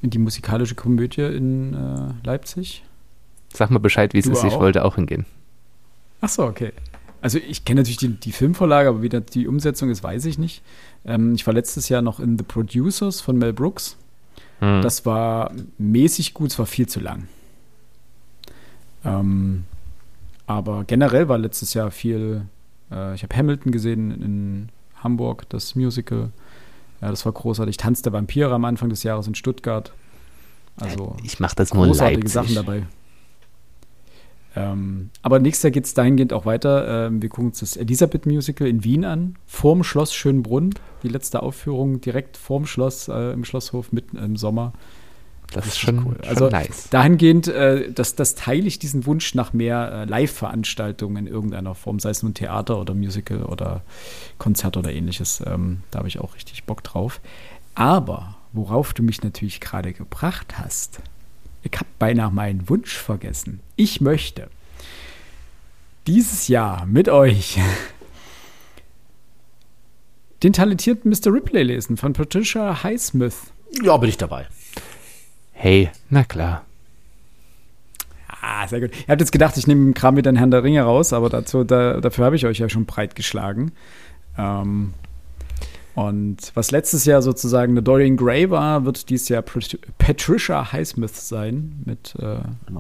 [0.02, 2.84] in die musikalische Komödie in äh, Leipzig.
[3.54, 4.44] Sag mal Bescheid, wie es ist.
[4.44, 5.26] Ich wollte auch hingehen.
[6.22, 6.72] Ach so, okay.
[7.22, 10.62] Also ich kenne natürlich die, die, Filmvorlage, aber wie die Umsetzung ist, weiß ich nicht.
[11.06, 13.98] Ähm, ich war letztes Jahr noch in The Producers von Mel Brooks.
[14.60, 14.82] Hm.
[14.82, 17.28] Das war mäßig gut, es war viel zu lang.
[19.06, 19.66] Ähm,
[20.48, 22.44] aber generell war letztes Jahr viel.
[22.92, 24.70] Äh, ich habe Hamilton gesehen in
[25.04, 26.32] Hamburg, das Musical.
[27.02, 27.78] Ja, das war großartig.
[27.78, 29.94] Tanz der Vampire am Anfang des Jahres in Stuttgart.
[30.78, 32.34] Also ich mache das nur großartige Leipzig.
[32.34, 32.84] Sachen dabei.
[34.56, 37.08] Ähm, aber nächstes Jahr geht es dahingehend auch weiter.
[37.08, 40.74] Ähm, wir gucken uns das Elisabeth Musical in Wien an, vorm Schloss Schönbrunn.
[41.04, 44.74] Die letzte Aufführung direkt vorm Schloss äh, im Schlosshof mitten im Sommer.
[45.52, 46.18] Das, ist schon, cool.
[46.22, 46.90] schon also nice.
[46.90, 52.00] Dahingehend, äh, das, das teile ich diesen Wunsch nach mehr äh, Live-Veranstaltungen in irgendeiner Form,
[52.00, 53.82] sei es nun Theater oder Musical oder
[54.38, 55.42] Konzert oder ähnliches.
[55.46, 57.20] Ähm, da habe ich auch richtig Bock drauf.
[57.74, 61.02] Aber worauf du mich natürlich gerade gebracht hast,
[61.64, 63.60] ich habe beinahe meinen Wunsch vergessen.
[63.76, 64.50] Ich möchte
[66.08, 67.60] dieses Jahr mit euch
[70.44, 71.34] den talentierten Mr.
[71.34, 73.52] Ripley lesen von Patricia Highsmith.
[73.84, 74.48] Ja, bin ich dabei.
[75.52, 76.66] Hey, na klar.
[78.42, 78.92] Ah, sehr gut.
[78.96, 81.30] Ihr habt jetzt gedacht, ich nehme den Kram mit den Herrn der Ringe raus, aber
[81.30, 83.74] dazu, da, dafür habe ich euch ja schon breit geschlagen.
[84.38, 84.94] Ähm,
[85.96, 91.82] und was letztes Jahr sozusagen eine Dorian Gray war, wird dieses Jahr Patricia Highsmith sein
[91.86, 92.38] mit äh,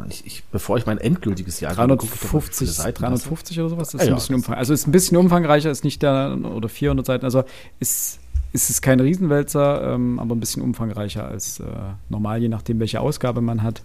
[0.09, 3.93] ich, ich, bevor ich mein endgültiges Jahr 350, gucke, 350 oder sowas.
[3.93, 7.05] Ist ah, ein bisschen umfang, also ist ein bisschen umfangreicher, ist nicht der oder 400
[7.05, 7.25] Seiten.
[7.25, 7.43] Also
[7.79, 8.19] ist
[8.51, 11.65] ist es kein Riesenwälzer, ähm, aber ein bisschen umfangreicher als äh,
[12.09, 13.83] normal, je nachdem, welche Ausgabe man hat.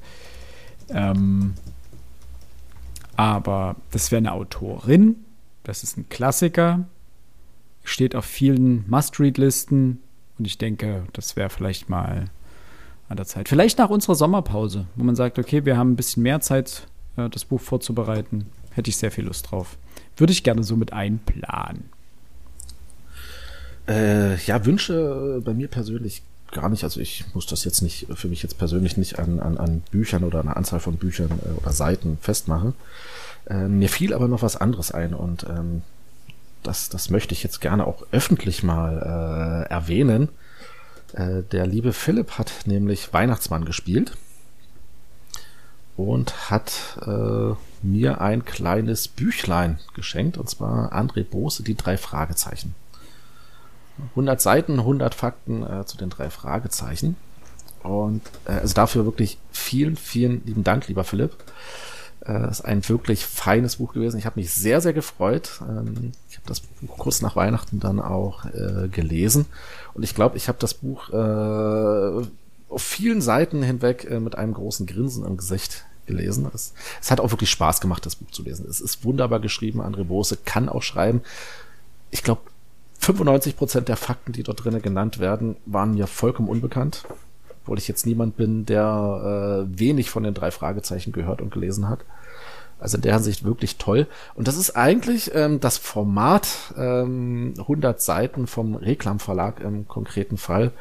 [0.89, 1.55] Ähm,
[3.17, 5.17] aber das wäre eine Autorin,
[5.65, 6.87] das ist ein Klassiker,
[7.85, 10.01] steht auf vielen Must-Read-Listen
[10.39, 12.25] und ich denke, das wäre vielleicht mal
[13.09, 13.49] an der Zeit.
[13.49, 16.87] Vielleicht nach unserer Sommerpause, wo man sagt, okay, wir haben ein bisschen mehr Zeit,
[17.17, 18.47] äh, das Buch vorzubereiten.
[18.71, 19.77] Hätte ich sehr viel Lust drauf.
[20.17, 21.85] Würde ich gerne so mit einplanen.
[23.87, 26.85] Äh, ja, Wünsche bei mir persönlich gar nicht.
[26.85, 30.25] Also ich muss das jetzt nicht, für mich jetzt persönlich nicht an, an, an Büchern
[30.25, 32.75] oder einer Anzahl von Büchern äh, oder Seiten festmachen.
[33.47, 35.83] Äh, mir fiel aber noch was anderes ein und ähm,
[36.65, 40.29] das, das möchte ich jetzt gerne auch öffentlich mal äh, erwähnen.
[41.13, 44.17] Äh, der liebe Philipp hat nämlich Weihnachtsmann gespielt
[45.97, 52.75] und hat äh, mir ein kleines Büchlein geschenkt, und zwar André Bose, die drei Fragezeichen.
[54.11, 57.17] 100 Seiten, 100 Fakten äh, zu den drei Fragezeichen.
[57.85, 61.33] Und äh, also dafür wirklich vielen, vielen lieben Dank, lieber Philipp.
[62.27, 64.19] Äh, ist ein wirklich feines Buch gewesen.
[64.19, 65.61] Ich habe mich sehr, sehr gefreut.
[65.69, 69.47] Ähm, ich habe das Buch kurz nach Weihnachten dann auch äh, gelesen.
[69.93, 72.27] Und ich glaube, ich habe das Buch äh,
[72.69, 76.49] auf vielen Seiten hinweg äh, mit einem großen Grinsen im Gesicht gelesen.
[76.55, 78.67] Es, es hat auch wirklich Spaß gemacht, das Buch zu lesen.
[78.69, 79.81] Es ist wunderbar geschrieben.
[79.81, 81.23] André Bose kann auch schreiben.
[82.11, 82.43] Ich glaube,
[83.01, 87.05] 95 Prozent der Fakten, die dort drinnen genannt werden, waren mir vollkommen unbekannt.
[87.65, 91.89] Obwohl ich jetzt niemand bin, der äh, wenig von den drei Fragezeichen gehört und gelesen
[91.89, 92.01] hat.
[92.79, 94.07] Also in der Hinsicht wirklich toll.
[94.35, 100.37] Und das ist eigentlich ähm, das Format ähm, 100 Seiten vom Reklam Verlag im konkreten
[100.37, 100.73] Fall.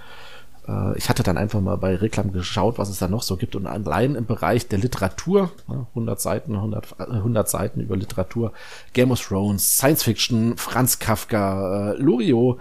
[0.68, 3.56] Äh, ich hatte dann einfach mal bei Reklam geschaut, was es da noch so gibt.
[3.56, 8.54] Und allein im Bereich der Literatur, 100 Seiten, 100, 100 Seiten über Literatur,
[8.94, 12.60] Game of Thrones, Science Fiction, Franz Kafka, äh, Loriot,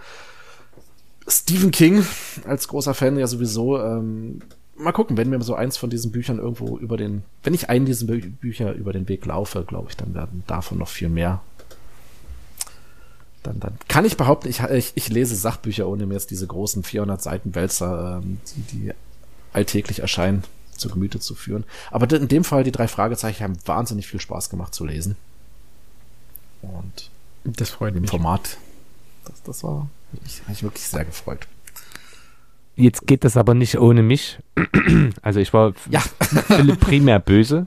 [1.33, 2.05] Stephen King
[2.47, 3.81] als großer Fan ja sowieso.
[3.81, 4.41] Ähm,
[4.77, 7.87] mal gucken, wenn mir so eins von diesen Büchern irgendwo über den, wenn ich einen
[7.87, 11.41] dieser Bü Bücher über den Weg laufe, glaube ich, dann werden davon noch viel mehr.
[13.43, 16.85] Dann, dann kann ich behaupten, ich, ich, ich lese Sachbücher, ohne mir jetzt diese großen
[16.85, 18.93] 400 Seiten Wälzer, ähm, die, die
[19.53, 20.45] alltäglich erscheinen,
[20.77, 21.65] zu Gemüte zu führen.
[21.91, 25.17] Aber in dem Fall, die drei Fragezeichen haben wahnsinnig viel Spaß gemacht zu lesen.
[26.63, 27.11] Und
[27.45, 28.11] das freut im mich.
[28.11, 28.59] Format,
[29.25, 29.89] das, das war,
[30.24, 31.47] ich, habe mich wirklich sehr gefreut.
[32.74, 34.39] Jetzt geht das aber nicht ohne mich.
[35.22, 36.01] Also ich war ja.
[36.47, 37.66] Philipp primär böse.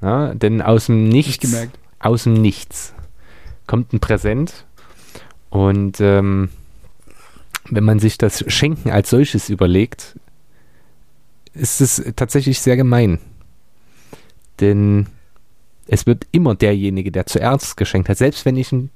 [0.00, 1.56] Ja, denn aus dem Nichts,
[1.98, 2.94] aus dem Nichts
[3.66, 4.66] kommt ein Präsent.
[5.50, 6.50] Und ähm,
[7.70, 10.18] wenn man sich das Schenken als solches überlegt,
[11.54, 13.18] ist es tatsächlich sehr gemein.
[14.60, 15.06] Denn
[15.86, 18.90] es wird immer derjenige, der zuerst geschenkt hat, selbst wenn ich ein,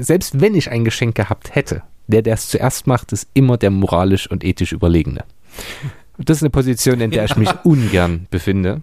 [0.00, 3.70] selbst wenn ich ein Geschenk gehabt hätte, der, der es zuerst macht, ist immer der
[3.70, 5.24] moralisch und ethisch Überlegene.
[6.18, 8.82] Das ist eine Position, in der ich mich ungern befinde.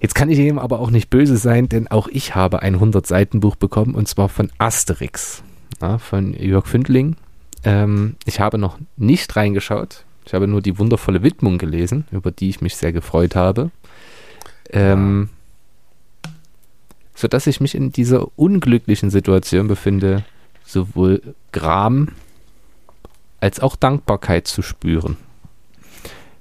[0.00, 3.56] Jetzt kann ich ihm aber auch nicht böse sein, denn auch ich habe ein 100-Seiten-Buch
[3.56, 5.42] bekommen und zwar von Asterix,
[5.80, 7.16] ja, von Jörg Fündling.
[7.64, 10.04] Ähm, ich habe noch nicht reingeschaut.
[10.24, 13.70] Ich habe nur die wundervolle Widmung gelesen, über die ich mich sehr gefreut habe.
[14.70, 15.30] Ähm,
[17.18, 20.24] sodass ich mich in dieser unglücklichen Situation befinde,
[20.64, 22.10] sowohl Gram
[23.40, 25.16] als auch Dankbarkeit zu spüren.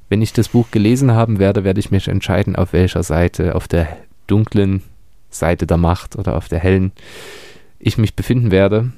[0.08, 3.68] Wenn ich das Buch gelesen haben werde, werde ich mich entscheiden, auf welcher Seite, auf
[3.68, 3.98] der
[4.28, 4.84] dunklen
[5.32, 6.92] Seite der Macht oder auf der hellen
[7.80, 8.92] ich mich befinden werde.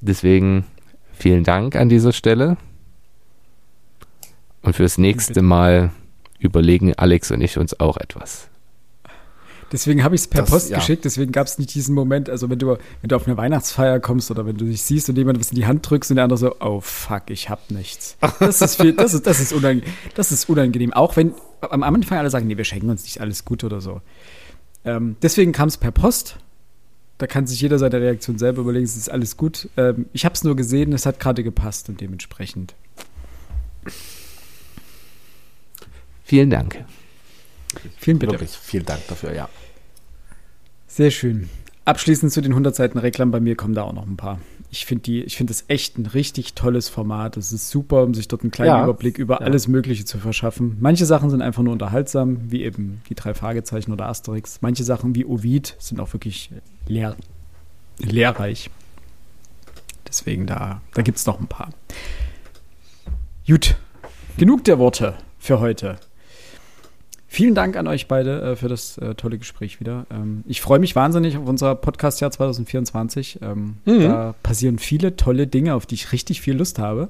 [0.00, 0.66] Deswegen
[1.14, 2.56] vielen Dank an dieser Stelle.
[4.62, 5.90] Und fürs nächste Mal
[6.38, 8.48] überlegen Alex und ich uns auch etwas.
[9.70, 10.78] Deswegen habe ich es per das, Post ja.
[10.78, 14.00] geschickt, deswegen gab es nicht diesen Moment, also wenn du, wenn du auf eine Weihnachtsfeier
[14.00, 16.24] kommst oder wenn du dich siehst und jemand was in die Hand drückst und der
[16.24, 18.16] andere so, oh fuck, ich hab nichts.
[18.40, 20.92] Das ist viel, das ist, das ist, unangenehm, das ist unangenehm.
[20.92, 24.00] Auch wenn am Anfang alle sagen, nee, wir schenken uns nicht alles gut oder so.
[24.84, 26.38] Ähm, deswegen kam es per Post.
[27.18, 29.68] Da kann sich jeder seine Reaktion selber überlegen, es ist alles gut.
[29.76, 32.74] Ähm, ich habe es nur gesehen, es hat gerade gepasst und dementsprechend.
[36.22, 36.84] Vielen Dank.
[37.98, 38.32] Vielen bitte.
[38.32, 39.48] Wirklich, vielen Dank dafür, ja.
[40.86, 41.48] Sehr schön.
[41.84, 44.40] Abschließend zu den 100 Seiten Reklam, bei mir kommen da auch noch ein paar.
[44.70, 47.38] Ich finde find das echt ein richtig tolles Format.
[47.38, 48.84] Es ist super, um sich dort einen kleinen ja.
[48.84, 49.40] Überblick über ja.
[49.40, 50.76] alles Mögliche zu verschaffen.
[50.80, 54.58] Manche Sachen sind einfach nur unterhaltsam, wie eben die drei Fragezeichen oder Asterix.
[54.60, 56.50] Manche Sachen wie Ovid sind auch wirklich
[56.86, 57.16] lehr
[57.98, 58.70] lehrreich.
[60.06, 61.70] Deswegen da, da gibt es noch ein paar.
[63.46, 63.76] Gut,
[64.36, 65.98] genug der Worte für heute.
[67.30, 70.06] Vielen Dank an euch beide äh, für das äh, tolle Gespräch wieder.
[70.10, 73.40] Ähm, ich freue mich wahnsinnig auf unser Podcast-Jahr 2024.
[73.42, 74.00] Ähm, mhm.
[74.00, 77.08] Da passieren viele tolle Dinge, auf die ich richtig viel Lust habe.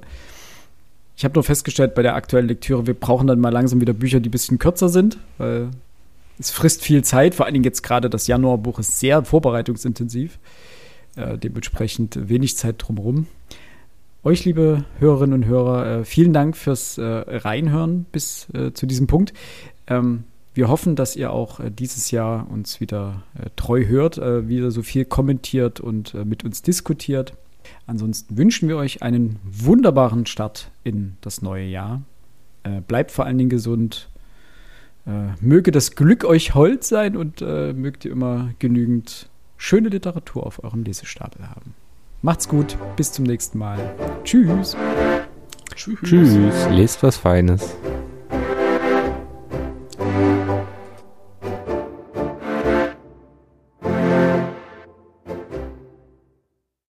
[1.17, 4.21] Ich habe nur festgestellt bei der aktuellen Lektüre, wir brauchen dann mal langsam wieder Bücher,
[4.21, 5.69] die ein bisschen kürzer sind, weil
[6.39, 7.35] es frisst viel Zeit.
[7.35, 10.39] Vor allen Dingen jetzt gerade das Januarbuch ist sehr vorbereitungsintensiv.
[11.17, 13.27] Äh, dementsprechend wenig Zeit drumherum.
[14.25, 19.07] Euch, liebe Hörerinnen und Hörer, äh, vielen Dank fürs äh, Reinhören bis äh, zu diesem
[19.07, 19.33] Punkt.
[19.89, 20.25] Ähm,
[20.55, 24.71] wir hoffen, dass ihr auch äh, dieses Jahr uns wieder äh, treu hört, äh, wieder
[24.71, 27.35] so viel kommentiert und äh, mit uns diskutiert.
[27.87, 32.03] Ansonsten wünschen wir euch einen wunderbaren Start in das neue Jahr.
[32.65, 34.09] Äh, bleibt vor allen Dingen gesund.
[35.07, 40.63] Äh, möge das Glück euch hold sein und mögt ihr immer genügend schöne Literatur auf
[40.65, 41.75] eurem Lesestapel haben.
[42.21, 43.79] Macht's gut, bis zum nächsten Mal.
[44.25, 44.77] Tschüss.
[45.77, 45.99] Tschüss.
[46.03, 46.69] Tschüss.
[46.71, 47.77] Lest was Feines.